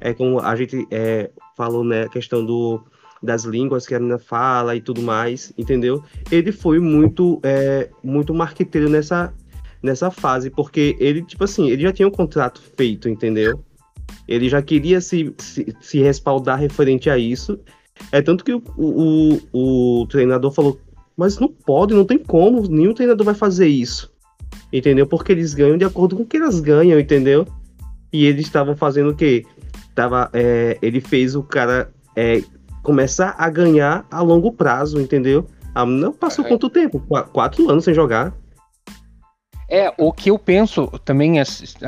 [0.00, 2.04] É como a gente é, falou, né?
[2.04, 2.82] A questão do,
[3.22, 6.02] das línguas que a menina fala e tudo mais, entendeu?
[6.30, 9.34] Ele foi muito, é, muito marqueteiro nessa,
[9.82, 13.62] nessa fase, porque ele, tipo assim, ele já tinha um contrato feito, entendeu?
[14.26, 17.60] Ele já queria se, se, se respaldar referente a isso.
[18.10, 20.80] É tanto que o, o, o treinador falou,
[21.16, 24.12] mas não pode, não tem como, nenhum treinador vai fazer isso.
[24.72, 25.06] Entendeu?
[25.06, 27.46] Porque eles ganham de acordo com o que elas ganham, entendeu?
[28.12, 29.44] E eles estavam fazendo o quê?
[29.94, 32.42] Tava, é, ele fez o cara é,
[32.82, 35.48] começar a ganhar a longo prazo, entendeu?
[35.74, 36.48] Ah, não passou é.
[36.48, 37.00] quanto tempo?
[37.32, 38.34] Quatro anos sem jogar.
[39.68, 41.44] É, o que eu penso também é.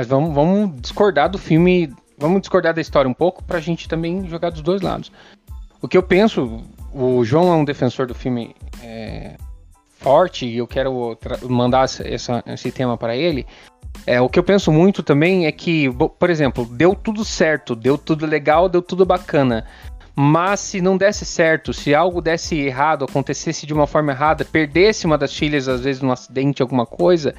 [0.06, 1.92] Vamos, vamos discordar do filme.
[2.18, 5.12] Vamos discordar da história um pouco pra gente também jogar dos dois lados.
[5.80, 9.36] O que eu penso, o João é um defensor do filme é,
[9.98, 13.46] forte e eu quero mandar essa, esse tema para ele.
[14.06, 17.98] É, o que eu penso muito também é que, por exemplo, deu tudo certo, deu
[17.98, 19.66] tudo legal, deu tudo bacana.
[20.20, 25.06] Mas se não desse certo, se algo desse errado, acontecesse de uma forma errada, perdesse
[25.06, 27.34] uma das filhas, às vezes num acidente, alguma coisa,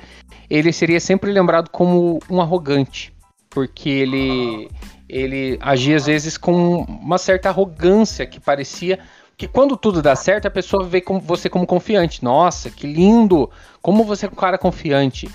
[0.50, 3.14] ele seria sempre lembrado como um arrogante.
[3.50, 4.70] Porque ele,
[5.10, 9.00] ele agia às vezes com uma certa arrogância que parecia
[9.40, 12.22] que quando tudo dá certo, a pessoa vê como você como confiante.
[12.22, 13.50] Nossa, que lindo!
[13.82, 15.30] Como você é um cara confiante.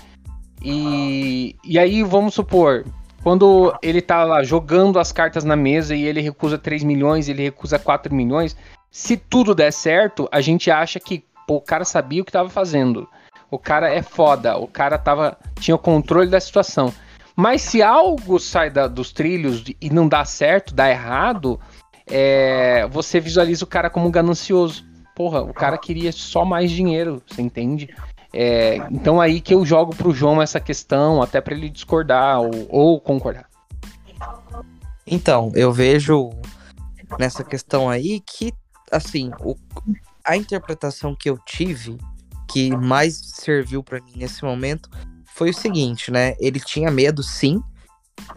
[0.61, 2.85] E, e aí, vamos supor,
[3.23, 7.41] quando ele tá lá jogando as cartas na mesa e ele recusa 3 milhões, ele
[7.41, 8.55] recusa 4 milhões,
[8.91, 12.47] se tudo der certo, a gente acha que pô, o cara sabia o que estava
[12.47, 13.09] fazendo.
[13.49, 16.93] O cara é foda, o cara tava, tinha o controle da situação.
[17.35, 21.59] Mas se algo sai da, dos trilhos e não dá certo, dá errado,
[22.07, 24.85] é, você visualiza o cara como ganancioso.
[25.15, 27.89] Porra, o cara queria só mais dinheiro, você entende?
[28.33, 32.67] É, então aí que eu jogo pro João essa questão, até para ele discordar ou,
[32.69, 33.47] ou, concordar.
[35.07, 36.31] Então, eu vejo
[37.17, 38.51] nessa questão aí que,
[38.91, 39.55] assim, o,
[40.23, 41.97] a interpretação que eu tive,
[42.49, 44.89] que mais serviu para mim nesse momento,
[45.33, 46.35] foi o seguinte, né?
[46.39, 47.61] Ele tinha medo, sim,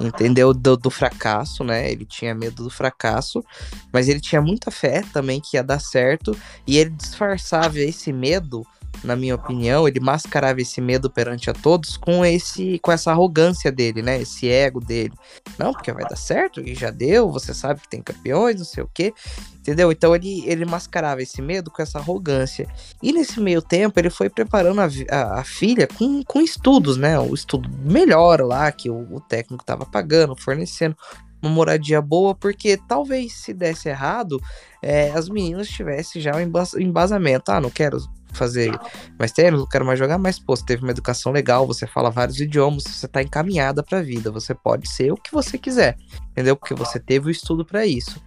[0.01, 0.53] entendeu?
[0.53, 1.91] Do, do, fracasso, né?
[1.91, 3.45] Ele tinha medo do fracasso,
[3.93, 6.37] mas ele tinha muita fé também que ia dar certo,
[6.67, 8.67] e ele disfarçava esse medo
[9.05, 13.71] na minha opinião, ele mascarava esse medo perante a todos com esse com essa arrogância
[13.71, 14.21] dele, né?
[14.21, 15.13] Esse ego dele.
[15.59, 18.83] Não, porque vai dar certo, e já deu, você sabe que tem campeões, não sei
[18.83, 19.13] o quê.
[19.61, 19.93] Entendeu?
[19.93, 22.67] Então ele, ele mascarava esse medo com essa arrogância.
[23.03, 27.19] E nesse meio tempo ele foi preparando a, a, a filha com, com estudos, né?
[27.19, 30.97] O estudo melhor lá que o, o técnico estava pagando, fornecendo
[31.41, 34.41] uma moradia boa, porque talvez se desse errado,
[34.83, 37.51] é, as meninas tivessem já um embasamento.
[37.51, 37.99] Ah, não quero
[38.33, 38.79] fazer
[39.19, 42.11] mais tênis, não quero mais jogar, mas pô, você teve uma educação legal, você fala
[42.11, 45.97] vários idiomas, você tá encaminhada pra vida, você pode ser o que você quiser,
[46.31, 46.57] entendeu?
[46.57, 48.21] Porque você teve o estudo para isso.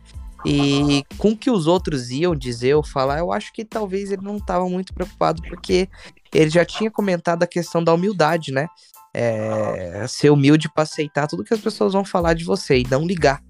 [0.46, 4.38] E com que os outros iam dizer ou falar, eu acho que talvez ele não
[4.38, 5.88] estava muito preocupado, porque
[6.34, 8.68] ele já tinha comentado a questão da humildade, né?
[9.14, 13.06] É, ser humilde para aceitar tudo que as pessoas vão falar de você e não
[13.06, 13.44] ligar.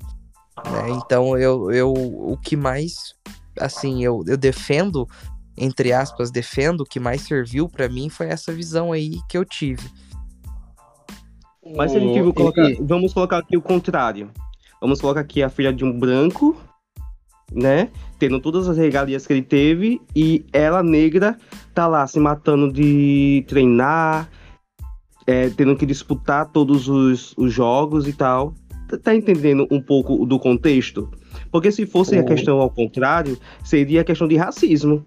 [0.69, 0.89] Né?
[0.89, 3.15] Então eu, eu o que mais
[3.59, 5.07] assim eu, eu defendo
[5.57, 9.45] entre aspas, defendo, o que mais serviu para mim foi essa visão aí que eu
[9.45, 9.89] tive.
[11.75, 14.29] Mas se a gente colocar, vamos colocar aqui o contrário.
[14.79, 16.59] Vamos colocar aqui a filha de um branco,
[17.53, 17.89] né?
[18.17, 21.37] Tendo todas as regalias que ele teve, e ela negra
[21.73, 24.29] tá lá se matando de treinar,
[25.27, 28.55] é, tendo que disputar todos os, os jogos e tal.
[28.89, 31.11] Tá, tá entendendo um pouco do contexto?
[31.51, 35.05] Porque se fosse a questão ao contrário, seria a questão de racismo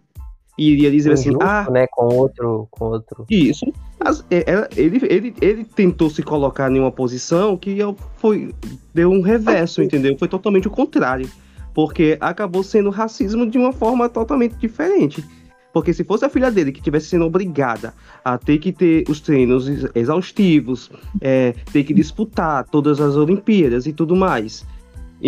[0.56, 3.26] e iria dizer assim, Injusto, assim, ah, né, com outro, com outro.
[3.28, 3.66] Isso.
[4.00, 7.78] As, é, é, ele, ele, ele tentou se colocar em uma posição que
[8.16, 8.54] foi
[8.92, 10.16] deu um reverso, entendeu?
[10.18, 11.28] Foi totalmente o contrário,
[11.72, 15.24] porque acabou sendo racismo de uma forma totalmente diferente.
[15.72, 17.92] Porque se fosse a filha dele que tivesse sendo obrigada
[18.24, 20.88] a ter que ter os treinos exaustivos,
[21.20, 24.64] é, ter que disputar todas as Olimpíadas e tudo mais,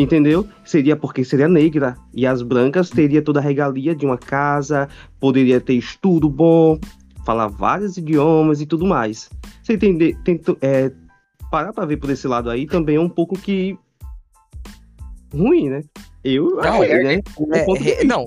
[0.02, 0.46] entendeu?
[0.64, 5.60] Seria porque seria negra e as brancas teria toda a regalia de uma casa, poderia
[5.60, 6.78] ter estudo bom,
[7.24, 9.30] falar vários idiomas e tudo mais.
[9.62, 10.92] Você entender, tento, é,
[11.50, 13.76] parar pra ver por esse lado aí também é um pouco que
[15.32, 15.82] ruim, né?
[16.22, 17.20] Eu Não, achei, né?
[17.38, 18.04] Um É, ponto de re- vista.
[18.06, 18.26] não,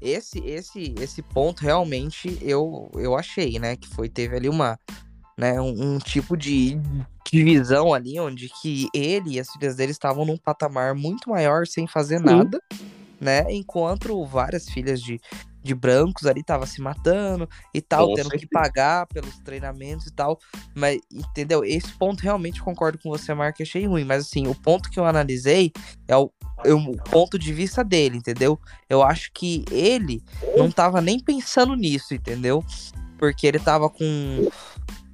[0.00, 3.76] esse, esse, esse ponto realmente eu, eu achei, né?
[3.76, 4.78] Que foi, teve ali uma,
[5.36, 6.80] né, um, um tipo de
[7.30, 11.86] divisão ali, onde que ele e as filhas dele estavam num patamar muito maior sem
[11.86, 12.24] fazer Sim.
[12.24, 12.60] nada,
[13.20, 13.44] né?
[13.50, 15.20] Enquanto várias filhas de,
[15.62, 18.50] de brancos ali estavam se matando e tal, Com tendo que certeza.
[18.52, 20.38] pagar pelos treinamentos e tal.
[20.74, 21.64] Mas, entendeu?
[21.64, 24.04] Esse ponto realmente concordo com você, Mark, achei ruim.
[24.04, 25.72] Mas assim, o ponto que eu analisei
[26.06, 26.30] é o,
[26.64, 28.58] é o ponto de vista dele, entendeu?
[28.88, 30.22] Eu acho que ele
[30.56, 32.64] não tava nem pensando nisso, entendeu?
[33.18, 34.48] Porque ele tava com,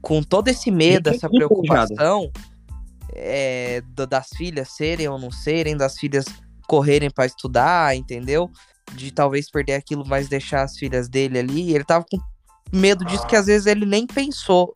[0.02, 2.30] com todo esse medo, essa preocupação
[3.14, 6.24] é, da- das filhas serem ou não serem, das filhas
[6.66, 8.50] correrem pra estudar, entendeu?
[8.94, 11.74] De talvez perder aquilo, mas deixar as filhas dele ali.
[11.74, 12.18] Ele tava com
[12.72, 14.72] medo disso que às vezes ele nem pensou.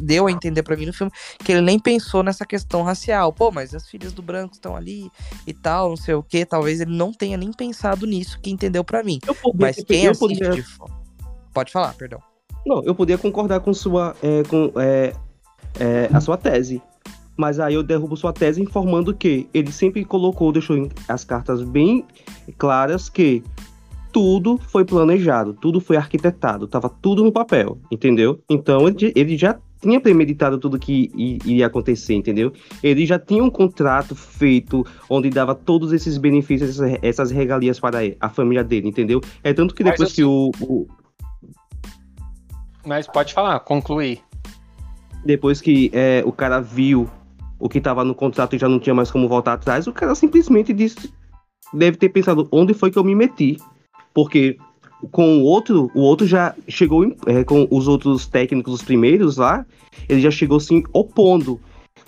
[0.00, 1.10] Deu a entender pra mim no filme
[1.44, 3.32] que ele nem pensou nessa questão racial.
[3.32, 5.10] Pô, mas as filhas do branco estão ali
[5.46, 6.44] e tal, não sei o que.
[6.46, 9.18] Talvez ele não tenha nem pensado nisso que entendeu pra mim.
[9.58, 10.64] Mas quem assiste podia- de
[11.52, 12.20] Pode falar, perdão.
[12.66, 15.12] Não, eu podia concordar com sua, é, com é,
[15.80, 16.80] é, a sua tese.
[17.36, 22.04] Mas aí eu derrubo sua tese informando que ele sempre colocou, deixou as cartas bem
[22.58, 23.42] claras que
[24.12, 28.38] tudo foi planejado, tudo foi arquitetado, tava tudo no papel, entendeu?
[28.50, 32.52] Então ele, ele já tinha premeditado tudo que iria acontecer, entendeu?
[32.82, 38.28] Ele já tinha um contrato feito onde dava todos esses benefícios, essas, regalias para a
[38.28, 39.20] família dele, entendeu?
[39.42, 40.86] É tanto que depois assim- que o- o,
[42.84, 44.20] Mas pode falar, concluir.
[45.24, 47.08] depois que é, o cara viu
[47.58, 50.14] o que estava no contrato e já não tinha mais como voltar atrás, o cara
[50.14, 51.12] simplesmente disse,
[51.72, 53.56] deve ter pensado onde foi que eu me meti,
[54.12, 54.56] porque
[55.10, 59.64] com o outro, o outro já chegou é, com os outros técnicos, os primeiros lá,
[60.08, 61.60] ele já chegou se opondo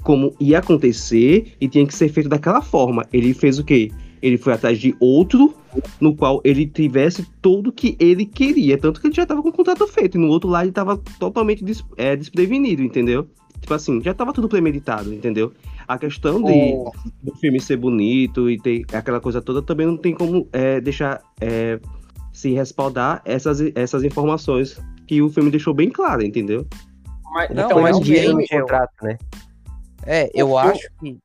[0.03, 3.07] como ia acontecer e tinha que ser feito daquela forma.
[3.13, 3.91] Ele fez o quê?
[4.25, 5.55] Ele foi atrás de outro
[6.01, 9.53] no qual ele tivesse tudo que ele queria, tanto que ele já estava com o
[9.53, 13.29] contrato feito, e no outro lado ele estava totalmente des- é, desprevenido, entendeu?
[13.61, 15.53] Tipo assim, já estava tudo premeditado, entendeu?
[15.87, 16.93] A questão de O-
[17.23, 21.21] do filme ser bonito e ter aquela coisa toda também não tem como é, deixar
[21.41, 21.79] é,
[22.33, 26.67] se respaldar essas, essas informações que o filme deixou bem claro, entendeu?
[27.33, 29.19] Mas, Não, então, mas realmente, dinheiro no eu- contrato, né?
[30.07, 31.19] É, eu acho que,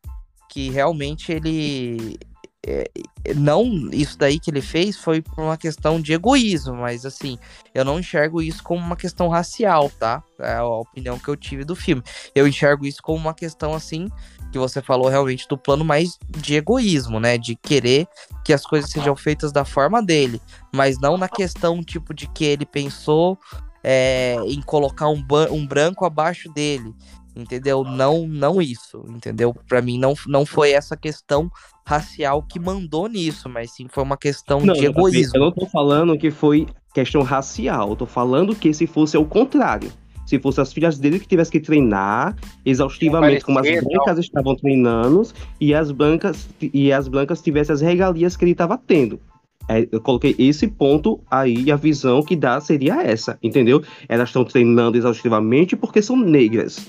[0.49, 2.17] que realmente ele.
[2.65, 2.89] É,
[3.35, 7.37] não, isso daí que ele fez foi por uma questão de egoísmo, mas assim,
[7.73, 10.21] eu não enxergo isso como uma questão racial, tá?
[10.39, 12.03] É a opinião que eu tive do filme.
[12.35, 14.09] Eu enxergo isso como uma questão assim,
[14.51, 17.37] que você falou realmente do plano mais de egoísmo, né?
[17.37, 18.07] De querer
[18.43, 20.41] que as coisas sejam feitas da forma dele,
[20.73, 23.39] mas não na questão tipo de que ele pensou
[23.81, 26.93] é, em colocar um, um branco abaixo dele
[27.39, 27.83] entendeu?
[27.83, 29.55] Não, não isso, entendeu?
[29.67, 31.49] Pra mim não, não foi essa questão
[31.85, 35.39] racial que mandou nisso, mas sim foi uma questão de eu egoísmo.
[35.39, 39.91] não tô falando que foi questão racial, eu tô falando que se fosse ao contrário.
[40.25, 45.23] Se fosse as filhas dele que tivessem que treinar exaustivamente, como as brancas estavam treinando,
[45.59, 49.19] e as brancas e as brancas tivessem as regalias que ele estava tendo.
[49.67, 53.83] É, eu coloquei esse ponto aí e a visão que dá seria essa, entendeu?
[54.07, 56.87] Elas estão treinando exaustivamente porque são negras.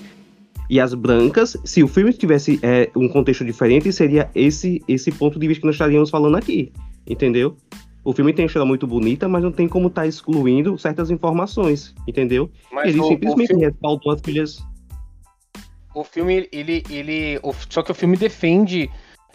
[0.71, 5.37] E as brancas, se o filme tivesse é, um contexto diferente, seria esse esse ponto
[5.37, 6.71] de vista que nós estaríamos falando aqui,
[7.05, 7.57] entendeu?
[8.05, 11.93] O filme tem uma história muito bonita, mas não tem como estar excluindo certas informações,
[12.07, 12.49] entendeu?
[12.71, 14.63] mas Ele o- o simplesmente filme- respaldou as filhas.
[15.93, 16.83] O filme, ele.
[16.89, 18.89] ele o- só que o filme defende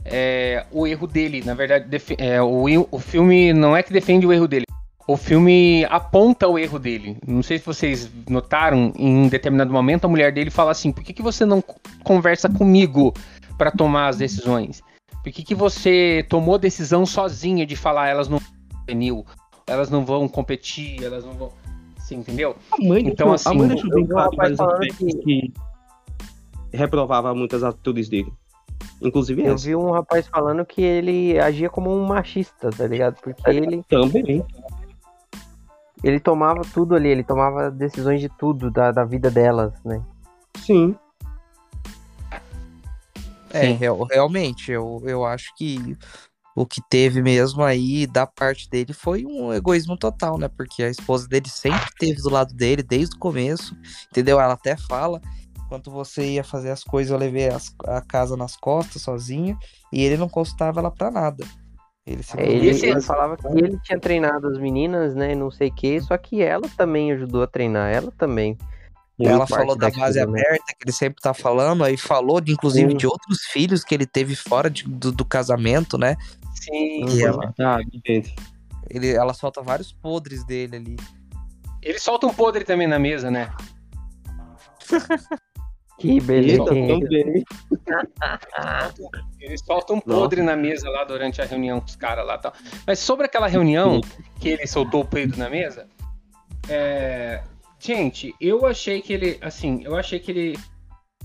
[0.06, 1.42] é, o erro dele.
[1.44, 4.64] Na verdade, defe- é, o, o filme não é que defende o erro dele.
[5.08, 7.16] O filme aponta o erro dele.
[7.26, 11.12] Não sei se vocês notaram, em determinado momento a mulher dele fala assim: por que,
[11.12, 11.62] que você não
[12.02, 13.14] conversa comigo
[13.56, 14.82] para tomar as decisões?
[15.22, 18.46] Por que, que você tomou decisão sozinha de falar elas não vão
[19.66, 21.52] elas não vão competir, elas não vão.
[21.96, 22.56] Você entendeu?
[22.70, 25.24] A mãe Então, deixou, assim, a mãe deixou bem um claro rapaz vários falando aspectos
[25.24, 25.52] que...
[26.72, 28.32] reprovava muitas atitudes dele.
[29.02, 29.66] Inclusive Eu essa.
[29.66, 33.16] vi um rapaz falando que ele agia como um machista, tá ligado?
[33.20, 34.44] Porque ele, Também.
[36.02, 40.02] Ele tomava tudo ali, ele tomava decisões de tudo, da, da vida delas, né?
[40.59, 40.94] Sim.
[43.51, 43.73] É, Sim.
[43.74, 45.97] real- realmente, eu, eu acho que
[46.55, 50.48] o que teve mesmo aí da parte dele foi um egoísmo total, né?
[50.48, 53.77] Porque a esposa dele sempre esteve do lado dele desde o começo,
[54.10, 54.40] entendeu?
[54.40, 55.20] Ela até fala,
[55.64, 59.56] enquanto você ia fazer as coisas, eu levei as- a casa nas costas sozinha
[59.93, 61.44] e ele não consultava ela pra nada.
[62.06, 65.34] Ele se É, ele, ele falava que ele tinha treinado as meninas, né?
[65.34, 68.56] Não sei o que, só que ela também ajudou a treinar, ela também.
[69.18, 70.22] Ela Fez falou da base né?
[70.24, 72.96] aberta, que ele sempre tá falando, aí falou, de, inclusive, Sim.
[72.96, 76.16] de outros filhos que ele teve fora de- do, do casamento, né?
[76.54, 77.06] Sim.
[77.08, 77.78] E ela, Ah,
[78.90, 80.96] ele, ela solta vários podres dele ali.
[81.82, 83.50] Ele solta um podre também na mesa, né?
[85.98, 86.64] Que beleza.
[86.64, 87.02] também.
[89.40, 92.39] Ele solta um podre na mesa lá durante a reunião com os caras lá e
[92.39, 92.52] tal.
[92.86, 94.01] Mas sobre aquela reunião
[94.39, 95.86] que ele soltou o peido na mesa,
[96.68, 97.43] é...
[97.78, 100.59] gente, eu achei que ele, assim, eu achei que ele,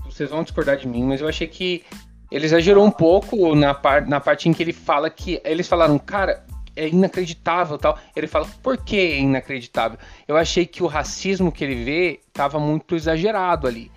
[0.06, 1.84] vocês vão discordar de mim, mas eu achei que
[2.30, 4.06] ele exagerou um pouco na, par...
[4.06, 7.98] na parte em que ele fala que, eles falaram, cara, é inacreditável tal.
[8.16, 9.98] Ele fala, por que é inacreditável?
[10.26, 13.90] Eu achei que o racismo que ele vê tava muito exagerado ali.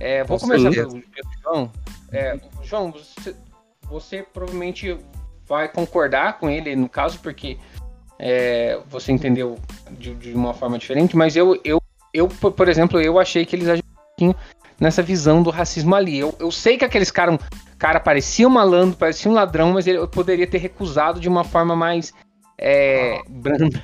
[0.00, 1.72] É, vou Com começar pelo, pelo João.
[2.12, 3.34] É, João, você,
[3.82, 4.96] você provavelmente
[5.46, 7.58] vai concordar com ele no caso, porque
[8.18, 9.58] é, você entendeu
[9.90, 11.82] de, de uma forma diferente, mas eu, eu,
[12.12, 14.36] eu, por exemplo, eu achei que eles exageraram um pouquinho
[14.78, 16.18] nessa visão do racismo ali.
[16.18, 17.38] Eu, eu sei que aqueles caras,
[17.78, 21.44] cara, parecia um malandro, parecia um ladrão, mas ele, eu poderia ter recusado de uma
[21.44, 22.12] forma mais
[22.58, 23.82] é, branda.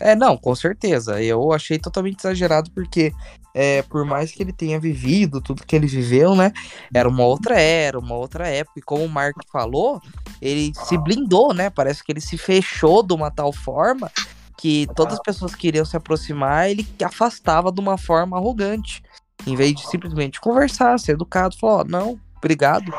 [0.00, 1.22] É, não, com certeza.
[1.22, 3.12] Eu achei totalmente exagerado porque,
[3.54, 6.52] é, por mais que ele tenha vivido tudo que ele viveu, né?
[6.92, 8.78] Era uma outra era, uma outra época.
[8.78, 10.00] E como o Mark falou,
[10.40, 11.70] ele se blindou, né?
[11.70, 14.10] Parece que ele se fechou de uma tal forma
[14.56, 19.02] que todas as pessoas que queriam se aproximar, ele afastava de uma forma arrogante.
[19.46, 22.92] Em vez de simplesmente conversar, ser educado, falar, ó, não, obrigado.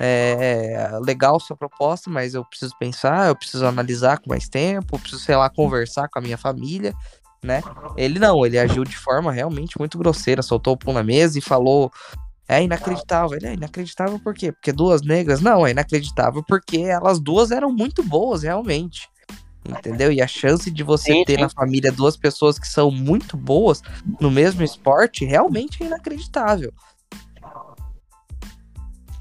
[0.00, 5.22] É legal sua proposta, mas eu preciso pensar, eu preciso analisar com mais tempo, preciso,
[5.22, 6.94] sei lá, conversar com a minha família,
[7.42, 7.62] né?
[7.96, 11.42] Ele não, ele agiu de forma realmente muito grosseira, soltou o pão na mesa e
[11.42, 11.92] falou.
[12.48, 13.36] É inacreditável.
[13.36, 14.52] Ele é inacreditável por quê?
[14.52, 15.40] Porque duas negras?
[15.40, 19.08] Não, é inacreditável porque elas duas eram muito boas, realmente.
[19.64, 20.12] Entendeu?
[20.12, 21.40] E a chance de você Sim, ter sim.
[21.40, 23.80] na família duas pessoas que são muito boas
[24.20, 26.72] no mesmo esporte realmente é inacreditável.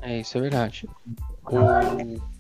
[0.02, 0.90] É, isso é verdade.
[1.44, 2.31] O,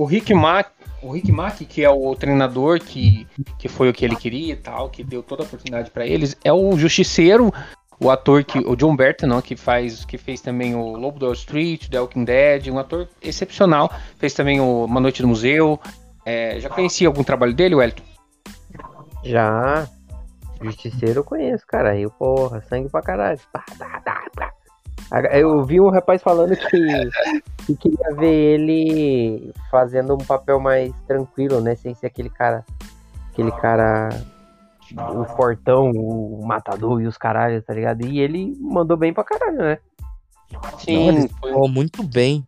[0.00, 0.70] o Rick Mack,
[1.02, 3.26] o Rick Mack, que é o treinador que,
[3.58, 6.36] que foi o que ele queria e tal, que deu toda a oportunidade pra eles,
[6.44, 7.52] é o Justiceiro,
[8.00, 11.26] o ator que o John Berton, não, que faz, que fez também o Lobo do
[11.26, 15.80] Wall Street, The Walking Dead, um ator excepcional, fez também o Uma Noite no Museu.
[16.24, 18.02] É, já conhecia algum trabalho dele, Wellington?
[19.24, 19.88] Já.
[20.62, 21.98] Justiceiro eu conheço, cara.
[21.98, 23.38] Eu, porra, sangue pra caralho.
[23.52, 24.02] Pá, pá.
[24.04, 24.52] Aga-
[25.32, 27.10] Eu vi um rapaz falando que,
[27.66, 31.74] que queria ver ele fazendo um papel mais tranquilo, né?
[31.74, 32.64] Sem ser aquele cara.
[33.32, 34.10] Aquele cara.
[35.14, 38.06] O fortão, o matador e os caralhos, tá ligado?
[38.06, 39.78] E ele mandou bem pra caralho, né?
[40.50, 42.46] Não, ele falou muito bem.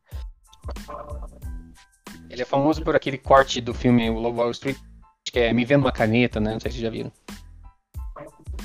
[2.31, 4.79] Ele é famoso por aquele corte do filme O Lobo Wall Street,
[5.25, 6.53] que é Me Vendo uma Caneta, né?
[6.53, 7.13] Não sei se vocês já viram.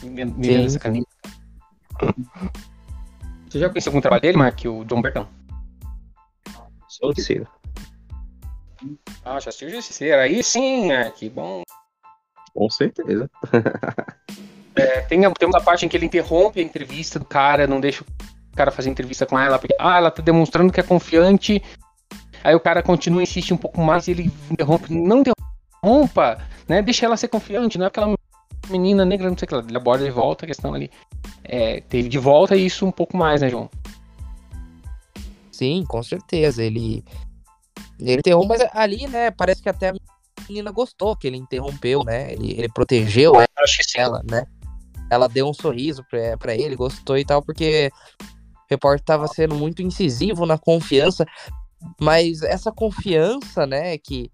[0.03, 0.65] Me Vendo, me vendo Sim.
[0.65, 1.07] essa caneta.
[3.55, 4.59] Você já conheceu algum trabalho dele, Mark?
[4.65, 5.29] O John Bertão?
[7.15, 7.45] Que sim.
[9.23, 10.21] Ah, já assistiu Justiceiro.
[10.21, 11.15] Aí sim, Mark.
[11.33, 11.63] Bom.
[12.53, 13.29] Com certeza.
[14.77, 17.79] É, tem, a- tem uma parte em que ele interrompe a entrevista do cara, não
[17.79, 21.63] deixa o cara fazer entrevista com ela, porque ah, ela tá demonstrando que é confiante.
[22.43, 24.93] Aí o cara continua, insiste um pouco mais e ele interrompe.
[24.93, 26.81] Não interrompa, né?
[26.81, 28.17] Deixa ela ser confiante, não é aquela
[28.69, 29.63] menina negra, não sei o que lá.
[29.67, 30.89] Ele aborda de volta a questão ali.
[31.43, 33.69] É, teve de volta isso um pouco mais, né, João?
[35.51, 36.63] Sim, com certeza.
[36.63, 37.03] Ele.
[37.99, 39.31] Ele interrompeu, mas ali, né?
[39.31, 39.95] Parece que até a
[40.49, 42.33] menina gostou que ele interrompeu, né?
[42.33, 44.45] Ele, ele protegeu Acho que ela, né?
[45.09, 47.89] Ela deu um sorriso pra, pra ele, gostou e tal, porque
[48.21, 48.25] o
[48.69, 51.25] repórter tava sendo muito incisivo na confiança.
[51.99, 54.31] Mas essa confiança, né, que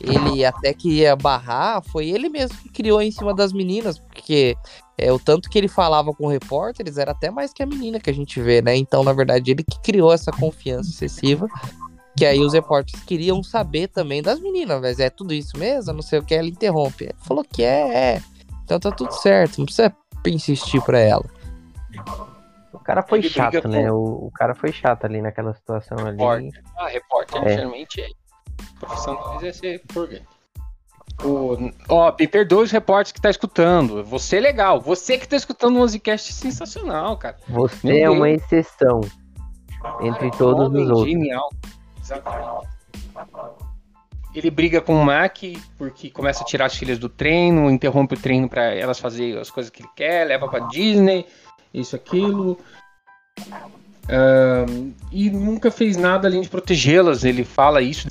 [0.00, 4.56] ele até queria barrar, foi ele mesmo que criou em cima das meninas, porque
[4.96, 8.10] é, o tanto que ele falava com repórteres era até mais que a menina que
[8.10, 8.76] a gente vê, né?
[8.76, 11.48] Então, na verdade, ele que criou essa confiança excessiva,
[12.16, 15.92] que aí os repórteres queriam saber também das meninas, mas é tudo isso mesmo?
[15.92, 17.04] Não sei o que, ela interrompe.
[17.04, 18.22] Ele falou que é, é.
[18.64, 19.94] Então tá tudo certo, não precisa
[20.26, 21.24] insistir pra ela.
[22.72, 23.90] O cara foi Ele chato, com- né?
[23.92, 26.16] O, o cara foi chato ali naquela situação ali.
[26.16, 26.62] Repórter.
[26.78, 27.48] Ah, repórter, É.
[27.56, 28.06] geralmente é.
[28.76, 30.22] A profissão deles é ser repórter.
[31.24, 34.02] O, ó, me perdoe os repórteres que tá escutando.
[34.04, 34.80] Você é legal.
[34.80, 37.36] Você que tá escutando um Musicast sensacional, cara.
[37.48, 39.00] Você Meu é uma exceção
[40.00, 41.06] entre Cara, todos os outros.
[41.06, 41.48] Genial.
[42.00, 42.68] Exatamente.
[44.34, 45.36] Ele briga com o Mac
[45.76, 49.50] porque começa a tirar as filhas do treino, interrompe o treino para elas fazerem as
[49.50, 51.26] coisas que ele quer, leva pra Disney,
[51.72, 52.58] isso, aquilo.
[55.10, 57.24] E nunca fez nada além de protegê-las.
[57.24, 58.08] Ele fala isso.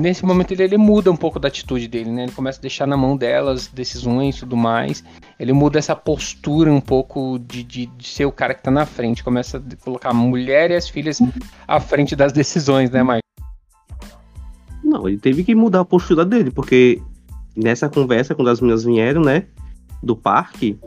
[0.00, 2.24] nesse momento ele, ele muda um pouco da atitude dele, né?
[2.24, 5.04] Ele começa a deixar na mão delas decisões e tudo mais.
[5.38, 8.86] Ele muda essa postura um pouco de, de, de, ser o cara que tá na
[8.86, 9.24] frente.
[9.24, 11.20] Começa a colocar a mulher e as filhas
[11.66, 13.20] à frente das decisões, né, Marcos?
[14.82, 17.00] Não, ele teve que mudar a postura dele, porque
[17.54, 19.46] nessa conversa, quando as meninas vieram, né,
[20.02, 20.78] do parque,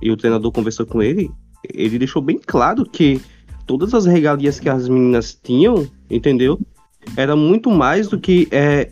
[0.00, 1.30] e o treinador conversou com ele,
[1.72, 3.20] ele deixou bem claro que
[3.66, 6.58] todas as regalias que as meninas tinham, entendeu?
[7.16, 8.90] Era muito mais do que é,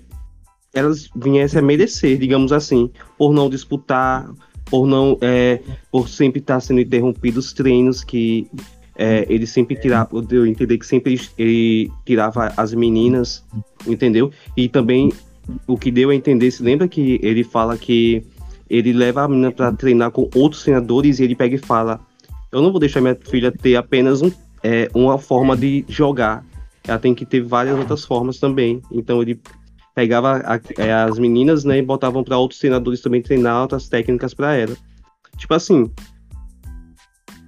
[0.72, 4.30] elas viessem a merecer, digamos assim, por não disputar,
[4.66, 5.60] por não, é,
[5.90, 8.46] por sempre estar sendo interrompidos os treinos que
[8.96, 13.44] é, ele sempre tirava, eu entender que sempre ele tirava as meninas,
[13.86, 14.30] entendeu?
[14.56, 15.12] E também
[15.66, 18.22] o que deu a entender, se lembra que ele fala que
[18.69, 22.01] ele leva a menina para treinar com outros treinadores e ele pega e fala:
[22.53, 24.31] Eu não vou deixar minha filha ter apenas um,
[24.62, 26.45] é, uma forma de jogar,
[26.86, 28.82] ela tem que ter várias outras formas também.
[28.90, 29.40] Então ele
[29.95, 34.32] pegava a, é, as meninas né, e botavam para outros treinadores também treinar outras técnicas
[34.32, 34.77] para ela.
[35.36, 35.90] Tipo assim,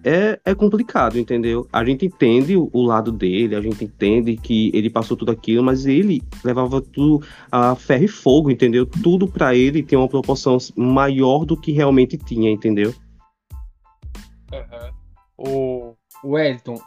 [0.05, 1.69] é, é complicado, entendeu?
[1.73, 5.63] A gente entende o, o, lado dele, a gente entende que ele passou tudo aquilo,
[5.63, 8.87] mas ele levava tudo a ferro e fogo, entendeu?
[8.87, 12.95] Tudo para ele tem uma proporção maior do que realmente tinha, entendeu?
[14.53, 14.91] Uhum.
[15.37, 16.81] O, Wellington,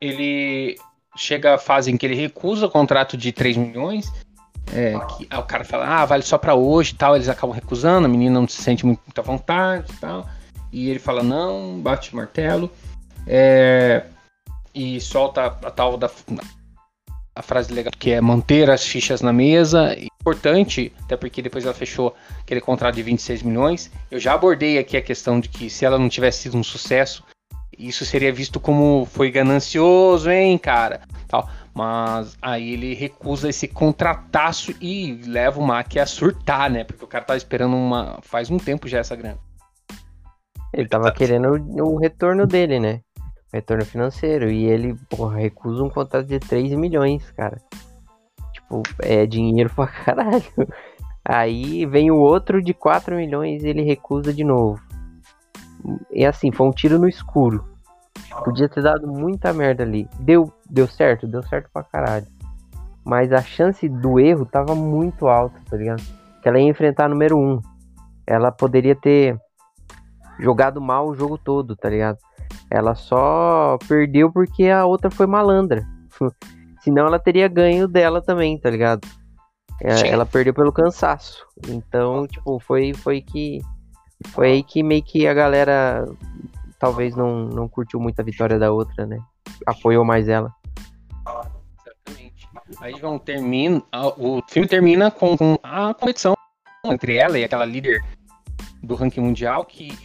[0.00, 0.76] ele
[1.16, 4.12] chega a fase em que ele recusa o contrato de 3 milhões.
[4.72, 7.16] É, que, o cara fala, ah, vale só para hoje e tal.
[7.16, 10.26] Eles acabam recusando, a menina não se sente muito, muita vontade e tal.
[10.72, 12.70] E ele fala não, bate o martelo.
[13.26, 14.04] É,
[14.74, 16.10] e solta a tal da
[17.34, 19.96] a frase legal que é manter as fichas na mesa.
[20.20, 23.90] Importante, até porque depois ela fechou aquele contrato de 26 milhões.
[24.10, 27.24] Eu já abordei aqui a questão de que se ela não tivesse sido um sucesso,
[27.78, 31.02] isso seria visto como foi ganancioso, hein, cara?
[31.26, 31.48] Tal.
[31.72, 36.84] Mas aí ele recusa esse contrataço e leva o Mac a surtar, né?
[36.84, 39.38] Porque o cara tá esperando uma faz um tempo já essa grana.
[40.72, 43.00] Ele tava querendo o, o retorno dele, né?
[43.52, 44.50] O retorno financeiro.
[44.50, 47.58] E ele, porra, recusa um contrato de 3 milhões, cara.
[48.52, 50.44] Tipo, é dinheiro pra caralho.
[51.24, 54.80] Aí vem o outro de 4 milhões e ele recusa de novo.
[56.10, 57.64] E assim, foi um tiro no escuro.
[58.44, 60.08] Podia ter dado muita merda ali.
[60.18, 61.26] Deu, deu certo?
[61.26, 62.26] Deu certo pra caralho.
[63.04, 66.02] Mas a chance do erro tava muito alta, tá ligado?
[66.42, 67.40] Que ela ia enfrentar número 1.
[67.40, 67.60] Um.
[68.26, 69.38] Ela poderia ter
[70.40, 72.18] jogado mal o jogo todo, tá ligado?
[72.70, 75.86] Ela só perdeu porque a outra foi malandra.
[76.82, 79.06] Senão ela teria ganho dela também, tá ligado?
[79.82, 81.46] É, ela perdeu pelo cansaço.
[81.68, 83.60] Então, tipo, foi, foi que.
[84.28, 86.06] Foi aí que meio que a galera
[86.78, 89.18] talvez não, não curtiu muito a vitória da outra, né?
[89.66, 90.52] Apoiou mais ela.
[91.86, 92.48] Exatamente.
[92.80, 93.82] Aí vão termina.
[94.18, 96.34] O filme termina com, com a competição
[96.84, 98.02] entre ela e aquela líder
[98.82, 99.96] do ranking mundial que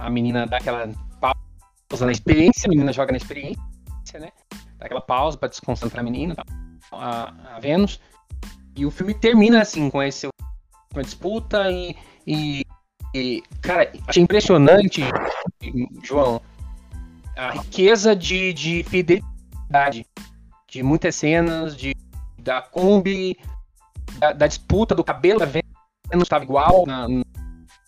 [0.00, 0.90] a menina dá aquela
[1.20, 3.60] pausa na experiência, a menina joga na experiência,
[4.18, 4.30] né?
[4.78, 6.34] Dá aquela pausa para desconcentrar a menina,
[6.90, 8.00] a, a Vênus.
[8.74, 10.26] E o filme termina assim, com esse
[10.92, 11.94] uma disputa e,
[12.26, 12.64] e,
[13.14, 15.02] e, cara, achei impressionante,
[16.02, 16.40] João,
[17.36, 20.06] a riqueza de, de fidelidade,
[20.68, 21.94] de muitas cenas, de,
[22.38, 23.38] da Kombi,
[24.18, 27.24] da, da disputa do cabelo da Vênus estava igual na, nos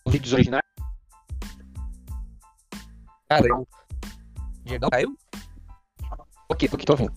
[0.07, 0.72] vídeos originais.
[3.33, 3.67] Cara, eu...
[4.65, 5.17] Diego caiu?
[6.51, 7.13] Ok, tô aqui, tô ouvindo.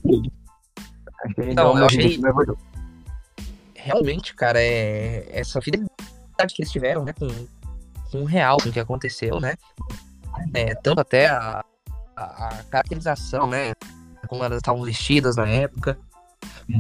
[1.38, 2.18] Então, eu achei...
[3.76, 5.28] Realmente, cara, é...
[5.38, 7.28] essa fidelidade que eles tiveram, né, com,
[8.12, 9.56] com o real, com o que aconteceu, né?
[10.54, 11.64] É, tanto até a,
[12.16, 13.74] a, a caracterização, né?
[14.28, 15.98] Como elas estavam vestidas na época.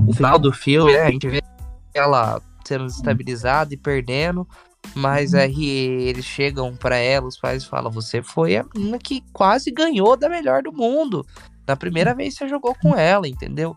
[0.07, 1.01] O final do filme, né?
[1.01, 1.43] A gente vê
[1.93, 4.47] ela sendo desestabilizada e perdendo.
[4.93, 5.39] Mas uhum.
[5.39, 5.69] aí
[6.07, 10.29] eles chegam para ela, os pais falam: Você foi a menina que quase ganhou da
[10.29, 11.25] melhor do mundo.
[11.67, 13.75] Na primeira vez você jogou com ela, entendeu?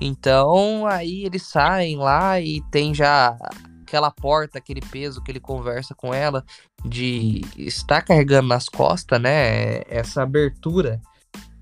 [0.00, 3.36] Então aí eles saem lá e tem já
[3.82, 6.44] aquela porta, aquele peso que ele conversa com ela
[6.84, 9.80] de estar carregando nas costas, né?
[9.88, 11.00] Essa abertura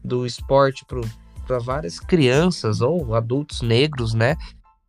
[0.04, 0.84] do esporte
[1.46, 4.36] para várias crianças ou adultos negros, né?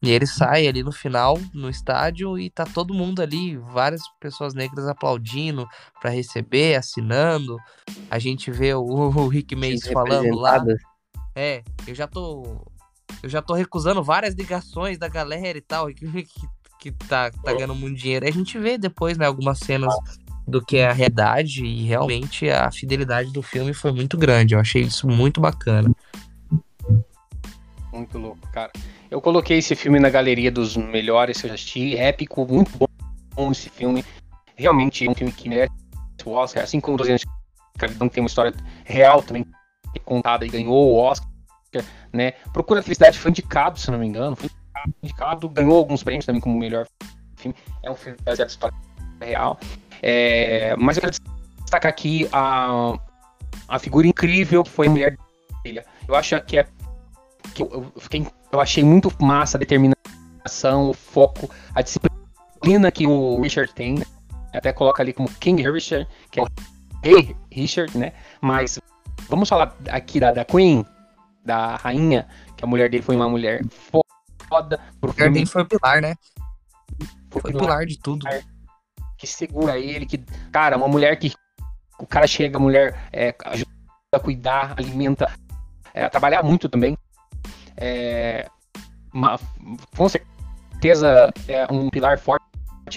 [0.02, 4.54] E ele sai ali no final, no estádio, e tá todo mundo ali, várias pessoas
[4.54, 5.68] negras aplaudindo
[6.00, 7.58] para receber, assinando.
[8.10, 10.64] A gente vê o, o Rick Mace falando lá.
[11.36, 12.66] É, eu já tô.
[13.24, 16.48] Eu já tô recusando várias ligações da galera e tal, que, que,
[16.80, 18.26] que tá, tá ganhando muito dinheiro.
[18.26, 19.94] E a gente vê depois, né, algumas cenas
[20.48, 24.54] do que é a realidade, e realmente a fidelidade do filme foi muito grande.
[24.54, 25.92] Eu achei isso muito bacana.
[27.98, 28.72] Muito louco, cara.
[29.10, 31.98] Eu coloquei esse filme na galeria dos melhores que eu já assisti.
[31.98, 34.06] Épico, muito bom esse filme.
[34.56, 35.74] Realmente é um filme que merece
[36.24, 37.28] o Oscar, assim como 200 de
[37.76, 38.54] Escravidão tem uma história
[38.84, 39.46] real também
[40.06, 41.28] contada e ganhou o Oscar,
[42.14, 42.34] né?
[42.54, 44.50] Procura a Felicidade foi indicado, se não me engano, foi
[45.02, 46.86] indicado, ganhou alguns prêmios também como melhor
[47.36, 47.56] filme.
[47.84, 48.78] É um filme baseado em história
[49.22, 49.60] real.
[50.02, 51.16] É, mas eu quero
[51.62, 52.94] destacar aqui a,
[53.68, 55.18] a figura incrível que foi a mulher
[55.64, 55.82] dele.
[56.08, 56.68] Eu acho que é
[57.54, 63.06] que eu, eu, fiquei, eu achei muito massa a determinação, o foco, a disciplina que
[63.08, 63.96] o Richard tem.
[63.96, 64.06] Né?
[64.54, 66.48] Até coloca ali como King Richard, que é o
[67.04, 68.14] Rei Richard, né?
[68.42, 68.80] Mas
[69.30, 70.86] vamos falar aqui da, da Queen,
[71.46, 73.62] da rainha, que a mulher dele foi uma mulher
[74.50, 74.80] foda.
[75.00, 75.34] Pro filme.
[75.34, 76.16] dele foi o pilar, né?
[77.30, 78.26] Foi, foi pilar de tudo.
[79.18, 80.18] Que segura ele, que,
[80.52, 81.34] cara, uma mulher que
[82.00, 83.72] o cara chega, a mulher é, ajuda
[84.14, 85.32] a cuidar, alimenta,
[85.94, 86.98] é, a trabalhar muito também.
[87.78, 88.50] É,
[89.14, 89.40] uma,
[89.96, 92.44] com certeza é um pilar forte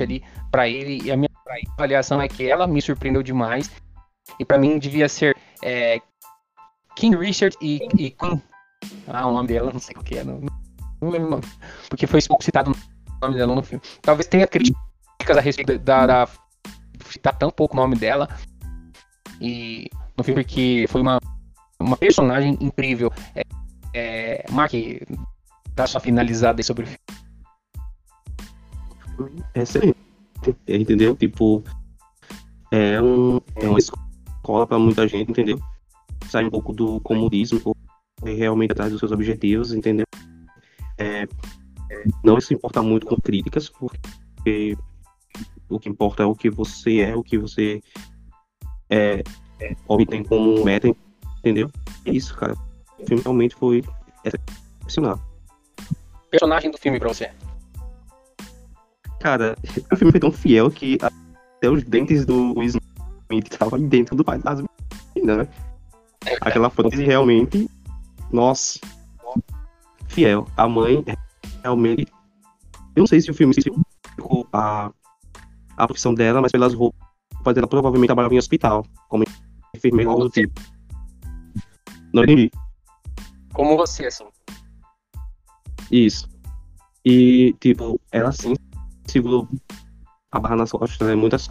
[0.00, 1.02] ali para ele.
[1.04, 1.30] E a minha
[1.76, 3.70] avaliação é que ela me surpreendeu demais.
[4.38, 6.00] E para mim devia ser é,
[6.96, 8.42] King Richard e, e Queen.
[9.06, 10.24] Ah, o nome dela, não sei o que é.
[10.24, 10.40] Não,
[11.00, 11.40] não lembro.
[11.88, 13.82] Porque foi pouco citado o nome dela no filme.
[14.00, 16.28] Talvez tenha críticas a respeito da, da
[17.08, 18.28] citar tão pouco o nome dela.
[19.40, 21.18] E no filme que foi uma,
[21.80, 23.12] uma personagem incrível.
[23.34, 23.42] É,
[23.94, 24.72] é, Mark,
[25.74, 27.00] dá sua finalizada aí sobre o filme.
[29.54, 29.96] Excelente.
[30.66, 31.16] Entendeu?
[31.16, 31.62] Tipo,
[32.70, 35.58] é, um, é uma escola para muita gente, entendeu?
[36.28, 37.76] Sai um pouco do comunismo,
[38.22, 40.06] realmente atrás dos seus objetivos, entendeu?
[40.98, 41.26] É,
[42.22, 44.76] não se importa muito com críticas, porque
[45.68, 47.80] o que importa é o que você é, o que você
[48.88, 49.22] é,
[49.86, 50.94] obtém como meta,
[51.38, 51.70] entendeu?
[52.04, 52.54] É isso, cara.
[53.02, 53.82] O filme realmente foi
[54.24, 55.20] excepcional.
[56.30, 57.30] Personagem do filme pra você?
[59.20, 59.56] Cara,
[59.92, 64.24] o filme foi tão fiel que até os dentes do Will Smith estavam dentro do
[64.24, 64.62] pai das
[65.14, 65.48] meninas, né?
[66.40, 67.68] Aquela prótese realmente,
[68.32, 68.78] nossa,
[70.08, 70.46] fiel.
[70.56, 71.04] A mãe
[71.62, 72.06] realmente.
[72.94, 73.70] Eu não sei se o filme se
[74.52, 74.90] a,
[75.76, 79.24] a profissão dela, mas pelas roupas dela provavelmente trabalhava em hospital, como
[79.74, 80.60] enfermeira ou do tipo.
[82.12, 82.50] Não entendi.
[83.60, 84.24] Como você, assim.
[85.92, 86.26] Isso.
[87.04, 88.54] E, tipo, ela sim
[89.06, 89.46] segurou
[90.32, 91.14] a barra nas costas, né?
[91.14, 91.46] Muitas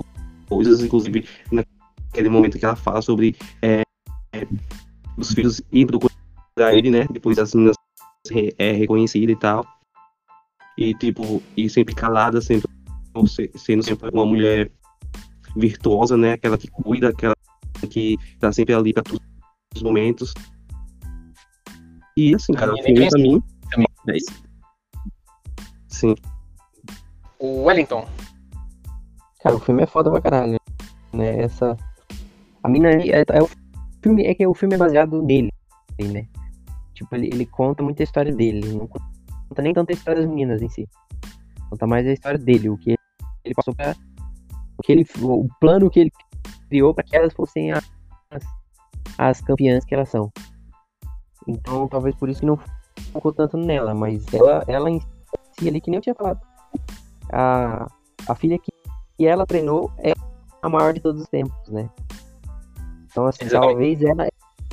[0.48, 3.84] coisas, inclusive naquele momento que ela fala sobre é,
[4.34, 4.48] é,
[5.18, 7.06] os filhos indo procurar ele, né?
[7.12, 7.76] Depois das meninas
[8.58, 9.64] é reconhecida e tal.
[10.80, 12.68] E, tipo, e sempre calada, sempre
[13.56, 14.72] sendo sempre uma mulher
[15.56, 16.32] virtuosa, né?
[16.32, 17.36] Aquela que cuida, aquela
[17.88, 19.22] que tá sempre ali para todos
[19.76, 20.34] os momentos.
[22.20, 23.42] E assim, cara, o filme pra mim.
[24.10, 24.44] É isso.
[25.88, 26.16] Sim.
[27.40, 28.06] O Wellington.
[29.42, 30.60] Cara, o filme é foda pra caralho.
[31.14, 31.44] Né?
[31.44, 31.78] Essa.
[32.62, 33.50] A mina é, é, o
[34.04, 34.26] filme.
[34.26, 35.50] É que o filme é baseado nele,
[36.12, 36.28] né?
[36.94, 38.68] Tipo, ele, ele conta muita história dele.
[38.68, 40.90] Ele não conta nem tanta história das meninas em si.
[41.70, 42.98] Conta mais a história dele, o que
[43.46, 43.96] ele passou pra.
[44.78, 46.12] O, que ele, o plano que ele
[46.68, 47.90] criou para que elas fossem as,
[49.18, 50.30] as campeãs que elas são.
[51.48, 52.60] Então, talvez por isso que não
[53.12, 56.40] focou tanto nela, mas ela, ela em si ali, que nem eu tinha falado,
[57.32, 57.88] a,
[58.28, 58.72] a filha que,
[59.18, 60.14] que ela treinou é
[60.62, 61.90] a maior de todos os tempos, né?
[63.06, 63.72] Então, assim, Exatamente.
[63.72, 64.28] talvez ela,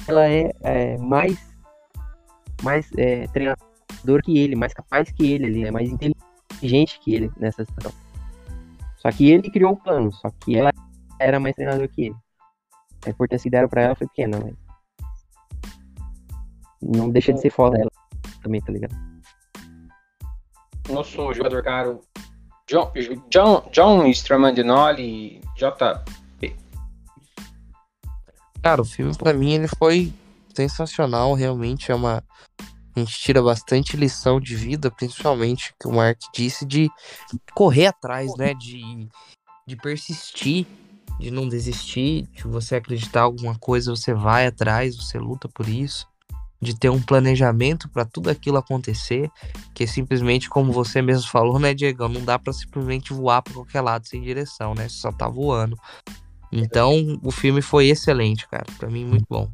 [0.07, 1.39] ela é, é mais,
[2.63, 7.31] mais é, treinador que ele, mais capaz que ele, ele é mais inteligente que ele
[7.39, 7.93] nessa situação.
[8.99, 10.73] Só que ele criou o plano, só que ela
[11.19, 12.17] era mais treinador que ele.
[13.07, 14.66] A importância que deram pra ela foi pequena, mas.
[16.87, 17.91] Não deixa de ser foda ela
[18.43, 18.95] também, tá ligado?
[20.89, 22.01] Nosso jogador caro
[22.69, 22.93] John,
[23.29, 26.57] John, John Stramandinoli, JP.
[28.63, 30.13] Cara, o filme pra mim ele foi
[30.55, 32.23] sensacional, realmente é uma
[32.95, 36.89] a gente tira bastante lição de vida, principalmente que o Mark disse de
[37.55, 39.07] correr atrás, né, de,
[39.67, 40.67] de persistir,
[41.21, 45.69] de não desistir, de você acreditar em alguma coisa, você vai atrás, você luta por
[45.69, 46.07] isso
[46.67, 49.31] de ter um planejamento para tudo aquilo acontecer,
[49.73, 53.81] que simplesmente, como você mesmo falou, né, Diego, não dá para simplesmente voar para qualquer
[53.81, 54.89] lado sem direção, né?
[54.89, 55.79] Você só tá voando.
[56.53, 58.67] Então, o filme foi excelente, cara.
[58.79, 59.49] Para mim, muito bom.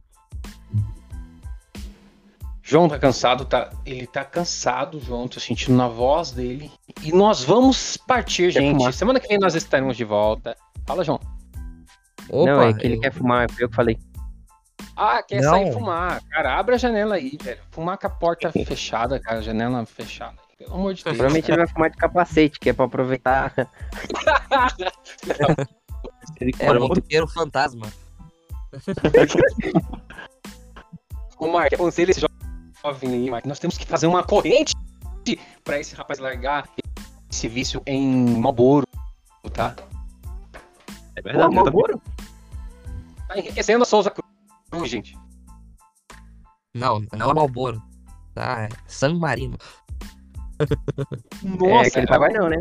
[2.62, 3.70] João tá cansado, tá?
[3.84, 6.70] Ele tá cansado, João, tô sentindo na voz dele.
[7.02, 8.92] E nós vamos partir, gente.
[8.94, 10.56] Semana que vem nós estaremos de volta.
[10.86, 11.20] Fala, João.
[12.28, 13.00] Opa, não, é que ele eu...
[13.00, 13.98] quer fumar, foi eu que falei.
[14.96, 15.50] Ah, quer Não.
[15.50, 16.22] sair fumar.
[16.30, 17.60] Cara, abre a janela aí, velho.
[17.70, 20.36] Fumar com a porta fechada, cara, a janela fechada.
[20.58, 21.16] Pelo amor de Deus.
[21.16, 23.52] Provavelmente ele vai fumar de capacete, que é pra aproveitar.
[26.60, 27.86] É o motoqueiro fantasma.
[31.38, 32.20] Ô, Mark, aconselho esse
[32.84, 33.44] jovem aí, Mark.
[33.46, 34.74] Nós temos que fazer uma corrente
[35.64, 36.68] pra esse rapaz largar
[37.30, 38.86] esse vício em Malboro,
[39.52, 39.74] tá?
[41.16, 41.48] É Pô, verdade.
[41.48, 42.00] também- Malboro?
[43.28, 44.30] Tá enriquecendo a Souza Cruz,
[44.86, 45.16] gente.
[46.74, 47.82] Não, não é Malboro.
[48.34, 48.62] Tá?
[48.64, 49.56] É San Marino.
[50.58, 50.66] É,
[51.44, 52.58] Nossa, aquele papai não, né?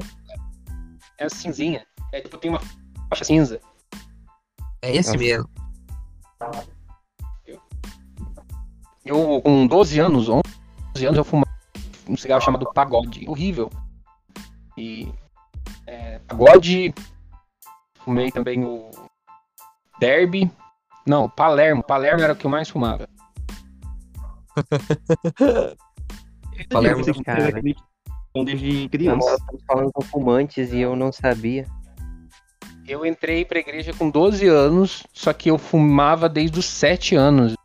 [1.21, 1.85] é cinzinha.
[2.11, 2.59] É tipo, tem uma
[3.09, 3.61] faixa cinza.
[4.81, 5.23] É esse Nossa.
[5.23, 5.49] mesmo.
[9.05, 11.51] Eu, com 12 anos, 11 anos, eu fumava
[12.07, 13.27] um cigarro chamado Pagode.
[13.27, 13.69] Horrível.
[14.77, 15.11] E.
[15.85, 16.93] É, pagode.
[17.99, 18.89] Fumei também o.
[19.99, 20.51] Derby.
[21.06, 21.84] Não, Palermo.
[21.84, 23.07] Palermo era o que eu mais fumava.
[26.69, 27.61] Palermo, que cara.
[28.44, 29.36] desde criança.
[29.36, 31.65] estamos falando com fumantes e eu não sabia.
[32.88, 37.56] Eu entrei pra igreja com 12 anos, só que eu fumava desde os 7 anos.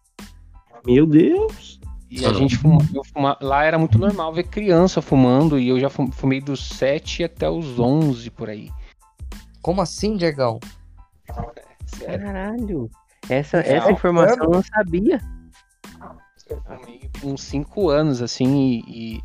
[0.85, 1.81] Meu Deus.
[2.09, 6.13] E a gente fuma, lá era muito normal ver criança fumando e eu já fum-
[6.13, 8.71] fumei dos 7 até os 11 por aí.
[9.61, 10.61] Como assim, Diegão?
[11.87, 12.25] Sério.
[12.25, 12.91] Caralho.
[13.29, 15.21] Essa, essa informação eu não sabia.
[16.49, 19.17] Eu fumei uns 5 anos, assim, e.
[19.17, 19.23] e,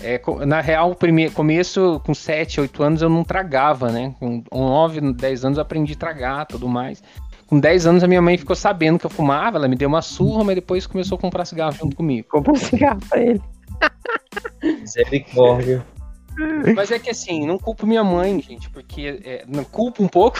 [0.00, 4.14] é, na real, o prime- começo, com 7, 8 anos, eu não tragava, né?
[4.20, 7.02] Com 9, 10 anos eu aprendi a tragar tudo mais.
[7.46, 10.02] Com 10 anos a minha mãe ficou sabendo que eu fumava, ela me deu uma
[10.02, 12.28] surra, mas depois começou a comprar cigarro junto comigo.
[12.30, 13.42] Comprou um cigarro pra ele.
[14.62, 15.84] Misericórdia.
[16.76, 19.20] Mas é que assim, não culpo minha mãe, gente, porque.
[19.24, 20.38] é, não culpo um pouco,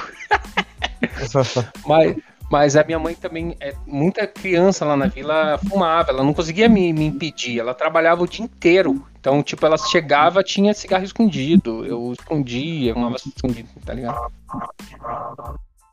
[1.87, 2.17] mas,
[2.51, 6.69] mas a minha mãe também, é, muita criança lá na vila fumava, ela não conseguia
[6.69, 9.05] me, me impedir, ela trabalhava o dia inteiro.
[9.21, 14.33] Então, tipo, ela chegava, tinha cigarro escondido, eu escondia, fumava escondido, tá ligado?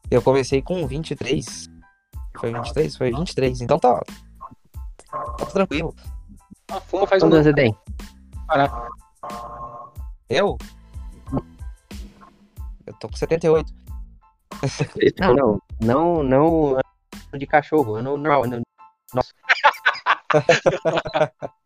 [0.10, 1.70] Eu comecei com 23.
[2.40, 2.96] Foi 23?
[2.96, 3.62] Foi 23.
[3.62, 4.02] Então tá.
[5.38, 5.94] Tá tranquilo.
[6.72, 7.76] Ah, fuma faz um Quantos anos ano você tem?
[8.46, 8.88] parar.
[10.30, 10.58] Eu?
[12.86, 13.74] Eu tô com 78.
[15.20, 15.60] Não, não.
[15.82, 18.44] Não, não ano de cachorro, ano normal.
[18.46, 18.62] Ano...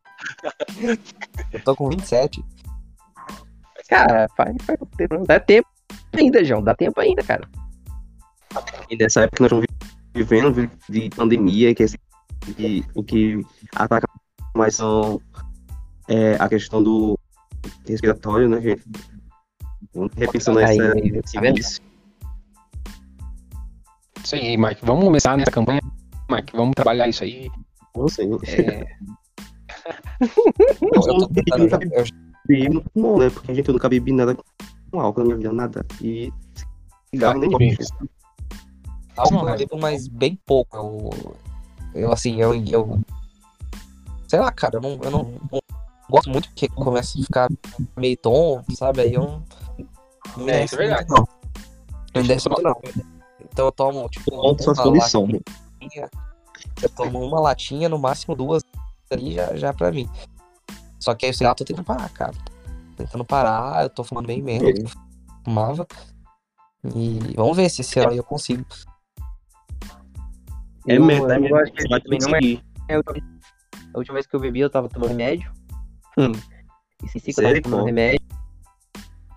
[1.51, 2.43] Eu tô com 27.
[3.87, 5.67] Cara, faz, faz tempo, não dá tempo
[6.13, 6.63] ainda, João.
[6.63, 7.47] Dá tempo ainda, cara.
[8.89, 9.65] E nessa época nós estamos
[10.13, 11.87] vivendo vi- de pandemia, que, é
[12.53, 13.41] que o que
[13.75, 14.07] ataca
[14.55, 15.21] mais são
[16.07, 17.17] é, a questão do
[17.87, 18.83] respiratório, né, gente?
[20.15, 21.41] Repensando essa, aí, esse tá.
[24.29, 25.81] Isso aí, Mike, vamos começar nessa campanha.
[26.29, 27.49] Mike, vamos trabalhar isso aí.
[27.95, 28.27] Não sei.
[28.45, 28.85] É,
[30.21, 31.67] Eu, eu tô tentando.
[31.67, 31.79] já-
[32.47, 33.31] Eu, não né?
[33.31, 34.37] Porque a gente nunca bebi nada
[34.91, 35.83] com álcool na minha vida, nada.
[35.99, 36.31] E
[37.09, 37.75] cigarro nem Sim.
[37.75, 38.09] gosto.
[39.17, 40.77] álcool eu bebo, mas bem pouco.
[40.77, 41.09] Eu,
[41.95, 42.99] eu assim, eu, eu.
[44.27, 45.59] Sei lá, cara, eu não, eu não, não
[46.07, 47.49] gosto muito porque começa a ficar
[47.97, 49.01] meio tonto, sabe?
[49.01, 49.43] Aí eu não.
[50.37, 51.09] não É, isso é verdade.
[51.09, 51.27] não.
[52.13, 52.79] Não desce muito, não.
[53.59, 54.77] Então eu tomo, tipo, uma condições.
[55.81, 56.09] latinha.
[56.81, 58.63] Eu tomo uma latinha, no máximo duas
[59.11, 60.07] ali já, já pra mim.
[60.97, 62.31] Só que aí o cigarro eu tô tentando parar, cara.
[62.95, 64.87] Tô tentando parar, eu tô fumando bem que eu
[65.43, 65.85] Fumava.
[66.95, 68.65] E vamos ver se esse ano aí eu consigo.
[70.87, 74.61] É Eu- eu é vai também, não é- é a última- vez que eu bebi,
[74.61, 75.51] eu tava tomando remédio.
[76.17, 76.31] Hum.
[77.03, 78.21] Esqueci que eu tava tomando remédio.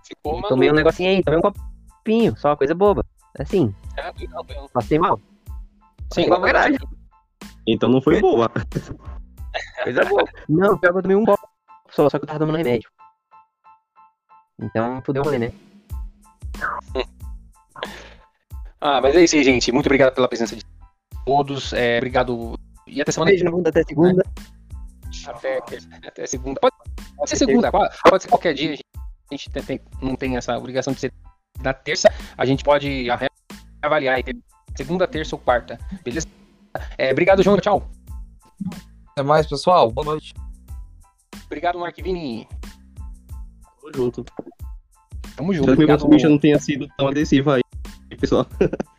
[0.07, 0.41] ficou.
[0.43, 3.03] Tomei um negocinho aí, tomei um copinho, só uma coisa boba.
[3.37, 3.73] Assim,
[4.73, 5.19] passei mal.
[6.11, 6.77] Sim, Igual caralho.
[7.67, 8.49] Então não foi boa.
[9.83, 10.23] Coisa boa.
[10.49, 11.47] Não, pior que eu tomei um copo
[11.91, 12.89] só, só que eu tava tomando remédio.
[14.59, 15.51] Então, fudeu o rolê, né?
[18.85, 19.71] Ah, mas é isso aí, gente.
[19.71, 20.61] Muito obrigado pela presença de
[21.25, 21.71] todos.
[21.71, 22.59] É, obrigado.
[22.85, 24.21] E até semana Beijo na bunda até segunda.
[25.25, 25.59] Até,
[26.05, 26.59] até segunda.
[26.59, 26.75] Pode,
[27.15, 28.73] pode ser segunda, pode, pode ser qualquer dia.
[29.31, 31.13] A gente tem- tem- não tem essa obrigação de ser
[31.61, 32.09] na terça.
[32.37, 33.29] A gente pode arre-
[33.85, 34.23] avaliar aí,
[34.75, 35.77] segunda, terça ou quarta.
[36.03, 36.27] Beleza?
[36.97, 37.57] É, obrigado, João.
[37.57, 37.87] Tchau.
[39.11, 39.91] Até mais, pessoal.
[39.91, 40.33] Boa noite.
[41.45, 42.47] Obrigado, Mark Vini.
[43.81, 44.25] Tamo junto.
[45.35, 45.71] Tamo junto.
[45.71, 47.61] Espero que bicho não tenha sido tão adesivo aí,
[48.19, 48.45] pessoal.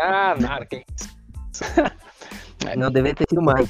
[0.00, 0.64] Ah, nada.
[0.64, 1.64] Que isso.
[2.78, 3.68] Não, deveria ter sido mais.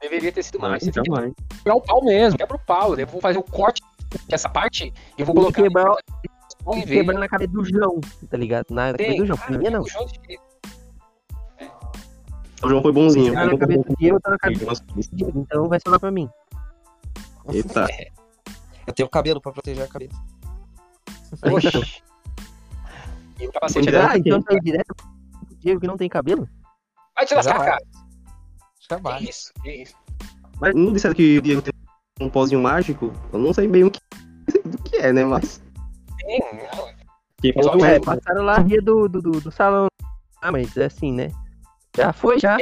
[0.00, 0.84] Deveria ter sido mais.
[0.84, 1.32] Você jamais.
[1.48, 2.38] quebrar o pau mesmo.
[2.38, 2.94] Quebra o pau.
[2.96, 3.82] Eu vou fazer o corte
[4.28, 5.60] dessa parte e vou colocar.
[5.60, 5.96] que quebrar-
[6.66, 6.96] Vamos ver.
[6.96, 8.66] Quebrando na cabeça do João, tá ligado?
[8.70, 9.82] Na cabeça do João, na minha não.
[9.82, 11.66] O João- É.
[12.62, 13.32] O João foi bonzinho.
[13.32, 16.28] Tá na cabeça do Diego, tá na cabeça do Diego, então vai sobrar pra mim.
[17.52, 17.86] Eita.
[18.86, 20.16] Eu tenho cabelo pra proteger a cabeça.
[21.44, 22.02] Oxi.
[23.38, 24.10] E o capacete dela.
[24.12, 26.48] Ah, então tá direto pro Diego que não tem cabelo?
[27.14, 27.78] Vai te lascar, Jamais.
[28.88, 29.18] cara.
[29.18, 29.94] Que isso, que isso.
[30.60, 31.72] Mas não disseram que o Diego tem
[32.20, 33.12] um pozinho mágico?
[33.32, 34.00] Eu não sei bem o que,
[34.64, 35.24] do que é, né?
[35.24, 35.60] Mas.
[36.26, 36.38] É,
[37.94, 39.86] É, passaram lá a ria do, do, do, do salão.
[40.40, 41.30] Ah, mas é assim, né?
[41.96, 42.56] Já foi, já.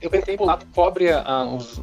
[0.00, 1.80] Eu tentei pular do cobre ah, uns,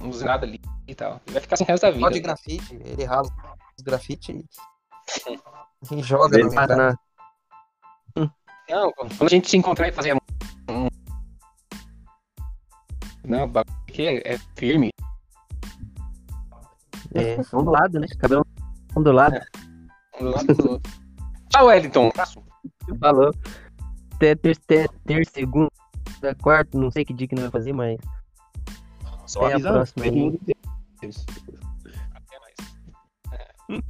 [0.00, 1.20] uns nada ali e tal.
[1.26, 2.00] Vai ficar sem resto da vida.
[2.02, 3.28] Pode grafite, ele rala
[3.76, 6.76] os grafite e, joga entrada.
[6.76, 6.98] na-
[8.68, 10.88] Não, quando a gente se encontrar e fazer um.
[13.24, 14.90] Não, o bagulho aqui é, é firme.
[17.14, 18.06] É, ondulado, né?
[18.18, 18.46] Cabelo
[18.96, 19.36] ondulado.
[19.36, 19.67] Um
[21.50, 22.06] Tchau, Wellington.
[22.06, 22.42] Um Abraço.
[23.00, 23.34] Falou.
[24.14, 25.70] Até ter, ter, ter segunda,
[26.42, 27.98] quarta, não sei que dia que não vai fazer, mas.
[29.26, 29.74] Só Até a avisando.
[29.74, 30.10] próxima aí.
[30.10, 30.38] com
[31.00, 31.26] Deus.
[32.14, 32.38] Até
[33.68, 33.84] mais.